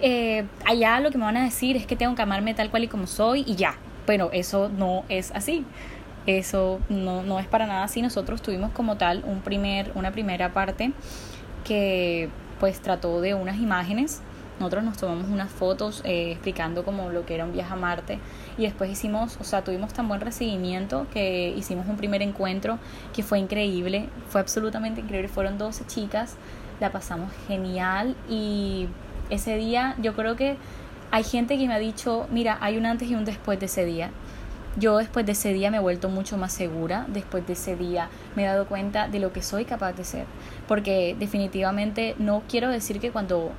eh, 0.00 0.46
allá 0.64 0.98
lo 0.98 1.12
que 1.12 1.18
me 1.18 1.26
van 1.26 1.36
a 1.36 1.44
decir 1.44 1.76
es 1.76 1.86
que 1.86 1.94
tengo 1.94 2.16
que 2.16 2.22
amarme 2.22 2.54
tal 2.54 2.70
cual 2.70 2.82
y 2.82 2.88
como 2.88 3.06
soy 3.06 3.44
y 3.46 3.54
ya. 3.54 3.76
Pero 4.04 4.32
eso 4.32 4.68
no 4.68 5.04
es 5.08 5.30
así. 5.32 5.64
Eso 6.26 6.80
no, 6.88 7.22
no 7.22 7.38
es 7.38 7.46
para 7.46 7.66
nada 7.66 7.84
así. 7.84 8.02
Nosotros 8.02 8.42
tuvimos 8.42 8.72
como 8.72 8.96
tal 8.96 9.22
un 9.26 9.40
primer, 9.40 9.92
una 9.94 10.10
primera 10.10 10.52
parte 10.52 10.92
que 11.64 12.28
pues 12.58 12.80
trató 12.80 13.20
de 13.20 13.34
unas 13.34 13.58
imágenes. 13.58 14.20
Nosotros 14.60 14.84
nos 14.84 14.98
tomamos 14.98 15.30
unas 15.30 15.50
fotos 15.50 16.02
eh, 16.04 16.32
explicando 16.32 16.84
como 16.84 17.08
lo 17.08 17.24
que 17.24 17.34
era 17.34 17.46
un 17.46 17.52
viaje 17.52 17.72
a 17.72 17.76
Marte 17.76 18.18
y 18.58 18.64
después 18.64 18.90
hicimos, 18.90 19.38
o 19.40 19.44
sea, 19.44 19.64
tuvimos 19.64 19.94
tan 19.94 20.06
buen 20.06 20.20
recibimiento 20.20 21.06
que 21.14 21.48
hicimos 21.56 21.86
un 21.88 21.96
primer 21.96 22.20
encuentro 22.20 22.78
que 23.14 23.22
fue 23.22 23.38
increíble, 23.38 24.10
fue 24.28 24.42
absolutamente 24.42 25.00
increíble. 25.00 25.28
Fueron 25.28 25.56
12 25.56 25.86
chicas, 25.86 26.36
la 26.78 26.92
pasamos 26.92 27.32
genial 27.48 28.14
y 28.28 28.88
ese 29.30 29.56
día 29.56 29.94
yo 30.02 30.14
creo 30.14 30.36
que 30.36 30.58
hay 31.10 31.24
gente 31.24 31.56
que 31.56 31.66
me 31.66 31.72
ha 31.72 31.78
dicho, 31.78 32.26
mira, 32.30 32.58
hay 32.60 32.76
un 32.76 32.84
antes 32.84 33.08
y 33.08 33.14
un 33.14 33.24
después 33.24 33.58
de 33.58 33.66
ese 33.66 33.86
día. 33.86 34.10
Yo 34.76 34.98
después 34.98 35.26
de 35.26 35.32
ese 35.32 35.52
día 35.52 35.70
me 35.70 35.78
he 35.78 35.80
vuelto 35.80 36.08
mucho 36.08 36.36
más 36.36 36.52
segura, 36.52 37.04
después 37.08 37.46
de 37.46 37.54
ese 37.54 37.74
día 37.74 38.08
me 38.36 38.44
he 38.44 38.46
dado 38.46 38.66
cuenta 38.66 39.08
de 39.08 39.18
lo 39.18 39.32
que 39.32 39.42
soy 39.42 39.64
capaz 39.64 39.92
de 39.94 40.04
ser, 40.04 40.26
porque 40.68 41.16
definitivamente 41.18 42.14
no 42.18 42.42
quiero 42.48 42.68
decir 42.68 43.00
que 43.00 43.10
cuando 43.10 43.50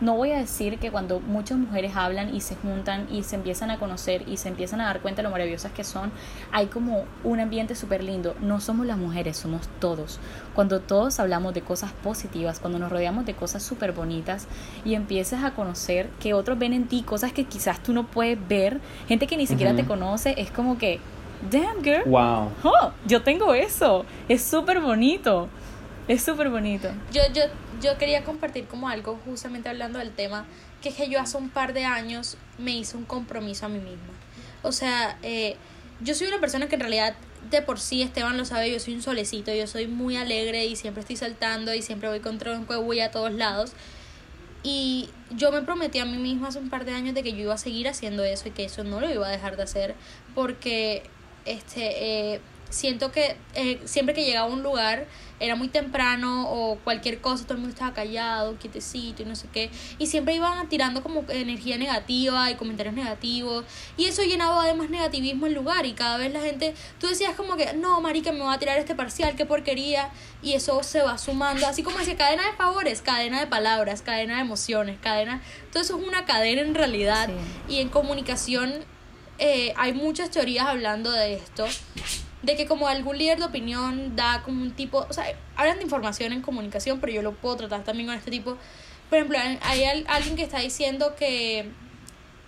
no 0.00 0.14
voy 0.14 0.30
a 0.32 0.38
decir 0.38 0.78
que 0.78 0.90
cuando 0.90 1.18
muchas 1.20 1.58
mujeres 1.58 1.96
hablan 1.96 2.34
y 2.34 2.40
se 2.40 2.54
juntan 2.56 3.08
y 3.10 3.24
se 3.24 3.36
empiezan 3.36 3.70
a 3.70 3.78
conocer 3.78 4.28
y 4.28 4.36
se 4.36 4.48
empiezan 4.48 4.80
a 4.80 4.84
dar 4.84 5.00
cuenta 5.00 5.18
de 5.22 5.24
lo 5.24 5.30
maravillosas 5.30 5.72
que 5.72 5.82
son, 5.82 6.12
hay 6.52 6.66
como 6.66 7.04
un 7.24 7.40
ambiente 7.40 7.74
súper 7.74 8.04
lindo. 8.04 8.36
No 8.40 8.60
somos 8.60 8.86
las 8.86 8.96
mujeres, 8.96 9.36
somos 9.36 9.68
todos. 9.80 10.20
Cuando 10.54 10.80
todos 10.80 11.18
hablamos 11.18 11.52
de 11.54 11.62
cosas 11.62 11.90
positivas, 12.04 12.60
cuando 12.60 12.78
nos 12.78 12.90
rodeamos 12.92 13.26
de 13.26 13.34
cosas 13.34 13.62
súper 13.62 13.92
bonitas 13.92 14.46
y 14.84 14.94
empiezas 14.94 15.42
a 15.42 15.52
conocer 15.52 16.08
que 16.20 16.34
otros 16.34 16.58
ven 16.58 16.72
en 16.72 16.86
ti 16.86 17.02
cosas 17.02 17.32
que 17.32 17.44
quizás 17.44 17.82
tú 17.82 17.92
no 17.92 18.06
puedes 18.06 18.38
ver, 18.48 18.80
gente 19.08 19.26
que 19.26 19.36
ni 19.36 19.46
siquiera 19.46 19.74
te 19.74 19.84
conoce, 19.84 20.34
es 20.38 20.50
como 20.50 20.78
que, 20.78 21.00
damn 21.50 21.82
girl, 21.82 22.02
Wow. 22.06 22.50
oh, 22.62 22.90
yo 23.06 23.22
tengo 23.22 23.52
eso. 23.54 24.04
Es 24.28 24.44
súper 24.44 24.80
bonito. 24.80 25.48
Es 26.06 26.22
súper 26.24 26.48
bonito. 26.48 26.88
Yo, 27.12 27.20
yo, 27.34 27.42
yo 27.80 27.96
quería 27.98 28.24
compartir 28.24 28.66
como 28.66 28.88
algo 28.88 29.18
justamente 29.24 29.68
hablando 29.68 29.98
del 29.98 30.12
tema, 30.12 30.46
que 30.82 30.90
es 30.90 30.94
que 30.94 31.08
yo 31.08 31.20
hace 31.20 31.36
un 31.36 31.50
par 31.50 31.72
de 31.72 31.84
años 31.84 32.36
me 32.58 32.72
hice 32.72 32.96
un 32.96 33.04
compromiso 33.04 33.66
a 33.66 33.68
mí 33.68 33.78
misma. 33.78 34.12
O 34.62 34.72
sea, 34.72 35.18
eh, 35.22 35.56
yo 36.00 36.14
soy 36.14 36.28
una 36.28 36.40
persona 36.40 36.68
que 36.68 36.74
en 36.74 36.80
realidad 36.80 37.14
de 37.50 37.62
por 37.62 37.78
sí, 37.78 38.02
Esteban 38.02 38.36
lo 38.36 38.44
sabe, 38.44 38.70
yo 38.70 38.80
soy 38.80 38.94
un 38.94 39.02
solecito, 39.02 39.52
yo 39.54 39.66
soy 39.66 39.86
muy 39.86 40.16
alegre 40.16 40.66
y 40.66 40.76
siempre 40.76 41.00
estoy 41.00 41.16
saltando 41.16 41.74
y 41.74 41.82
siempre 41.82 42.08
voy 42.08 42.20
con 42.20 42.38
tronco 42.38 42.74
de 42.74 42.80
bulla 42.80 43.06
a 43.06 43.10
todos 43.10 43.32
lados. 43.32 43.72
Y 44.62 45.08
yo 45.30 45.52
me 45.52 45.62
prometí 45.62 46.00
a 46.00 46.04
mí 46.04 46.16
misma 46.18 46.48
hace 46.48 46.58
un 46.58 46.68
par 46.68 46.84
de 46.84 46.92
años 46.92 47.14
de 47.14 47.22
que 47.22 47.32
yo 47.32 47.38
iba 47.38 47.54
a 47.54 47.58
seguir 47.58 47.88
haciendo 47.88 48.24
eso 48.24 48.48
y 48.48 48.50
que 48.50 48.64
eso 48.64 48.82
no 48.84 49.00
lo 49.00 49.10
iba 49.10 49.26
a 49.26 49.30
dejar 49.30 49.56
de 49.56 49.62
hacer 49.62 49.94
porque 50.34 51.04
este 51.44 52.34
eh, 52.34 52.40
siento 52.70 53.12
que 53.12 53.36
eh, 53.54 53.80
siempre 53.84 54.14
que 54.14 54.24
llegaba 54.24 54.48
a 54.48 54.52
un 54.52 54.62
lugar 54.62 55.06
era 55.40 55.54
muy 55.54 55.68
temprano 55.68 56.50
o 56.50 56.78
cualquier 56.78 57.20
cosa, 57.20 57.44
todo 57.44 57.54
el 57.54 57.60
mundo 57.60 57.72
estaba 57.72 57.94
callado, 57.94 58.56
quietecito 58.58 59.22
y 59.22 59.24
no 59.24 59.36
sé 59.36 59.46
qué. 59.52 59.70
Y 59.98 60.06
siempre 60.06 60.34
iban 60.34 60.68
tirando 60.68 61.02
como 61.02 61.24
energía 61.28 61.78
negativa 61.78 62.50
y 62.50 62.56
comentarios 62.56 62.94
negativos. 62.94 63.64
Y 63.96 64.06
eso 64.06 64.22
llenaba 64.22 64.62
además 64.62 64.90
negativismo 64.90 65.46
el 65.46 65.54
lugar. 65.54 65.86
Y 65.86 65.92
cada 65.92 66.18
vez 66.18 66.32
la 66.32 66.40
gente, 66.40 66.74
tú 66.98 67.06
decías 67.06 67.34
como 67.36 67.56
que, 67.56 67.72
no, 67.74 68.00
marica, 68.00 68.32
me 68.32 68.40
va 68.40 68.54
a 68.54 68.58
tirar 68.58 68.78
este 68.78 68.94
parcial, 68.94 69.36
qué 69.36 69.46
porquería. 69.46 70.10
Y 70.42 70.54
eso 70.54 70.82
se 70.82 71.02
va 71.02 71.18
sumando, 71.18 71.66
así 71.66 71.82
como 71.82 71.98
decía, 71.98 72.16
cadena 72.16 72.44
de 72.46 72.56
favores, 72.56 73.02
cadena 73.02 73.38
de 73.40 73.46
palabras, 73.46 74.02
cadena 74.02 74.36
de 74.36 74.40
emociones, 74.40 74.98
cadena... 75.00 75.42
Todo 75.72 75.82
eso 75.82 75.98
es 75.98 76.04
una 76.06 76.24
cadena 76.24 76.62
en 76.62 76.74
realidad. 76.74 77.28
Y 77.68 77.78
en 77.80 77.90
comunicación 77.90 78.74
eh, 79.38 79.72
hay 79.76 79.92
muchas 79.92 80.30
teorías 80.30 80.66
hablando 80.66 81.12
de 81.12 81.34
esto 81.34 81.66
de 82.42 82.56
que 82.56 82.66
como 82.66 82.88
algún 82.88 83.18
líder 83.18 83.38
de 83.38 83.44
opinión 83.44 84.14
da 84.14 84.42
como 84.42 84.62
un 84.62 84.70
tipo, 84.70 85.06
o 85.08 85.12
sea, 85.12 85.24
hablan 85.56 85.78
de 85.78 85.84
información 85.84 86.32
en 86.32 86.42
comunicación, 86.42 87.00
pero 87.00 87.12
yo 87.12 87.22
lo 87.22 87.32
puedo 87.32 87.56
tratar 87.56 87.84
también 87.84 88.08
con 88.08 88.16
este 88.16 88.30
tipo. 88.30 88.56
Por 89.08 89.18
ejemplo, 89.18 89.38
hay 89.62 89.84
alguien 90.06 90.36
que 90.36 90.42
está 90.42 90.60
diciendo 90.60 91.14
que, 91.16 91.70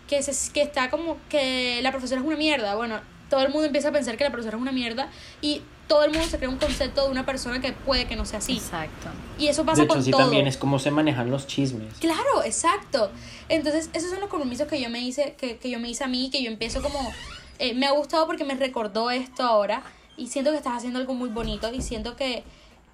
que, 0.09 0.23
se, 0.23 0.53
que 0.53 0.63
está 0.63 0.91
como 0.91 1.17
que 1.29 1.81
la 1.83 1.91
profesora 1.91 2.21
es 2.21 2.27
una 2.27 2.37
mierda. 2.37 2.75
Bueno, 2.75 3.01
todo 3.31 3.43
el 3.43 3.49
mundo 3.49 3.67
empieza 3.67 3.89
a 3.89 3.93
pensar 3.93 4.17
que 4.17 4.25
la 4.25 4.31
profesora 4.31 4.57
es 4.57 4.63
una 4.63 4.73
mierda 4.73 5.09
y 5.41 5.63
todo 5.89 6.05
el 6.05 6.13
mundo 6.13 6.27
se 6.29 6.37
crea 6.37 6.49
un 6.49 6.59
concepto 6.59 7.05
de 7.05 7.11
una 7.11 7.27
persona 7.27 7.61
que 7.61 7.73
puede 7.73 8.07
que 8.07 8.15
no 8.15 8.25
sea 8.25 8.39
así. 8.39 8.59
Exacto. 8.59 9.09
Y 9.39 9.49
eso 9.49 9.65
pasa 9.65 9.83
de 9.83 9.87
hecho, 9.87 10.11
con 10.13 10.23
también 10.23 10.47
es 10.47 10.57
como 10.57 10.79
se 10.79 10.93
manejan 10.93 11.31
los 11.31 11.49
chismes. 11.49 11.95
Claro, 11.99 12.45
exacto. 12.45 13.11
Entonces, 13.49 13.91
esos 13.93 14.11
son 14.11 14.21
los 14.21 14.29
compromisos 14.29 14.69
que 14.69 14.81
yo 14.81 14.89
me 14.89 15.01
hice, 15.01 15.35
que, 15.37 15.57
que 15.57 15.69
yo 15.69 15.81
me 15.81 15.89
hice 15.89 16.05
a 16.05 16.07
mí, 16.07 16.31
que 16.31 16.45
yo 16.45 16.51
empiezo 16.51 16.81
como 16.81 17.13
eh, 17.61 17.75
me 17.75 17.87
ha 17.87 17.91
gustado 17.91 18.27
porque 18.27 18.45
me 18.45 18.55
recordó 18.55 19.11
esto 19.11 19.43
ahora 19.43 19.83
y 20.17 20.29
siento 20.29 20.51
que 20.51 20.57
estás 20.57 20.79
haciendo 20.79 20.99
algo 20.99 21.13
muy 21.13 21.29
bonito 21.29 21.71
y 21.71 21.83
siento 21.83 22.17
que, 22.17 22.43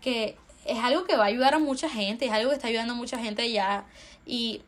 que 0.00 0.36
es 0.64 0.78
algo 0.80 1.04
que 1.04 1.16
va 1.16 1.22
a 1.22 1.26
ayudar 1.28 1.54
a 1.54 1.60
mucha 1.60 1.88
gente, 1.88 2.26
es 2.26 2.32
algo 2.32 2.50
que 2.50 2.56
está 2.56 2.66
ayudando 2.66 2.94
a 2.94 2.96
mucha 2.96 3.16
gente 3.16 3.48
ya. 3.52 3.84
Y 4.26 4.62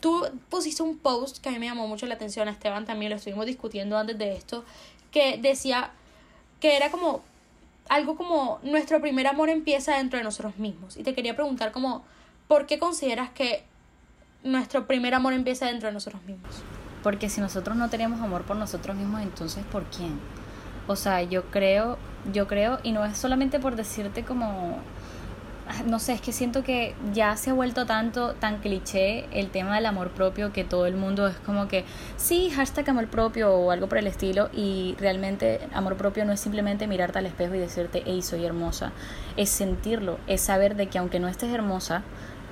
tú 0.00 0.26
pusiste 0.48 0.82
un 0.82 0.98
post 0.98 1.38
que 1.38 1.48
a 1.48 1.52
mí 1.52 1.60
me 1.60 1.66
llamó 1.66 1.86
mucho 1.86 2.06
la 2.06 2.14
atención, 2.14 2.48
Esteban 2.48 2.86
también 2.86 3.10
lo 3.10 3.16
estuvimos 3.16 3.46
discutiendo 3.46 3.96
antes 3.96 4.18
de 4.18 4.34
esto, 4.34 4.64
que 5.12 5.38
decía 5.38 5.92
que 6.60 6.76
era 6.76 6.90
como 6.90 7.22
algo 7.88 8.16
como 8.16 8.58
nuestro 8.64 9.00
primer 9.00 9.28
amor 9.28 9.48
empieza 9.48 9.96
dentro 9.96 10.18
de 10.18 10.24
nosotros 10.24 10.58
mismos. 10.58 10.96
Y 10.96 11.04
te 11.04 11.14
quería 11.14 11.36
preguntar 11.36 11.70
como, 11.70 12.04
¿por 12.48 12.66
qué 12.66 12.80
consideras 12.80 13.30
que 13.30 13.62
nuestro 14.42 14.88
primer 14.88 15.14
amor 15.14 15.34
empieza 15.34 15.66
dentro 15.66 15.86
de 15.86 15.92
nosotros 15.92 16.20
mismos? 16.24 16.64
Porque 17.06 17.28
si 17.28 17.40
nosotros 17.40 17.76
no 17.76 17.88
tenemos 17.88 18.20
amor 18.20 18.42
por 18.42 18.56
nosotros 18.56 18.96
mismos, 18.96 19.22
entonces 19.22 19.62
¿por 19.70 19.84
quién? 19.84 20.18
O 20.88 20.96
sea, 20.96 21.22
yo 21.22 21.44
creo, 21.52 21.98
yo 22.32 22.48
creo, 22.48 22.80
y 22.82 22.90
no 22.90 23.04
es 23.04 23.16
solamente 23.16 23.60
por 23.60 23.76
decirte 23.76 24.24
como, 24.24 24.78
ah, 25.68 25.84
no 25.86 26.00
sé, 26.00 26.14
es 26.14 26.20
que 26.20 26.32
siento 26.32 26.64
que 26.64 26.96
ya 27.14 27.36
se 27.36 27.50
ha 27.50 27.52
vuelto 27.52 27.86
tanto, 27.86 28.34
tan 28.34 28.58
cliché 28.58 29.28
el 29.30 29.50
tema 29.50 29.76
del 29.76 29.86
amor 29.86 30.10
propio 30.10 30.52
que 30.52 30.64
todo 30.64 30.84
el 30.86 30.96
mundo 30.96 31.28
es 31.28 31.36
como 31.36 31.68
que, 31.68 31.84
sí, 32.16 32.50
hashtag 32.50 32.90
amor 32.90 33.06
propio 33.06 33.54
o 33.54 33.70
algo 33.70 33.88
por 33.88 33.98
el 33.98 34.08
estilo, 34.08 34.50
y 34.52 34.96
realmente 34.98 35.60
amor 35.72 35.96
propio 35.96 36.24
no 36.24 36.32
es 36.32 36.40
simplemente 36.40 36.88
mirarte 36.88 37.20
al 37.20 37.26
espejo 37.26 37.54
y 37.54 37.60
decirte, 37.60 38.02
hey, 38.04 38.20
soy 38.20 38.44
hermosa, 38.44 38.90
es 39.36 39.48
sentirlo, 39.48 40.18
es 40.26 40.40
saber 40.40 40.74
de 40.74 40.88
que 40.88 40.98
aunque 40.98 41.20
no 41.20 41.28
estés 41.28 41.54
hermosa, 41.54 42.02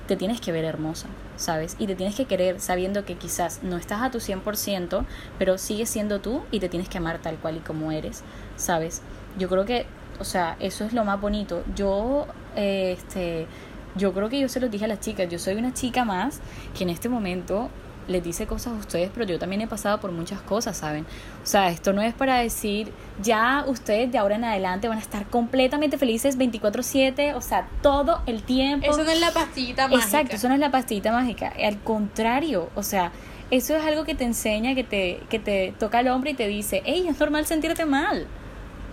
te 0.07 0.15
tienes 0.15 0.39
que 0.39 0.51
ver 0.51 0.65
hermosa, 0.65 1.07
¿sabes? 1.35 1.75
Y 1.79 1.87
te 1.87 1.95
tienes 1.95 2.15
que 2.15 2.25
querer 2.25 2.59
sabiendo 2.59 3.05
que 3.05 3.15
quizás 3.15 3.61
no 3.63 3.77
estás 3.77 4.01
a 4.01 4.11
tu 4.11 4.19
100%, 4.19 5.05
pero 5.39 5.57
sigues 5.57 5.89
siendo 5.89 6.21
tú 6.21 6.43
y 6.51 6.59
te 6.59 6.69
tienes 6.69 6.89
que 6.89 6.97
amar 6.97 7.19
tal 7.19 7.37
cual 7.37 7.57
y 7.57 7.59
como 7.59 7.91
eres, 7.91 8.23
¿sabes? 8.55 9.01
Yo 9.37 9.49
creo 9.49 9.65
que, 9.65 9.85
o 10.19 10.23
sea, 10.23 10.57
eso 10.59 10.85
es 10.85 10.93
lo 10.93 11.03
más 11.03 11.19
bonito. 11.19 11.63
Yo, 11.75 12.27
eh, 12.55 12.95
este, 12.97 13.47
yo 13.95 14.13
creo 14.13 14.29
que 14.29 14.39
yo 14.39 14.49
se 14.49 14.59
lo 14.59 14.69
dije 14.69 14.85
a 14.85 14.87
las 14.87 14.99
chicas, 14.99 15.27
yo 15.29 15.39
soy 15.39 15.55
una 15.55 15.73
chica 15.73 16.05
más 16.05 16.39
que 16.77 16.83
en 16.83 16.89
este 16.89 17.09
momento 17.09 17.69
les 18.07 18.23
dice 18.23 18.47
cosas 18.47 18.73
a 18.73 18.75
ustedes, 18.75 19.09
pero 19.13 19.25
yo 19.25 19.39
también 19.39 19.61
he 19.61 19.67
pasado 19.67 19.99
por 19.99 20.11
muchas 20.11 20.41
cosas, 20.41 20.77
¿saben? 20.77 21.05
O 21.43 21.45
sea, 21.45 21.69
esto 21.69 21.93
no 21.93 22.01
es 22.01 22.13
para 22.13 22.37
decir, 22.39 22.91
ya 23.21 23.63
ustedes 23.67 24.11
de 24.11 24.17
ahora 24.17 24.35
en 24.35 24.43
adelante 24.43 24.87
van 24.87 24.97
a 24.97 25.01
estar 25.01 25.25
completamente 25.27 25.97
felices 25.97 26.37
24/7, 26.37 27.35
o 27.35 27.41
sea, 27.41 27.67
todo 27.81 28.21
el 28.25 28.43
tiempo. 28.43 28.89
Eso 28.89 29.03
no 29.03 29.11
es 29.11 29.19
la 29.19 29.31
pastillita 29.31 29.87
mágica. 29.87 30.05
Exacto, 30.05 30.35
eso 30.35 30.47
no 30.47 30.53
es 30.53 30.59
la 30.59 30.71
pastillita 30.71 31.11
mágica. 31.11 31.53
Al 31.63 31.79
contrario, 31.79 32.69
o 32.75 32.83
sea, 32.83 33.11
eso 33.51 33.75
es 33.75 33.83
algo 33.85 34.03
que 34.03 34.15
te 34.15 34.23
enseña, 34.23 34.75
que 34.75 34.83
te, 34.83 35.19
que 35.29 35.39
te 35.39 35.73
toca 35.79 35.99
el 35.99 36.07
hombro 36.07 36.29
y 36.29 36.33
te 36.33 36.47
dice, 36.47 36.81
hey, 36.85 37.05
es 37.07 37.19
normal 37.19 37.45
sentirte 37.45 37.85
mal. 37.85 38.27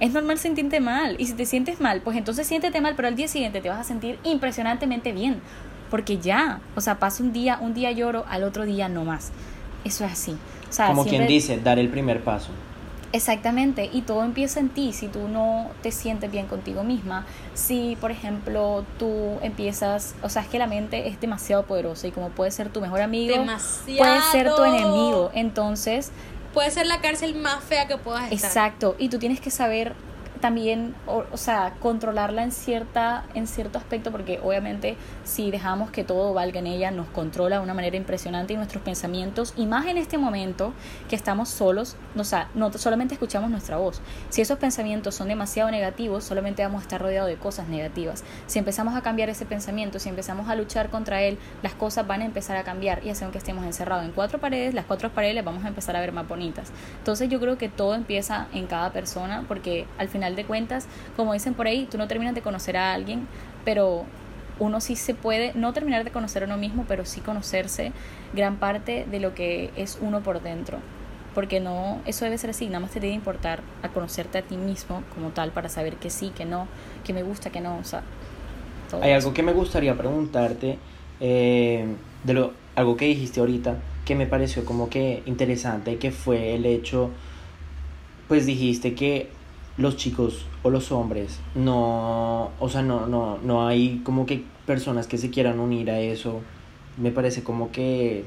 Es 0.01 0.13
normal 0.13 0.39
sentirte 0.39 0.81
mal. 0.81 1.17
Y 1.19 1.27
si 1.27 1.35
te 1.35 1.47
sientes 1.47 1.81
mal, 1.81 2.01
pues 2.01 2.17
entonces 2.17 2.47
siéntete 2.47 2.81
mal, 2.81 2.95
pero 2.97 3.09
al 3.09 3.15
día 3.15 3.29
siguiente 3.29 3.61
te 3.61 3.69
vas 3.69 3.79
a 3.79 3.85
sentir 3.85 4.19
impresionantemente 4.25 5.13
bien 5.13 5.41
porque 5.93 6.17
ya, 6.17 6.61
o 6.75 6.81
sea, 6.81 6.99
pasa 6.99 7.23
un 7.23 7.35
día, 7.35 7.59
un 7.61 7.75
día 7.75 7.93
lloro, 7.93 8.25
al 8.31 8.45
otro 8.45 8.65
día 8.65 8.89
no 8.89 9.05
más. 9.05 9.31
Eso 9.85 10.07
es 10.07 10.13
así. 10.13 10.33
O 10.71 10.73
sea, 10.73 10.87
Como 10.87 11.05
quien 11.05 11.27
dice, 11.27 11.61
dar 11.61 11.79
el 11.79 11.91
primer 11.91 12.25
paso. 12.25 12.49
Exactamente, 13.13 13.91
y 13.93 14.01
todo 14.01 14.25
empieza 14.25 14.59
en 14.59 14.71
ti, 14.71 14.95
si 14.95 15.09
tú 15.09 15.29
no 15.29 15.71
te 15.83 15.93
sientes 15.93 16.33
bien 16.33 16.47
contigo 16.47 16.83
misma, 16.83 17.27
si 17.53 17.99
por 18.01 18.11
ejemplo 18.11 18.87
tú 18.99 19.37
empiezas, 19.43 20.15
o 20.23 20.31
sea, 20.31 20.41
es 20.41 20.49
que 20.49 20.59
la 20.59 20.67
mente 20.67 21.09
es 21.09 21.21
demasiado 21.21 21.65
poderosa 21.65 22.07
y 22.07 22.11
como 22.11 22.31
puede 22.31 22.53
ser 22.53 22.71
tu 22.71 22.81
mejor 22.81 23.03
amigo, 23.03 23.35
puede 23.99 24.23
ser 24.33 24.55
tu 24.55 24.65
enemigo, 24.65 25.31
entonces... 25.35 26.11
Puede 26.55 26.71
ser 26.71 26.87
la 26.87 27.03
cárcel 27.03 27.35
más 27.35 27.63
fea 27.63 27.87
que 27.87 27.99
puedas 27.99 28.33
estar. 28.33 28.49
Exacto, 28.49 28.97
y 28.99 29.11
tú 29.11 29.19
tienes 29.19 29.43
que 29.43 29.51
saber 29.51 29.95
también, 30.43 30.95
o, 31.07 31.25
o, 31.33 31.37
sea, 31.39 31.75
controlarla 31.81 32.43
en, 32.43 32.53
cierta, 32.53 33.25
en 33.33 33.47
cierto 33.47 33.79
aspecto, 33.79 34.11
porque 34.11 34.41
obviamente 34.43 34.97
si 35.25 35.51
dejamos 35.51 35.91
que 35.91 36.05
todo 36.05 36.35
valga 36.35 36.59
en 36.59 36.67
ella, 36.67 36.91
nos 36.91 37.07
controla 37.07 37.57
de 37.57 37.63
una 37.63 37.73
manera 37.73 37.97
impresionante 37.97 38.53
y 38.53 38.57
nuestros 38.57 38.83
pensamientos, 38.83 39.55
y 39.57 39.67
más 39.67 39.87
en 39.87 39.97
este 39.97 40.19
momento 40.19 40.75
que 41.09 41.17
estamos 41.17 41.49
solos, 41.49 41.97
o 42.17 42.25
sea, 42.25 42.49
no 42.55 42.73
solamente 42.73 43.15
escuchamos 43.15 43.51
nuestra 43.51 43.79
voz. 43.79 44.03
Si 44.29 44.43
esos 44.43 44.59
pensamientos 44.59 45.15
son 45.15 45.29
demasiado 45.29 45.71
negativos, 45.71 46.25
solamente 46.25 46.63
vamos 46.63 46.81
a 46.81 46.83
estar 46.83 47.01
rodeados 47.01 47.31
de 47.31 47.37
cosas 47.37 47.69
negativas. 47.69 48.25
Si 48.47 48.59
empezamos 48.59 48.97
a 48.97 49.03
cambiar 49.03 49.31
ese 49.31 49.47
pensamiento, 49.47 50.01
si 50.01 50.09
empezamos 50.09 50.49
a 50.49 50.57
luchar 50.57 50.91
contra 50.91 51.23
él, 51.23 51.39
las 51.63 51.75
cosas 51.75 52.07
van 52.07 52.21
a 52.21 52.25
empezar 52.25 52.57
a 52.57 52.65
cambiar, 52.65 53.07
y 53.07 53.11
así 53.11 53.23
aunque 53.23 53.39
estemos 53.39 53.65
encerrados 53.65 54.05
en 54.05 54.11
cuatro 54.11 54.41
paredes, 54.41 54.75
las 54.75 54.87
cuatro 54.87 55.11
paredes 55.11 55.37
las 55.37 55.45
vamos 55.45 55.65
a 55.65 55.69
empezar 55.69 55.95
a 55.95 56.01
ver 56.01 56.13
más 56.13 56.27
bonitas. 56.27 56.73
Entonces 56.99 57.29
yo 57.29 57.39
creo 57.39 57.59
que 57.59 57.69
todo 57.69 57.95
empieza 57.95 58.49
en 58.53 58.67
cada 58.67 58.91
persona, 58.91 59.45
porque 59.47 59.87
al 59.99 60.09
final 60.09 60.32
de 60.37 60.45
cuentas, 60.45 60.87
como 61.17 61.33
dicen 61.33 61.55
por 61.55 61.67
ahí, 61.67 61.87
tú 61.91 61.99
no 61.99 62.09
terminas 62.09 62.35
de 62.35 62.43
conocer 62.43 62.77
a 62.77 62.93
alguien, 62.93 63.27
pero 63.65 64.05
uno 64.59 64.81
sí 64.81 64.97
se 64.97 65.15
puede, 65.15 65.53
no 65.55 65.73
terminar 65.73 66.05
de 66.05 66.11
conocer 66.11 66.43
a 66.43 66.47
uno 66.47 66.57
mismo, 66.57 66.85
pero 66.87 67.05
sí 67.05 67.21
conocerse 67.21 67.93
gran 68.33 68.57
parte 68.57 69.07
de 69.11 69.21
lo 69.21 69.35
que 69.35 69.71
es 69.77 69.99
uno 70.01 70.21
por 70.21 70.43
dentro. 70.43 70.79
Porque 71.35 71.61
no, 71.61 72.01
eso 72.05 72.25
debe 72.25 72.37
ser 72.37 72.51
así, 72.51 72.67
nada 72.67 72.81
más 72.81 72.91
te 72.91 73.01
debe 73.01 73.15
importar 73.15 73.63
a 73.83 73.89
conocerte 73.89 74.39
a 74.39 74.43
ti 74.43 74.57
mismo 74.57 75.03
como 75.15 75.31
tal 75.31 75.51
para 75.51 75.69
saber 75.69 75.97
que 75.97 76.11
sí, 76.11 76.31
que 76.35 76.45
no, 76.45 76.69
que 77.05 77.13
me 77.15 77.23
gusta, 77.23 77.51
que 77.51 77.61
no, 77.61 77.79
o 77.79 77.85
sea. 77.85 78.03
Hay 79.01 79.13
algo 79.13 79.33
que 79.33 79.43
me 79.43 79.53
gustaría 79.55 79.97
preguntarte, 79.97 80.79
eh, 81.21 81.87
de 82.25 82.35
lo, 82.35 82.53
algo 82.77 82.97
que 82.99 83.07
dijiste 83.07 83.41
ahorita, 83.41 83.77
que 84.05 84.15
me 84.15 84.27
pareció 84.27 84.65
como 84.67 84.91
que 84.91 85.23
interesante, 85.25 85.97
que 85.97 86.11
fue 86.11 86.55
el 86.55 86.67
hecho, 86.67 87.11
pues 88.29 88.45
dijiste 88.45 88.95
que 88.95 89.31
los 89.77 89.97
chicos 89.97 90.45
o 90.63 90.71
los 90.71 90.93
hombres 90.93 91.41
no, 91.55 92.51
o 92.59 92.69
sea, 92.69 92.83
no, 92.83 93.07
no, 93.07 93.39
no 93.39 93.67
hay 93.67 94.01
como 94.05 94.27
que 94.27 94.45
personas 94.67 95.07
que 95.07 95.19
se 95.19 95.31
quieran 95.31 95.61
unir 95.61 95.91
a 95.91 96.01
eso. 96.01 96.41
Me 96.97 97.11
parece 97.11 97.43
como 97.43 97.73
que, 97.73 98.25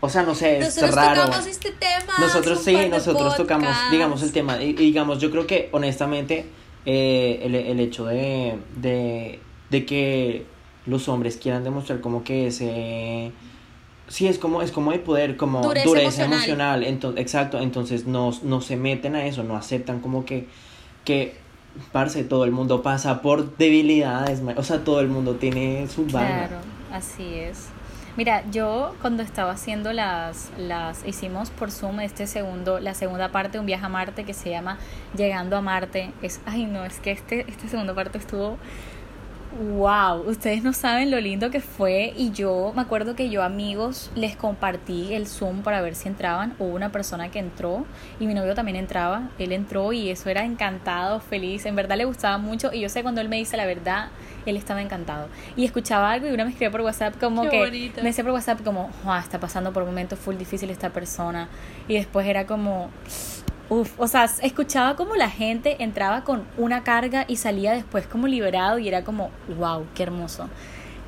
o 0.00 0.08
sea, 0.08 0.22
no 0.22 0.34
sé, 0.34 0.58
es 0.58 0.76
nosotros 0.76 0.94
raro. 0.94 1.24
Tocamos 1.24 1.46
este 1.46 1.72
tema 1.72 2.12
nosotros 2.18 2.62
sí, 2.62 2.76
nosotros 2.88 3.36
tocamos, 3.36 3.74
digamos, 3.90 4.22
el 4.22 4.32
tema. 4.32 4.62
Y, 4.62 4.72
digamos, 4.72 5.18
yo 5.18 5.30
creo 5.30 5.46
que 5.46 5.68
honestamente 5.72 6.46
eh, 6.86 7.40
el, 7.42 7.54
el, 7.54 7.80
hecho 7.80 8.06
de, 8.06 8.58
de, 8.76 9.40
de 9.68 9.86
que 9.86 10.46
los 10.86 11.08
hombres 11.08 11.36
quieran 11.36 11.64
demostrar 11.64 12.00
como 12.00 12.24
que 12.24 12.46
ese 12.46 13.32
Sí, 14.10 14.26
es 14.26 14.38
como, 14.40 14.60
es 14.60 14.72
como 14.72 14.90
de 14.90 14.98
poder, 14.98 15.36
como 15.36 15.62
dureza, 15.62 16.24
emocional. 16.24 16.82
Entonces, 16.82 17.22
exacto, 17.22 17.60
entonces 17.60 18.06
no, 18.06 18.32
no 18.42 18.60
se 18.60 18.76
meten 18.76 19.14
a 19.14 19.24
eso, 19.24 19.44
no 19.44 19.56
aceptan 19.56 20.00
como 20.00 20.24
que, 20.24 20.48
que, 21.04 21.36
parce, 21.92 22.24
todo 22.24 22.44
el 22.44 22.50
mundo 22.50 22.82
pasa 22.82 23.22
por 23.22 23.56
debilidades, 23.56 24.42
o 24.56 24.62
sea, 24.64 24.82
todo 24.82 24.98
el 24.98 25.06
mundo 25.06 25.36
tiene 25.36 25.86
su 25.86 26.06
vaina. 26.06 26.48
Claro, 26.48 26.56
así 26.92 27.34
es. 27.34 27.68
Mira, 28.16 28.42
yo 28.50 28.96
cuando 29.00 29.22
estaba 29.22 29.52
haciendo 29.52 29.92
las, 29.92 30.50
las, 30.58 31.06
hicimos 31.06 31.50
por 31.50 31.70
Zoom 31.70 32.00
este 32.00 32.26
segundo, 32.26 32.80
la 32.80 32.94
segunda 32.94 33.30
parte 33.30 33.52
de 33.52 33.58
un 33.60 33.66
viaje 33.66 33.86
a 33.86 33.88
Marte 33.88 34.24
que 34.24 34.34
se 34.34 34.50
llama 34.50 34.78
Llegando 35.16 35.56
a 35.56 35.60
Marte. 35.60 36.10
Es, 36.20 36.40
ay 36.46 36.66
no, 36.66 36.84
es 36.84 36.98
que 36.98 37.12
este, 37.12 37.48
esta 37.48 37.68
segunda 37.68 37.94
parte 37.94 38.18
estuvo 38.18 38.58
Wow, 39.58 40.28
ustedes 40.28 40.62
no 40.62 40.72
saben 40.72 41.10
lo 41.10 41.18
lindo 41.18 41.50
que 41.50 41.60
fue 41.60 42.12
y 42.16 42.30
yo 42.30 42.72
me 42.76 42.82
acuerdo 42.82 43.16
que 43.16 43.30
yo 43.30 43.42
amigos 43.42 44.12
les 44.14 44.36
compartí 44.36 45.12
el 45.12 45.26
Zoom 45.26 45.62
para 45.62 45.80
ver 45.80 45.96
si 45.96 46.06
entraban. 46.06 46.54
Hubo 46.60 46.68
una 46.68 46.92
persona 46.92 47.32
que 47.32 47.40
entró 47.40 47.84
y 48.20 48.26
mi 48.26 48.34
novio 48.34 48.54
también 48.54 48.76
entraba. 48.76 49.30
Él 49.40 49.50
entró 49.50 49.92
y 49.92 50.08
eso 50.08 50.30
era 50.30 50.44
encantado, 50.44 51.18
feliz. 51.18 51.66
En 51.66 51.74
verdad 51.74 51.96
le 51.96 52.04
gustaba 52.04 52.38
mucho 52.38 52.72
y 52.72 52.80
yo 52.80 52.88
sé 52.88 53.02
cuando 53.02 53.20
él 53.20 53.28
me 53.28 53.36
dice 53.36 53.56
la 53.56 53.66
verdad, 53.66 54.10
él 54.46 54.56
estaba 54.56 54.82
encantado. 54.82 55.26
Y 55.56 55.64
escuchaba 55.64 56.12
algo 56.12 56.28
y 56.28 56.30
una 56.30 56.44
me 56.44 56.50
escribió 56.50 56.70
por 56.70 56.82
WhatsApp 56.82 57.18
como 57.18 57.48
que 57.48 57.92
me 57.96 58.02
decía 58.02 58.22
por 58.22 58.32
WhatsApp 58.32 58.62
como, 58.62 58.90
wow, 59.02 59.16
está 59.16 59.40
pasando 59.40 59.72
por 59.72 59.82
un 59.82 59.88
momento 59.88 60.16
full 60.16 60.36
difícil 60.36 60.70
esta 60.70 60.90
persona. 60.90 61.48
Y 61.88 61.94
después 61.94 62.24
era 62.28 62.46
como 62.46 62.90
Uf, 63.70 63.92
o 64.00 64.08
sea, 64.08 64.24
escuchaba 64.24 64.96
como 64.96 65.14
la 65.14 65.30
gente 65.30 65.76
entraba 65.78 66.24
con 66.24 66.44
una 66.58 66.82
carga 66.82 67.24
y 67.28 67.36
salía 67.36 67.70
después 67.72 68.04
como 68.04 68.26
liberado 68.26 68.80
y 68.80 68.88
era 68.88 69.04
como, 69.04 69.30
wow, 69.56 69.86
qué 69.94 70.02
hermoso. 70.02 70.48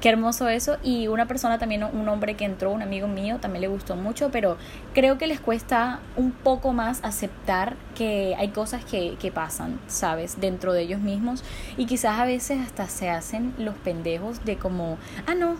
Qué 0.00 0.08
hermoso 0.08 0.48
eso. 0.48 0.78
Y 0.80 1.08
una 1.08 1.26
persona 1.26 1.58
también, 1.58 1.82
un 1.82 2.08
hombre 2.08 2.36
que 2.36 2.44
entró, 2.44 2.70
un 2.70 2.80
amigo 2.80 3.08
mío, 3.08 3.38
también 3.40 3.62
le 3.62 3.68
gustó 3.68 3.96
mucho, 3.96 4.30
pero 4.30 4.58
creo 4.94 5.18
que 5.18 5.26
les 5.26 5.40
cuesta 5.40 5.98
un 6.14 6.30
poco 6.30 6.72
más 6.72 7.00
aceptar 7.02 7.74
que 7.96 8.36
hay 8.38 8.50
cosas 8.50 8.84
que, 8.84 9.16
que 9.20 9.32
pasan, 9.32 9.80
¿sabes? 9.88 10.40
Dentro 10.40 10.72
de 10.72 10.82
ellos 10.82 11.00
mismos. 11.00 11.42
Y 11.76 11.86
quizás 11.86 12.20
a 12.20 12.24
veces 12.24 12.60
hasta 12.60 12.86
se 12.86 13.10
hacen 13.10 13.54
los 13.58 13.74
pendejos 13.74 14.44
de 14.44 14.56
como, 14.56 14.98
ah, 15.26 15.34
no, 15.34 15.56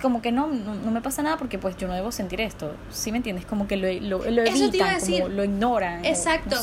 como 0.00 0.22
que 0.22 0.32
no, 0.32 0.48
no, 0.48 0.90
me 0.90 1.00
pasa 1.00 1.22
nada 1.22 1.36
porque 1.36 1.58
pues 1.58 1.76
yo 1.76 1.88
no 1.88 1.94
debo 1.94 2.12
sentir 2.12 2.40
esto. 2.40 2.74
¿Sí 2.90 3.10
me 3.10 3.18
entiendes? 3.18 3.46
Como 3.46 3.66
que 3.66 3.76
lo, 3.76 3.92
lo, 4.18 4.30
lo 4.30 4.42
evitan, 4.42 5.00
como 5.00 5.28
lo 5.28 5.44
ignoran. 5.44 6.04
Exacto. 6.04 6.56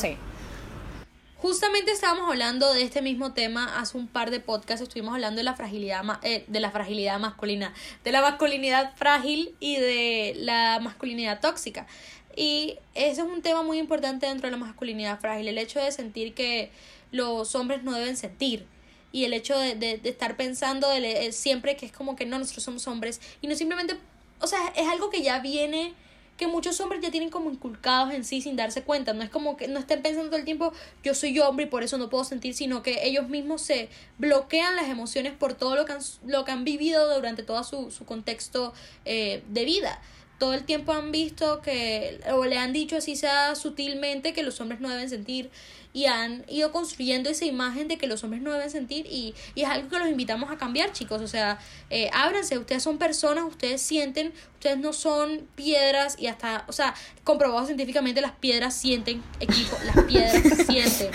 Justamente 1.38 1.92
estábamos 1.92 2.30
hablando 2.30 2.72
de 2.72 2.82
este 2.82 3.02
mismo 3.02 3.32
tema 3.32 3.78
hace 3.78 3.98
un 3.98 4.08
par 4.08 4.30
de 4.30 4.40
podcasts, 4.40 4.82
estuvimos 4.82 5.14
hablando 5.14 5.36
de 5.36 5.44
la 5.44 5.54
fragilidad 5.54 6.02
eh, 6.22 6.44
de 6.48 6.60
la 6.60 6.70
fragilidad 6.70 7.20
masculina, 7.20 7.74
de 8.04 8.12
la 8.12 8.22
masculinidad 8.22 8.96
frágil 8.96 9.54
y 9.60 9.76
de 9.76 10.32
la 10.38 10.80
masculinidad 10.80 11.40
tóxica. 11.40 11.86
Y 12.34 12.78
ese 12.94 13.20
es 13.20 13.26
un 13.26 13.42
tema 13.42 13.62
muy 13.62 13.78
importante 13.78 14.26
dentro 14.26 14.46
de 14.46 14.52
la 14.52 14.56
masculinidad 14.56 15.20
frágil, 15.20 15.46
el 15.48 15.58
hecho 15.58 15.78
de 15.78 15.92
sentir 15.92 16.34
que 16.34 16.70
los 17.12 17.54
hombres 17.54 17.82
no 17.82 17.92
deben 17.92 18.16
sentir 18.16 18.66
y 19.12 19.24
el 19.24 19.32
hecho 19.32 19.58
de, 19.58 19.74
de, 19.74 20.00
estar 20.04 20.36
pensando 20.36 20.88
de, 20.90 21.32
siempre 21.32 21.76
que 21.76 21.86
es 21.86 21.92
como 21.92 22.16
que 22.16 22.26
no, 22.26 22.38
nosotros 22.38 22.64
somos 22.64 22.86
hombres 22.86 23.20
y 23.40 23.46
no 23.46 23.54
simplemente, 23.54 23.96
o 24.40 24.46
sea, 24.46 24.72
es 24.76 24.88
algo 24.88 25.10
que 25.10 25.22
ya 25.22 25.38
viene 25.40 25.94
que 26.36 26.46
muchos 26.46 26.80
hombres 26.80 27.00
ya 27.00 27.10
tienen 27.10 27.30
como 27.30 27.50
inculcados 27.50 28.12
en 28.12 28.24
sí 28.24 28.42
sin 28.42 28.56
darse 28.56 28.82
cuenta. 28.82 29.14
No 29.14 29.22
es 29.22 29.30
como 29.30 29.56
que 29.56 29.68
no 29.68 29.78
estén 29.78 30.02
pensando 30.02 30.28
todo 30.28 30.38
el 30.38 30.44
tiempo, 30.44 30.72
yo 31.02 31.14
soy 31.14 31.38
hombre 31.40 31.66
y 31.66 31.68
por 31.68 31.82
eso 31.82 31.98
no 31.98 32.10
puedo 32.10 32.24
sentir, 32.24 32.54
sino 32.54 32.82
que 32.82 33.06
ellos 33.06 33.28
mismos 33.28 33.62
se 33.62 33.88
bloquean 34.18 34.76
las 34.76 34.88
emociones 34.88 35.32
por 35.32 35.54
todo 35.54 35.76
lo 35.76 35.84
que 35.84 35.92
han, 35.92 36.00
lo 36.26 36.44
que 36.44 36.52
han 36.52 36.64
vivido 36.64 37.14
durante 37.14 37.42
todo 37.42 37.62
su, 37.64 37.90
su 37.90 38.04
contexto 38.04 38.74
eh, 39.04 39.42
de 39.48 39.64
vida. 39.64 40.00
Todo 40.38 40.52
el 40.52 40.64
tiempo 40.64 40.92
han 40.92 41.12
visto 41.12 41.62
que, 41.62 42.20
o 42.30 42.44
le 42.44 42.58
han 42.58 42.74
dicho 42.74 42.96
así 42.96 43.16
sea 43.16 43.54
sutilmente, 43.54 44.34
que 44.34 44.42
los 44.42 44.60
hombres 44.60 44.80
no 44.80 44.90
deben 44.90 45.08
sentir 45.08 45.50
y 45.96 46.04
han 46.04 46.44
ido 46.46 46.72
construyendo 46.72 47.30
esa 47.30 47.46
imagen 47.46 47.88
de 47.88 47.96
que 47.96 48.06
los 48.06 48.22
hombres 48.22 48.42
no 48.42 48.52
deben 48.52 48.68
sentir 48.68 49.06
y, 49.06 49.34
y 49.54 49.62
es 49.62 49.68
algo 49.70 49.88
que 49.88 49.98
los 49.98 50.10
invitamos 50.10 50.50
a 50.50 50.58
cambiar, 50.58 50.92
chicos. 50.92 51.22
O 51.22 51.26
sea, 51.26 51.58
eh, 51.88 52.10
ábranse, 52.12 52.58
ustedes 52.58 52.82
son 52.82 52.98
personas, 52.98 53.46
ustedes 53.46 53.80
sienten, 53.80 54.34
ustedes 54.56 54.76
no 54.76 54.92
son 54.92 55.48
piedras 55.54 56.16
y 56.18 56.26
hasta, 56.26 56.66
o 56.68 56.72
sea, 56.72 56.94
comprobado 57.24 57.64
científicamente 57.64 58.20
las 58.20 58.32
piedras 58.32 58.76
sienten, 58.76 59.22
equipo, 59.40 59.74
las 59.86 60.04
piedras 60.04 60.42
sienten, 60.66 61.08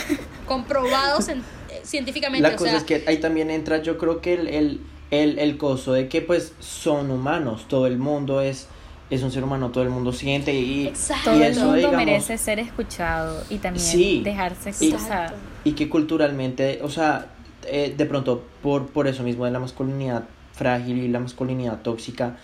comprobados 0.47 1.27
en, 1.27 1.41
eh, 1.69 1.81
científicamente. 1.83 2.49
La 2.49 2.55
cosa 2.55 2.77
es 2.77 2.83
que 2.83 3.03
ahí 3.05 3.19
también 3.19 3.51
entra, 3.51 3.83
yo 3.83 3.99
creo 3.99 4.19
que 4.19 4.33
el, 4.33 4.47
el, 4.47 4.81
el, 5.11 5.37
el 5.37 5.57
coso 5.59 5.93
de 5.93 6.09
que 6.09 6.23
pues 6.23 6.53
son 6.59 7.11
humanos, 7.11 7.67
todo 7.67 7.85
el 7.85 7.99
mundo 7.99 8.41
es 8.41 8.65
es 9.11 9.21
un 9.23 9.31
ser 9.31 9.43
humano, 9.43 9.69
todo 9.71 9.83
el 9.83 9.89
mundo 9.89 10.13
siente 10.13 10.53
y, 10.55 10.87
Exacto. 10.87 11.31
todo 11.31 11.43
el 11.43 11.59
mundo 11.59 11.91
merece 11.91 12.37
ser 12.37 12.59
escuchado 12.59 13.43
y 13.49 13.57
también 13.57 14.23
dejarse 14.23 14.69
escuchar. 14.69 15.35
Y, 15.65 15.73
que 15.73 15.89
culturalmente, 15.89 16.79
o 16.81 16.89
sea, 16.89 17.27
eh, 17.67 17.93
de 17.95 18.05
pronto 18.05 18.43
por, 18.63 18.87
por 18.87 19.07
eso 19.07 19.21
mismo 19.23 19.43
de 19.45 19.51
la 19.51 19.59
masculinidad 19.59 20.23
frágil 20.53 20.97
y 20.99 21.09
la 21.09 21.19
masculinidad 21.19 21.81
tóxica, 21.81 22.37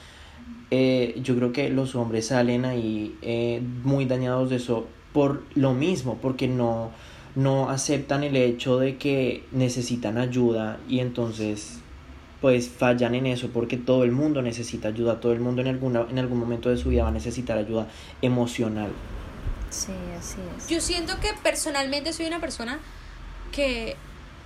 eh, 0.69 1.17
yo 1.23 1.37
creo 1.37 1.53
que 1.53 1.69
los 1.69 1.95
hombres 1.95 2.27
salen 2.27 2.65
ahí 2.65 3.15
eh, 3.21 3.61
muy 3.83 4.05
dañados 4.05 4.49
de 4.49 4.57
eso 4.57 4.87
por 5.13 5.43
lo 5.55 5.73
mismo, 5.73 6.17
porque 6.21 6.49
no, 6.49 6.91
no 7.35 7.69
aceptan 7.69 8.25
el 8.25 8.35
hecho 8.35 8.77
de 8.77 8.97
que 8.97 9.45
necesitan 9.53 10.17
ayuda 10.17 10.79
y 10.89 10.99
entonces 10.99 11.79
pues 12.41 12.69
fallan 12.69 13.15
en 13.15 13.25
eso 13.25 13.49
porque 13.49 13.77
todo 13.77 14.03
el 14.03 14.11
mundo 14.11 14.41
necesita 14.41 14.89
ayuda, 14.89 15.19
todo 15.19 15.33
el 15.33 15.39
mundo 15.39 15.61
en, 15.61 15.69
alguna, 15.69 16.05
en 16.09 16.19
algún 16.19 16.39
momento 16.39 16.69
de 16.69 16.77
su 16.77 16.89
vida 16.89 17.03
va 17.03 17.09
a 17.09 17.11
necesitar 17.13 17.57
ayuda 17.57 17.87
emocional. 18.21 18.91
Sí, 19.69 19.93
así 20.17 20.37
es. 20.57 20.69
Yo 20.69 20.79
siento 20.79 21.19
que 21.19 21.29
personalmente 21.43 22.13
soy 22.13 22.27
una 22.27 22.39
persona 22.39 22.79
que, 23.51 23.95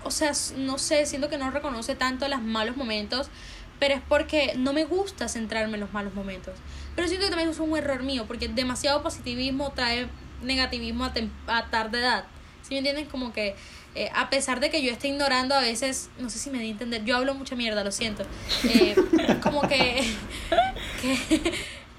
o 0.03 0.11
sea, 0.11 0.31
no 0.57 0.77
sé, 0.77 1.05
siento 1.05 1.29
que 1.29 1.37
no 1.37 1.51
reconoce 1.51 1.95
tanto 1.95 2.27
los 2.27 2.41
malos 2.41 2.77
momentos, 2.77 3.29
pero 3.79 3.95
es 3.95 4.01
porque 4.07 4.53
no 4.57 4.73
me 4.73 4.85
gusta 4.85 5.27
centrarme 5.27 5.75
en 5.75 5.81
los 5.81 5.93
malos 5.93 6.13
momentos. 6.13 6.53
Pero 6.95 7.07
siento 7.07 7.25
que 7.25 7.31
también 7.31 7.49
es 7.49 7.59
un 7.59 7.75
error 7.77 8.03
mío, 8.03 8.25
porque 8.27 8.47
demasiado 8.47 9.03
positivismo 9.03 9.71
trae 9.71 10.07
negativismo 10.43 11.05
a, 11.05 11.13
a 11.47 11.69
tarde 11.69 11.99
edad. 11.99 12.25
¿Sí 12.61 12.73
me 12.75 12.77
entienden? 12.79 13.05
Como 13.05 13.33
que 13.33 13.55
eh, 13.93 14.09
a 14.15 14.29
pesar 14.29 14.61
de 14.61 14.69
que 14.69 14.81
yo 14.81 14.91
esté 14.91 15.09
ignorando 15.09 15.53
a 15.53 15.59
veces, 15.59 16.09
no 16.17 16.29
sé 16.29 16.39
si 16.39 16.49
me 16.49 16.59
di 16.59 16.67
a 16.67 16.71
entender, 16.71 17.03
yo 17.03 17.17
hablo 17.17 17.33
mucha 17.35 17.55
mierda, 17.55 17.83
lo 17.83 17.91
siento. 17.91 18.23
Eh, 18.63 18.95
como 19.43 19.61
que, 19.67 20.01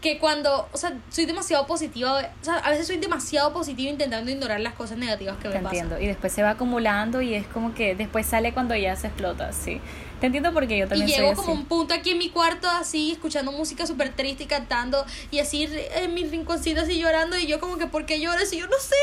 que, 0.01 0.18
cuando, 0.18 0.68
o 0.72 0.76
sea, 0.78 0.95
soy 1.11 1.26
demasiado 1.26 1.66
positiva, 1.66 2.18
o 2.40 2.45
sea, 2.45 2.55
a 2.57 2.70
veces 2.70 2.86
soy 2.86 2.97
demasiado 2.97 3.53
positiva 3.53 3.90
intentando 3.90 4.30
ignorar 4.30 4.61
las 4.61 4.72
cosas 4.72 4.97
negativas 4.97 5.36
que 5.36 5.49
me 5.49 5.55
pasan. 5.55 5.66
entiendo, 5.66 6.01
y 6.01 6.07
después 6.07 6.32
se 6.32 6.43
va 6.43 6.51
acumulando 6.51 7.20
y 7.20 7.34
es 7.34 7.47
como 7.47 7.74
que 7.74 7.95
después 7.95 8.24
sale 8.24 8.55
cuando 8.55 8.74
ya 8.74 8.97
se 8.97 9.09
explota, 9.09 9.53
sí. 9.53 9.78
Te 10.18 10.26
entiendo 10.26 10.55
porque 10.55 10.78
yo 10.78 10.88
también 10.88 11.11
Y 11.11 11.12
llego 11.12 11.34
como 11.34 11.53
un 11.53 11.66
punto 11.66 11.93
aquí 11.93 12.12
en 12.12 12.18
mi 12.18 12.30
cuarto 12.30 12.70
así, 12.70 13.12
escuchando 13.12 13.53
música 13.53 13.86
súper 13.86 14.14
triste 14.14 14.45
y 14.45 14.47
cantando 14.47 15.05
y 15.30 15.40
así 15.40 15.68
en 15.97 16.14
mis 16.14 16.30
rinconcitos 16.30 16.84
así 16.84 16.99
llorando 16.99 17.36
y 17.36 17.47
yo 17.47 17.61
como 17.61 17.76
que, 17.76 17.86
¿por 17.86 18.07
qué 18.07 18.18
lloras? 18.20 18.51
Y 18.53 18.59
yo 18.61 18.66
no 18.66 18.78
sé 18.78 18.95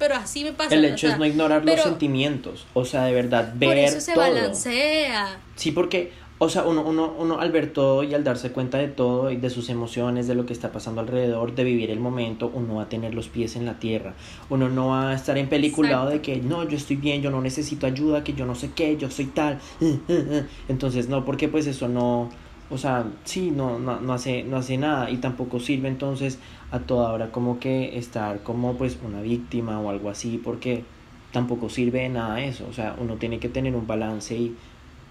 pero 0.00 0.16
así 0.16 0.42
me 0.42 0.52
pasa. 0.52 0.74
El 0.74 0.84
hecho 0.86 1.06
es 1.08 1.18
no 1.18 1.26
ignorar 1.26 1.64
los 1.64 1.80
sentimientos, 1.80 2.66
o 2.72 2.84
sea, 2.86 3.04
de 3.04 3.12
verdad, 3.12 3.52
ver. 3.54 3.68
Por 3.68 3.76
eso 3.76 4.00
se 4.00 4.16
balancea. 4.16 5.38
Sí, 5.56 5.72
porque, 5.72 6.10
o 6.38 6.48
sea, 6.48 6.62
uno, 6.64 6.82
uno, 6.82 7.14
uno 7.18 7.38
al 7.38 7.52
ver 7.52 7.70
todo 7.70 8.02
y 8.02 8.14
al 8.14 8.24
darse 8.24 8.50
cuenta 8.50 8.78
de 8.78 8.88
todo 8.88 9.30
y 9.30 9.36
de 9.36 9.50
sus 9.50 9.68
emociones, 9.68 10.26
de 10.26 10.34
lo 10.34 10.46
que 10.46 10.54
está 10.54 10.72
pasando 10.72 11.02
alrededor, 11.02 11.54
de 11.54 11.64
vivir 11.64 11.90
el 11.90 12.00
momento, 12.00 12.50
uno 12.52 12.76
va 12.76 12.84
a 12.84 12.88
tener 12.88 13.12
los 13.12 13.28
pies 13.28 13.56
en 13.56 13.66
la 13.66 13.78
tierra. 13.78 14.14
Uno 14.48 14.70
no 14.70 14.88
va 14.88 15.10
a 15.10 15.14
estar 15.14 15.36
en 15.36 15.50
peliculado 15.50 16.08
de 16.08 16.22
que 16.22 16.38
no, 16.38 16.66
yo 16.66 16.78
estoy 16.78 16.96
bien, 16.96 17.20
yo 17.20 17.30
no 17.30 17.42
necesito 17.42 17.86
ayuda, 17.86 18.24
que 18.24 18.32
yo 18.32 18.46
no 18.46 18.54
sé 18.54 18.70
qué, 18.74 18.96
yo 18.96 19.10
soy 19.10 19.26
tal. 19.26 19.58
Entonces, 20.68 21.10
no, 21.10 21.26
porque 21.26 21.48
pues 21.48 21.66
eso 21.66 21.88
no 21.88 22.30
o 22.70 22.78
sea, 22.78 23.04
sí, 23.24 23.50
no, 23.50 23.78
no, 23.78 24.00
no, 24.00 24.12
hace, 24.12 24.44
no 24.44 24.56
hace 24.56 24.78
nada 24.78 25.10
y 25.10 25.16
tampoco 25.16 25.58
sirve 25.58 25.88
entonces 25.88 26.38
a 26.70 26.78
toda 26.78 27.12
hora 27.12 27.32
como 27.32 27.58
que 27.58 27.98
estar 27.98 28.42
como 28.42 28.74
pues 28.74 28.98
una 29.04 29.20
víctima 29.20 29.80
o 29.80 29.90
algo 29.90 30.08
así 30.08 30.40
porque 30.42 30.84
tampoco 31.32 31.68
sirve 31.68 32.02
de 32.02 32.08
nada 32.10 32.40
eso, 32.40 32.66
o 32.68 32.72
sea, 32.72 32.94
uno 32.98 33.16
tiene 33.16 33.38
que 33.38 33.48
tener 33.48 33.74
un 33.74 33.86
balance 33.86 34.36
y 34.36 34.56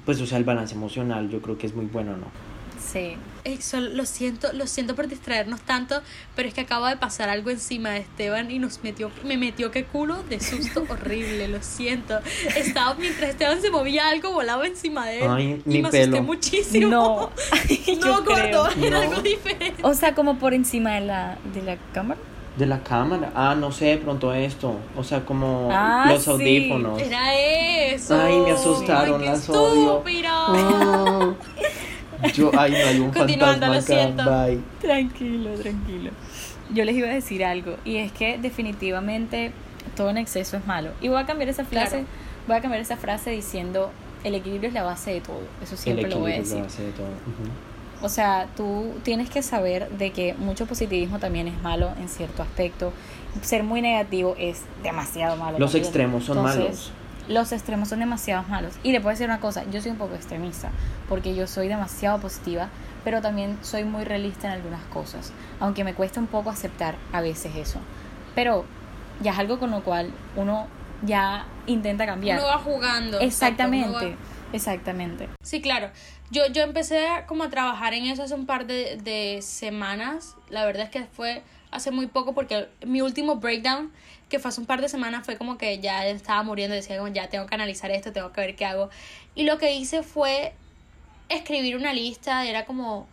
pues 0.06 0.22
o 0.22 0.26
sea, 0.26 0.38
el 0.38 0.46
balance 0.46 0.74
emocional 0.74 1.30
yo 1.30 1.42
creo 1.42 1.58
que 1.58 1.68
es 1.68 1.76
muy 1.76 1.86
bueno, 1.86 2.12
¿no? 2.18 2.49
Sí. 2.80 3.18
Eso, 3.44 3.80
lo 3.80 4.06
siento, 4.06 4.52
lo 4.54 4.68
siento 4.68 4.96
por 4.96 5.08
distraernos 5.08 5.62
tanto, 5.62 6.02
pero 6.36 6.48
es 6.48 6.54
que 6.54 6.62
acaba 6.62 6.90
de 6.90 6.98
pasar 6.98 7.30
algo 7.30 7.50
encima 7.50 7.92
de 7.92 8.00
Esteban 8.00 8.52
y 8.52 8.60
nos 8.60 8.84
metió, 8.84 9.12
me 9.24 9.38
metió 9.38 9.72
que 9.72 9.86
culo 9.86 10.22
de 10.24 10.40
susto 10.40 10.86
horrible, 10.90 11.48
lo 11.48 11.62
siento. 11.62 12.20
Estaba, 12.56 12.96
mientras 12.96 13.32
Esteban 13.32 13.62
se 13.62 13.72
movía 13.72 14.10
algo, 14.10 14.32
volaba 14.32 14.68
encima 14.68 15.08
de 15.08 15.22
él. 15.22 15.28
Ay, 15.30 15.62
y 15.66 15.82
me 15.82 15.88
asusté 15.88 16.22
muchísimo. 16.22 16.90
No, 16.90 17.32
no, 18.02 18.24
gordo, 18.24 18.70
era 18.82 19.02
algo 19.02 19.22
diferente. 19.22 19.82
O 19.84 19.94
sea, 19.94 20.14
como 20.16 20.38
por 20.38 20.54
encima 20.54 20.96
de 20.96 21.02
la, 21.02 21.38
de 21.54 21.62
la 21.62 21.78
cámara. 21.94 22.20
De 22.58 22.66
la 22.66 22.84
cámara. 22.84 23.32
Ah, 23.36 23.56
no 23.56 23.72
sé, 23.72 23.86
de 23.86 23.98
pronto 23.98 24.34
esto. 24.34 24.76
O 24.98 25.04
sea, 25.04 25.24
como 25.24 25.70
ah, 25.72 26.08
los 26.10 26.28
audífonos. 26.28 27.02
Era 27.02 27.34
eso. 27.34 28.20
Ay, 28.20 28.38
me 28.40 28.52
asustaron, 28.52 29.22
Ay, 29.22 29.28
las 29.28 29.50
odio. 29.50 30.04
Oh. 30.04 31.36
Yo, 32.34 32.52
ay, 32.58 32.72
no 32.72 32.78
hay 32.78 33.00
un 33.00 33.14
fantasma 33.14 33.78
acá. 33.78 34.46
Bye. 34.46 34.60
Tranquilo, 34.82 35.54
tranquilo. 35.54 36.12
Yo 36.74 36.86
les 36.86 36.96
iba 36.96 37.08
a 37.08 37.14
decir 37.14 37.44
algo, 37.44 37.76
y 37.84 37.98
es 37.98 38.12
que 38.12 38.38
definitivamente 38.38 39.52
todo 39.96 40.10
en 40.10 40.18
exceso 40.18 40.58
es 40.58 40.66
malo. 40.68 40.92
Y 41.02 41.08
voy 41.08 41.22
a 41.22 41.26
cambiar 41.26 41.50
esa 41.50 41.66
frase, 41.66 42.06
voy 42.48 42.58
a 42.58 42.62
cambiar 42.62 42.82
esa 42.82 42.98
frase 42.98 43.32
diciendo 43.32 43.92
el 44.24 44.36
equilibrio 44.36 44.68
es 44.68 44.74
la 44.74 44.84
base 44.84 45.12
de 45.12 45.22
todo. 45.22 45.42
Eso 45.64 45.78
siempre 45.78 46.10
lo 46.10 46.20
voy 46.20 46.34
a 46.34 46.36
decir. 46.40 46.58
Es 46.58 46.58
la 46.58 46.64
base 46.64 46.84
de 46.84 46.92
todo. 46.92 47.08
O 48.02 48.08
sea, 48.08 48.48
tú 48.56 48.94
tienes 49.04 49.30
que 49.30 49.42
saber 49.42 49.90
de 49.90 50.12
que 50.12 50.34
mucho 50.34 50.66
positivismo 50.66 51.20
también 51.20 51.48
es 51.48 51.62
malo 51.62 51.92
en 52.00 52.08
cierto 52.08 52.44
aspecto. 52.44 52.94
Ser 53.42 53.64
muy 53.64 53.82
negativo 53.82 54.36
es 54.40 54.62
demasiado 54.84 55.36
malo. 55.36 55.60
Los 55.60 55.72
también. 55.72 55.86
extremos 55.86 56.24
son 56.24 56.38
Entonces, 56.38 56.64
malos. 56.64 56.92
Los 57.30 57.54
extremos 57.54 57.88
son 57.88 58.00
demasiado 58.00 58.44
malos. 58.50 58.74
Y 58.84 58.92
le 58.92 59.00
puedo 59.00 59.12
decir 59.12 59.28
una 59.28 59.40
cosa, 59.40 59.64
yo 59.72 59.82
soy 59.82 59.92
un 59.92 59.98
poco 59.98 60.16
extremista, 60.16 60.72
porque 61.08 61.34
yo 61.36 61.48
soy 61.48 61.68
demasiado 61.70 62.20
positiva, 62.20 62.68
pero 63.06 63.22
también 63.22 63.58
soy 63.62 63.86
muy 63.86 64.04
realista 64.04 64.48
en 64.48 64.54
algunas 64.56 64.84
cosas, 64.86 65.32
aunque 65.62 65.84
me 65.86 65.94
cuesta 65.94 66.20
un 66.20 66.28
poco 66.28 66.50
aceptar 66.50 66.96
a 67.14 67.22
veces 67.22 67.56
eso. 67.56 67.80
Pero 68.36 68.66
ya 69.22 69.32
es 69.32 69.40
algo 69.40 69.60
con 69.60 69.72
lo 69.72 69.84
cual 69.84 70.12
uno 70.36 70.68
ya 71.04 71.46
intenta 71.68 72.06
cambiar. 72.06 72.40
Uno 72.40 72.48
va 72.48 72.58
jugando. 72.58 73.20
exacto, 73.22 73.24
Exactamente, 73.64 74.06
va- 74.12 74.18
exactamente. 74.54 75.30
Sí, 75.44 75.62
claro. 75.62 75.92
Yo, 76.32 76.48
yo 76.48 76.64
empecé 76.64 77.08
a, 77.08 77.26
como 77.26 77.44
a 77.44 77.50
trabajar 77.50 77.94
en 77.94 78.06
eso 78.06 78.24
hace 78.24 78.34
un 78.36 78.46
par 78.46 78.66
de, 78.68 78.98
de 79.04 79.42
semanas. 79.42 80.36
La 80.50 80.66
verdad 80.66 80.84
es 80.84 80.90
que 80.90 81.06
fue 81.06 81.42
hace 81.72 81.92
muy 81.92 82.08
poco 82.08 82.34
porque 82.34 82.68
mi 82.86 83.02
último 83.02 83.36
breakdown, 83.38 83.92
que 84.30 84.40
fue 84.40 84.50
hace 84.50 84.62
un 84.62 84.68
par 84.68 84.82
de 84.82 84.90
semanas, 84.90 85.26
fue 85.26 85.38
como 85.38 85.58
que 85.58 85.80
ya 85.80 86.06
estaba 86.08 86.44
muriendo. 86.44 86.76
Decía 86.76 86.98
como 86.98 87.12
ya 87.12 87.30
tengo 87.30 87.48
que 87.48 87.56
analizar 87.56 87.92
esto, 87.92 88.14
tengo 88.14 88.32
que 88.32 88.42
ver 88.42 88.56
qué 88.56 88.66
hago. 88.66 88.90
Y 89.36 89.44
lo 89.44 89.58
que 89.58 89.74
hice 89.74 90.04
fue 90.04 90.54
escribir 91.28 91.76
una 91.76 91.94
lista. 91.94 92.46
Era 92.46 92.66
como 92.66 93.08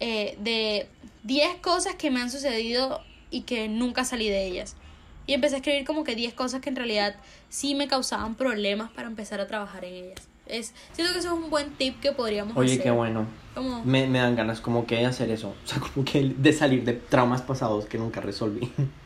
eh, 0.00 0.36
de 0.40 0.88
10 1.24 1.56
cosas 1.56 1.94
que 1.94 2.10
me 2.10 2.20
han 2.20 2.30
sucedido 2.30 3.02
y 3.30 3.42
que 3.42 3.68
nunca 3.68 4.04
salí 4.04 4.28
de 4.28 4.46
ellas. 4.46 4.76
Y 5.26 5.34
empecé 5.34 5.56
a 5.56 5.58
escribir 5.58 5.84
como 5.84 6.04
que 6.04 6.14
10 6.14 6.34
cosas 6.34 6.60
que 6.60 6.70
en 6.70 6.76
realidad 6.76 7.16
sí 7.48 7.74
me 7.74 7.88
causaban 7.88 8.34
problemas 8.34 8.90
para 8.90 9.08
empezar 9.08 9.40
a 9.40 9.46
trabajar 9.46 9.84
en 9.84 9.94
ellas. 9.94 10.28
Es, 10.46 10.72
siento 10.92 11.12
que 11.12 11.18
eso 11.18 11.34
es 11.34 11.42
un 11.42 11.50
buen 11.50 11.72
tip 11.72 11.98
que 12.00 12.12
podríamos 12.12 12.56
Oye, 12.56 12.72
hacer. 12.74 12.84
qué 12.84 12.90
bueno. 12.92 13.26
Como, 13.54 13.84
Me, 13.84 14.06
me 14.06 14.20
dan 14.20 14.36
ganas 14.36 14.60
como 14.60 14.86
que 14.86 14.94
de 14.96 15.06
hacer 15.06 15.30
eso. 15.30 15.48
O 15.64 15.66
sea, 15.66 15.80
como 15.80 16.04
que 16.04 16.22
de 16.22 16.52
salir 16.52 16.84
de 16.84 16.92
traumas 16.92 17.42
pasados 17.42 17.86
que 17.86 17.98
nunca 17.98 18.20
resolví. 18.20 18.72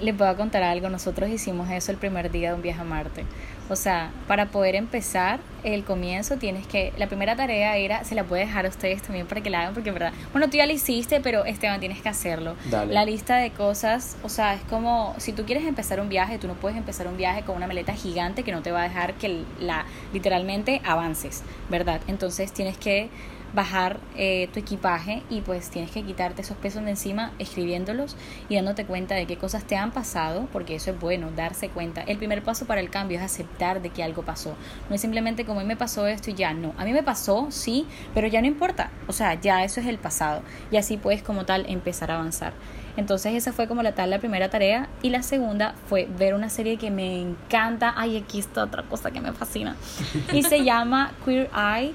Les 0.00 0.14
puedo 0.14 0.36
contar 0.36 0.62
algo, 0.62 0.88
nosotros 0.88 1.30
hicimos 1.30 1.70
eso 1.70 1.90
el 1.90 1.98
primer 1.98 2.30
día 2.30 2.50
de 2.50 2.54
un 2.54 2.62
viaje 2.62 2.80
a 2.80 2.84
Marte. 2.84 3.24
O 3.68 3.74
sea, 3.74 4.10
para 4.28 4.46
poder 4.46 4.76
empezar 4.76 5.40
el 5.64 5.82
comienzo 5.82 6.36
tienes 6.36 6.66
que, 6.68 6.92
la 6.98 7.08
primera 7.08 7.34
tarea 7.34 7.76
era, 7.76 8.04
se 8.04 8.14
la 8.14 8.22
puede 8.22 8.42
dejar 8.42 8.64
a 8.66 8.68
ustedes 8.68 9.02
también 9.02 9.26
para 9.26 9.40
que 9.40 9.50
la 9.50 9.62
hagan, 9.62 9.74
porque 9.74 9.88
en 9.88 9.94
verdad, 9.94 10.12
bueno, 10.30 10.48
tú 10.48 10.56
ya 10.56 10.66
la 10.66 10.72
hiciste, 10.72 11.20
pero 11.20 11.44
Esteban 11.44 11.80
tienes 11.80 12.00
que 12.00 12.08
hacerlo. 12.08 12.54
Dale. 12.70 12.94
La 12.94 13.04
lista 13.04 13.36
de 13.36 13.50
cosas, 13.50 14.16
o 14.22 14.28
sea, 14.28 14.54
es 14.54 14.60
como, 14.62 15.14
si 15.18 15.32
tú 15.32 15.44
quieres 15.44 15.66
empezar 15.66 16.00
un 16.00 16.08
viaje, 16.08 16.38
tú 16.38 16.46
no 16.46 16.54
puedes 16.54 16.78
empezar 16.78 17.08
un 17.08 17.16
viaje 17.16 17.42
con 17.42 17.56
una 17.56 17.66
maleta 17.66 17.92
gigante 17.94 18.44
que 18.44 18.52
no 18.52 18.62
te 18.62 18.70
va 18.70 18.82
a 18.82 18.84
dejar 18.84 19.14
que 19.14 19.42
la, 19.58 19.84
literalmente 20.12 20.80
avances, 20.84 21.42
¿verdad? 21.68 22.00
Entonces 22.06 22.52
tienes 22.52 22.78
que 22.78 23.08
bajar 23.56 23.98
eh, 24.16 24.48
tu 24.52 24.60
equipaje 24.60 25.22
y 25.30 25.40
pues 25.40 25.70
tienes 25.70 25.90
que 25.90 26.04
quitarte 26.04 26.42
esos 26.42 26.58
pesos 26.58 26.84
de 26.84 26.90
encima 26.90 27.32
escribiéndolos 27.38 28.16
y 28.50 28.54
dándote 28.54 28.84
cuenta 28.84 29.14
de 29.14 29.26
qué 29.26 29.38
cosas 29.38 29.64
te 29.64 29.76
han 29.76 29.90
pasado, 29.90 30.46
porque 30.52 30.76
eso 30.76 30.90
es 30.90 31.00
bueno, 31.00 31.30
darse 31.34 31.70
cuenta. 31.70 32.02
El 32.02 32.18
primer 32.18 32.42
paso 32.44 32.66
para 32.66 32.82
el 32.82 32.90
cambio 32.90 33.18
es 33.18 33.24
aceptar 33.24 33.80
de 33.80 33.88
que 33.88 34.04
algo 34.04 34.22
pasó. 34.22 34.54
No 34.88 34.94
es 34.94 35.00
simplemente 35.00 35.46
como 35.46 35.60
a 35.60 35.62
mí 35.62 35.68
me 35.68 35.76
pasó 35.76 36.06
esto 36.06 36.30
y 36.30 36.34
ya, 36.34 36.52
no. 36.52 36.74
A 36.76 36.84
mí 36.84 36.92
me 36.92 37.02
pasó, 37.02 37.46
sí, 37.50 37.86
pero 38.14 38.28
ya 38.28 38.42
no 38.42 38.46
importa. 38.46 38.90
O 39.08 39.12
sea, 39.12 39.34
ya 39.40 39.64
eso 39.64 39.80
es 39.80 39.86
el 39.86 39.98
pasado. 39.98 40.42
Y 40.70 40.76
así 40.76 40.98
puedes 40.98 41.22
como 41.22 41.46
tal 41.46 41.64
empezar 41.68 42.10
a 42.10 42.16
avanzar. 42.16 42.52
Entonces 42.98 43.34
esa 43.34 43.52
fue 43.52 43.68
como 43.68 43.82
la 43.82 43.94
tal 43.94 44.10
la 44.10 44.18
primera 44.18 44.48
tarea 44.48 44.88
y 45.02 45.10
la 45.10 45.22
segunda 45.22 45.74
fue 45.86 46.08
ver 46.18 46.34
una 46.34 46.50
serie 46.50 46.76
que 46.76 46.90
me 46.90 47.20
encanta. 47.20 47.94
Ay, 47.96 48.18
aquí 48.18 48.38
está 48.38 48.64
otra 48.64 48.82
cosa 48.82 49.10
que 49.10 49.20
me 49.20 49.32
fascina. 49.32 49.76
Y 50.32 50.42
se 50.42 50.64
llama 50.64 51.12
Queer 51.24 51.50
Eye. 51.54 51.94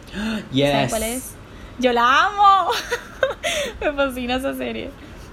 Yes. 0.51 0.71
¿Saben 0.71 0.89
cuál 0.89 1.03
es? 1.03 1.40
Yo 1.81 1.91
la 1.93 2.27
amo. 2.27 2.69
Me 3.81 3.91
fascina 3.93 4.35
esa 4.35 4.53
serie. 4.53 4.91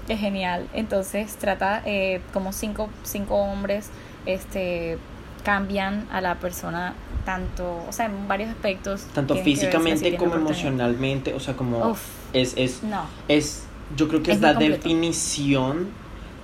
Es 0.09 0.19
genial. 0.19 0.67
Entonces 0.73 1.37
trata 1.37 1.83
eh, 1.85 2.21
como 2.33 2.53
cinco, 2.53 2.89
cinco 3.05 3.37
hombres 3.37 3.91
este, 4.27 4.99
cambian 5.45 6.07
a 6.11 6.21
la 6.21 6.37
persona 6.37 6.95
tanto, 7.27 7.85
o 7.87 7.93
sea, 7.93 8.07
en 8.07 8.27
varios 8.27 8.49
aspectos. 8.51 9.03
Tanto 9.15 9.37
físicamente 9.37 10.17
como 10.17 10.35
emocionalmente. 10.37 11.35
O 11.35 11.41
sea, 11.41 11.55
como 11.55 11.91
Uf. 11.91 12.01
es, 12.33 12.55
es, 12.57 12.83
No. 12.83 13.03
es, 13.29 13.65
yo 13.97 14.09
creo 14.09 14.23
que 14.23 14.31
es, 14.31 14.37
Es 14.37 14.43
la 14.43 14.51
completo. 14.55 14.77
definición 14.77 15.89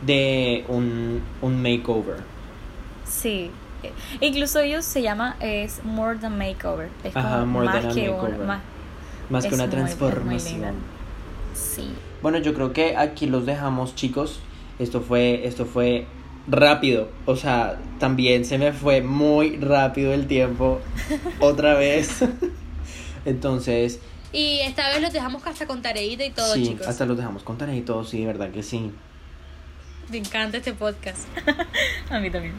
de 0.03 0.65
un, 0.69 1.23
un 1.41 1.63
makeover. 1.63 2.17
Sí. 3.07 3.51
Eh, 3.83 3.93
Incluso 4.21 4.61
ellos 4.61 4.85
se 4.85 5.01
llama 5.01 5.37
es 5.41 5.83
More 5.85 6.19
Than 6.19 6.37
Makeover. 6.37 6.91
Es 7.03 7.17
Ajá, 7.17 7.41
como 7.41 7.47
more 7.47 7.67
más 7.67 7.83
than 7.83 7.95
que 7.95 8.11
un- 8.11 8.17
makeover. 8.21 8.59
Más- 9.31 9.47
que 9.47 9.55
una 9.55 9.67
muy- 9.67 9.75
muy 9.77 9.83
transformación. 9.85 10.75
Sí. 11.55 11.89
Bueno, 12.23 12.39
yo 12.39 12.55
creo 12.55 12.73
que 12.73 12.97
aquí 12.97 13.27
los 13.27 13.47
dejamos, 13.47 13.95
chicos. 13.95 14.41
Esto 14.79 15.01
fue, 15.01 15.47
esto 15.47 15.67
fue 15.67 16.07
rápido. 16.49 17.09
O 17.27 17.37
sea, 17.37 17.79
también 17.99 18.45
se 18.45 18.59
me 18.59 18.73
fue 18.73 19.03
muy 19.03 19.57
rápido 19.59 20.13
el 20.13 20.27
tiempo. 20.27 20.81
Otra 21.41 21.75
vez. 21.75 22.21
Entonces, 23.25 24.01
y 24.33 24.59
esta 24.61 24.89
vez 24.89 25.01
los 25.01 25.13
dejamos 25.13 25.47
hasta 25.47 25.67
con 25.67 25.81
tareita 25.81 26.25
y 26.25 26.31
todo, 26.31 26.55
sí, 26.55 26.67
chicos. 26.69 26.87
hasta 26.89 27.07
los 27.07 27.17
dejamos 27.17 27.43
contar 27.45 27.73
y 27.73 27.81
todo, 27.83 28.05
sí, 28.05 28.21
de 28.21 28.27
verdad 28.27 28.51
que 28.51 28.63
sí. 28.63 28.91
Me 30.11 30.19
encanta 30.19 30.59
este 30.59 30.75
podcast. 30.75 31.21
A 32.11 32.19
mí 32.19 32.31
también. 32.31 32.55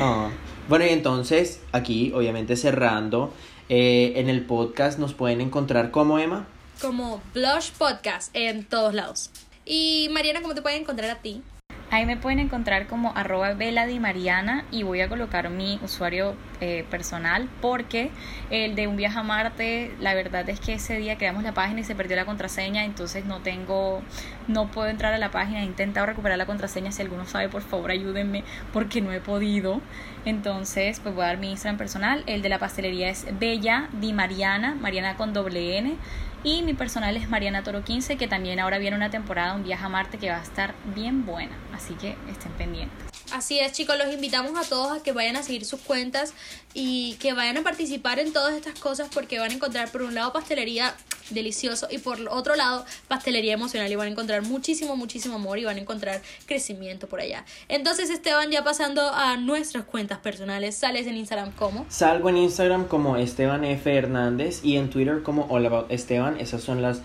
Ah, 0.00 0.30
Bueno, 0.68 0.84
y 0.86 0.88
entonces, 0.88 1.60
aquí, 1.72 2.10
obviamente 2.14 2.56
cerrando, 2.56 3.32
eh, 3.68 4.14
en 4.16 4.28
el 4.28 4.44
podcast 4.44 4.98
nos 4.98 5.14
pueden 5.14 5.40
encontrar 5.40 5.90
como 5.90 6.18
Emma. 6.18 6.46
Como 6.80 7.20
Blush 7.34 7.72
Podcast 7.72 8.30
en 8.34 8.64
todos 8.64 8.94
lados. 8.94 9.30
Y 9.64 10.08
Mariana, 10.12 10.40
¿cómo 10.40 10.54
te 10.54 10.62
pueden 10.62 10.82
encontrar 10.82 11.10
a 11.10 11.16
ti? 11.20 11.42
Ahí 11.90 12.04
me 12.04 12.18
pueden 12.18 12.38
encontrar 12.38 12.86
como 12.86 13.16
arroba 13.16 13.54
veladimariana 13.54 14.66
y 14.70 14.82
voy 14.82 15.00
a 15.00 15.08
colocar 15.08 15.48
mi 15.48 15.80
usuario 15.82 16.34
eh, 16.60 16.84
personal 16.90 17.48
porque 17.62 18.10
el 18.50 18.74
de 18.74 18.86
un 18.86 18.96
viaje 18.96 19.18
a 19.18 19.22
Marte, 19.22 19.94
la 19.98 20.12
verdad 20.12 20.46
es 20.50 20.60
que 20.60 20.74
ese 20.74 20.98
día 20.98 21.16
creamos 21.16 21.44
la 21.44 21.52
página 21.52 21.80
y 21.80 21.84
se 21.84 21.94
perdió 21.94 22.14
la 22.16 22.26
contraseña, 22.26 22.84
entonces 22.84 23.24
no 23.24 23.40
tengo, 23.40 24.02
no 24.48 24.70
puedo 24.70 24.88
entrar 24.88 25.14
a 25.14 25.18
la 25.18 25.30
página, 25.30 25.62
he 25.62 25.64
intentado 25.64 26.04
recuperar 26.04 26.36
la 26.36 26.44
contraseña, 26.44 26.92
si 26.92 27.00
alguno 27.00 27.24
sabe 27.24 27.48
por 27.48 27.62
favor 27.62 27.90
ayúdenme 27.90 28.44
porque 28.74 29.00
no 29.00 29.10
he 29.10 29.20
podido. 29.20 29.80
Entonces 30.26 31.00
pues 31.00 31.14
voy 31.14 31.24
a 31.24 31.28
dar 31.28 31.38
mi 31.38 31.52
Instagram 31.52 31.78
personal, 31.78 32.22
el 32.26 32.42
de 32.42 32.50
la 32.50 32.58
pastelería 32.58 33.08
es 33.08 33.26
Bella 33.38 33.88
Di 33.92 34.12
Mariana, 34.12 34.74
Mariana 34.74 35.16
con 35.16 35.32
doble 35.32 35.78
N. 35.78 35.96
Y 36.44 36.62
mi 36.62 36.74
personal 36.74 37.16
es 37.16 37.28
Mariana 37.28 37.62
Toro 37.62 37.82
15, 37.82 38.16
que 38.16 38.28
también 38.28 38.60
ahora 38.60 38.78
viene 38.78 38.96
una 38.96 39.10
temporada, 39.10 39.54
un 39.54 39.64
viaje 39.64 39.84
a 39.84 39.88
Marte 39.88 40.18
que 40.18 40.30
va 40.30 40.38
a 40.38 40.42
estar 40.42 40.74
bien 40.94 41.26
buena. 41.26 41.56
Así 41.72 41.94
que 41.94 42.16
estén 42.30 42.52
pendientes. 42.52 43.08
Así 43.32 43.58
es, 43.58 43.72
chicos, 43.72 43.98
los 43.98 44.12
invitamos 44.12 44.56
a 44.56 44.68
todos 44.68 44.98
a 44.98 45.02
que 45.02 45.12
vayan 45.12 45.36
a 45.36 45.42
seguir 45.42 45.64
sus 45.64 45.80
cuentas 45.80 46.32
y 46.72 47.14
que 47.20 47.34
vayan 47.34 47.58
a 47.58 47.62
participar 47.62 48.18
en 48.18 48.32
todas 48.32 48.54
estas 48.54 48.78
cosas 48.78 49.08
porque 49.12 49.38
van 49.38 49.50
a 49.50 49.54
encontrar 49.54 49.90
por 49.90 50.02
un 50.02 50.14
lado 50.14 50.32
pastelería 50.32 50.94
delicioso 51.30 51.88
y 51.90 51.98
por 51.98 52.18
otro 52.28 52.56
lado 52.56 52.84
pastelería 53.08 53.54
emocional 53.54 53.90
y 53.90 53.96
van 53.96 54.08
a 54.08 54.10
encontrar 54.10 54.42
muchísimo, 54.42 54.96
muchísimo 54.96 55.36
amor 55.36 55.58
y 55.58 55.64
van 55.64 55.76
a 55.76 55.80
encontrar 55.80 56.22
crecimiento 56.46 57.06
por 57.08 57.20
allá. 57.20 57.44
Entonces, 57.68 58.10
Esteban, 58.10 58.50
ya 58.50 58.64
pasando 58.64 59.12
a 59.12 59.36
nuestras 59.36 59.84
cuentas 59.84 60.18
personales, 60.18 60.76
sales 60.76 61.06
en 61.06 61.16
Instagram 61.16 61.52
como 61.52 61.86
Salgo 61.88 62.28
en 62.28 62.36
Instagram 62.36 62.86
como 62.86 63.16
Esteban 63.16 63.64
F. 63.64 63.94
Hernández 63.94 64.64
y 64.64 64.76
en 64.76 64.90
Twitter 64.90 65.22
como 65.22 65.46
All 65.50 65.66
About 65.66 65.90
Esteban. 65.90 66.38
Esas 66.38 66.62
son 66.62 66.82
las 66.82 67.00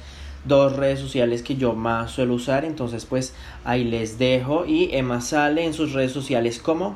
dos 0.46 0.76
redes 0.76 1.00
sociales 1.00 1.42
que 1.42 1.56
yo 1.56 1.74
más 1.74 2.12
suelo 2.12 2.34
usar. 2.34 2.66
Entonces, 2.66 3.06
pues 3.06 3.34
ahí 3.64 3.84
les 3.84 4.18
dejo. 4.18 4.66
Y 4.66 4.90
Emma 4.94 5.22
sale 5.22 5.66
en 5.66 5.74
sus 5.74 5.94
redes 5.94 6.12
sociales 6.12 6.60
como. 6.60 6.96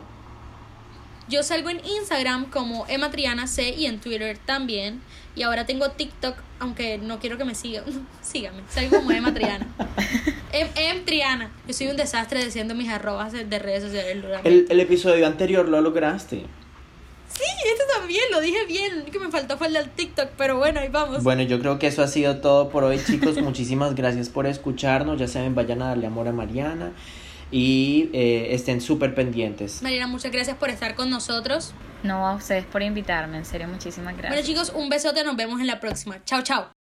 Yo 1.30 1.44
salgo 1.44 1.70
en 1.70 1.86
Instagram 1.86 2.50
como 2.50 2.86
Emma 2.88 3.12
Triana 3.12 3.48
C 3.48 3.72
y 3.72 3.86
en 3.86 4.00
Twitter 4.00 4.38
también. 4.38 5.02
Y 5.38 5.44
ahora 5.44 5.68
tengo 5.68 5.92
TikTok, 5.92 6.36
aunque 6.60 6.98
no 6.98 7.20
quiero 7.20 7.38
que 7.38 7.46
me 7.46 7.54
sigan. 7.54 7.84
Síganme, 8.22 8.64
salgo 8.70 8.98
como 8.98 9.12
Emma 9.12 9.34
Triana. 9.34 9.68
Em, 10.54 10.68
em 10.76 11.04
Triana. 11.04 11.52
Yo 11.68 11.74
soy 11.74 11.88
un 11.88 11.98
desastre 11.98 12.44
diciendo 12.44 12.74
mis 12.74 12.90
arrobas 12.90 13.34
de 13.34 13.44
de 13.44 13.60
redes 13.60 13.84
sociales. 13.84 14.24
El, 14.46 14.66
el 14.70 14.80
episodio 14.80 15.28
anterior 15.28 15.68
lo 15.68 15.82
lograste. 15.82 16.46
Sí, 17.28 17.44
este 17.44 17.84
también, 18.00 18.24
lo 18.32 18.40
dije 18.40 18.66
bien. 18.66 18.96
Lo 18.96 19.02
único 19.02 19.20
que 19.20 19.26
me 19.26 19.32
faltó 19.32 19.58
fue 19.58 19.68
el 19.68 19.74
del 19.74 19.90
TikTok, 19.90 20.30
pero 20.38 20.58
bueno, 20.58 20.80
ahí 20.80 20.88
vamos. 20.88 21.22
Bueno, 21.22 21.44
yo 21.44 21.60
creo 21.60 21.78
que 21.78 21.88
eso 21.88 22.02
ha 22.02 22.08
sido 22.08 22.38
todo 22.38 22.70
por 22.70 22.86
hoy, 22.86 23.00
chicos. 23.06 23.38
Muchísimas 23.42 23.94
gracias 23.94 24.30
por 24.30 24.48
escucharnos. 24.48 25.20
Ya 25.20 25.28
saben, 25.28 25.54
vayan 25.54 25.82
a 25.82 25.90
darle 25.90 26.08
amor 26.08 26.28
a 26.30 26.32
Mariana. 26.32 26.94
Y 27.52 28.10
eh, 28.14 28.50
estén 28.52 28.82
súper 28.82 29.16
pendientes. 29.16 29.82
Marina, 29.82 30.08
muchas 30.08 30.32
gracias 30.32 30.58
por 30.58 30.70
estar 30.70 30.96
con 30.96 31.10
nosotros. 31.10 31.74
No 32.04 32.28
a 32.28 32.36
ustedes 32.36 32.66
por 32.66 32.82
invitarme, 32.82 33.38
en 33.38 33.46
serio, 33.46 33.68
muchísimas 33.68 34.16
gracias. 34.18 34.34
Bueno, 34.34 34.46
chicos, 34.46 34.74
un 34.76 34.90
besote. 34.90 35.24
Nos 35.24 35.36
vemos 35.36 35.60
en 35.60 35.68
la 35.68 35.80
próxima. 35.80 36.24
Chao, 36.26 36.42
chao. 36.44 36.77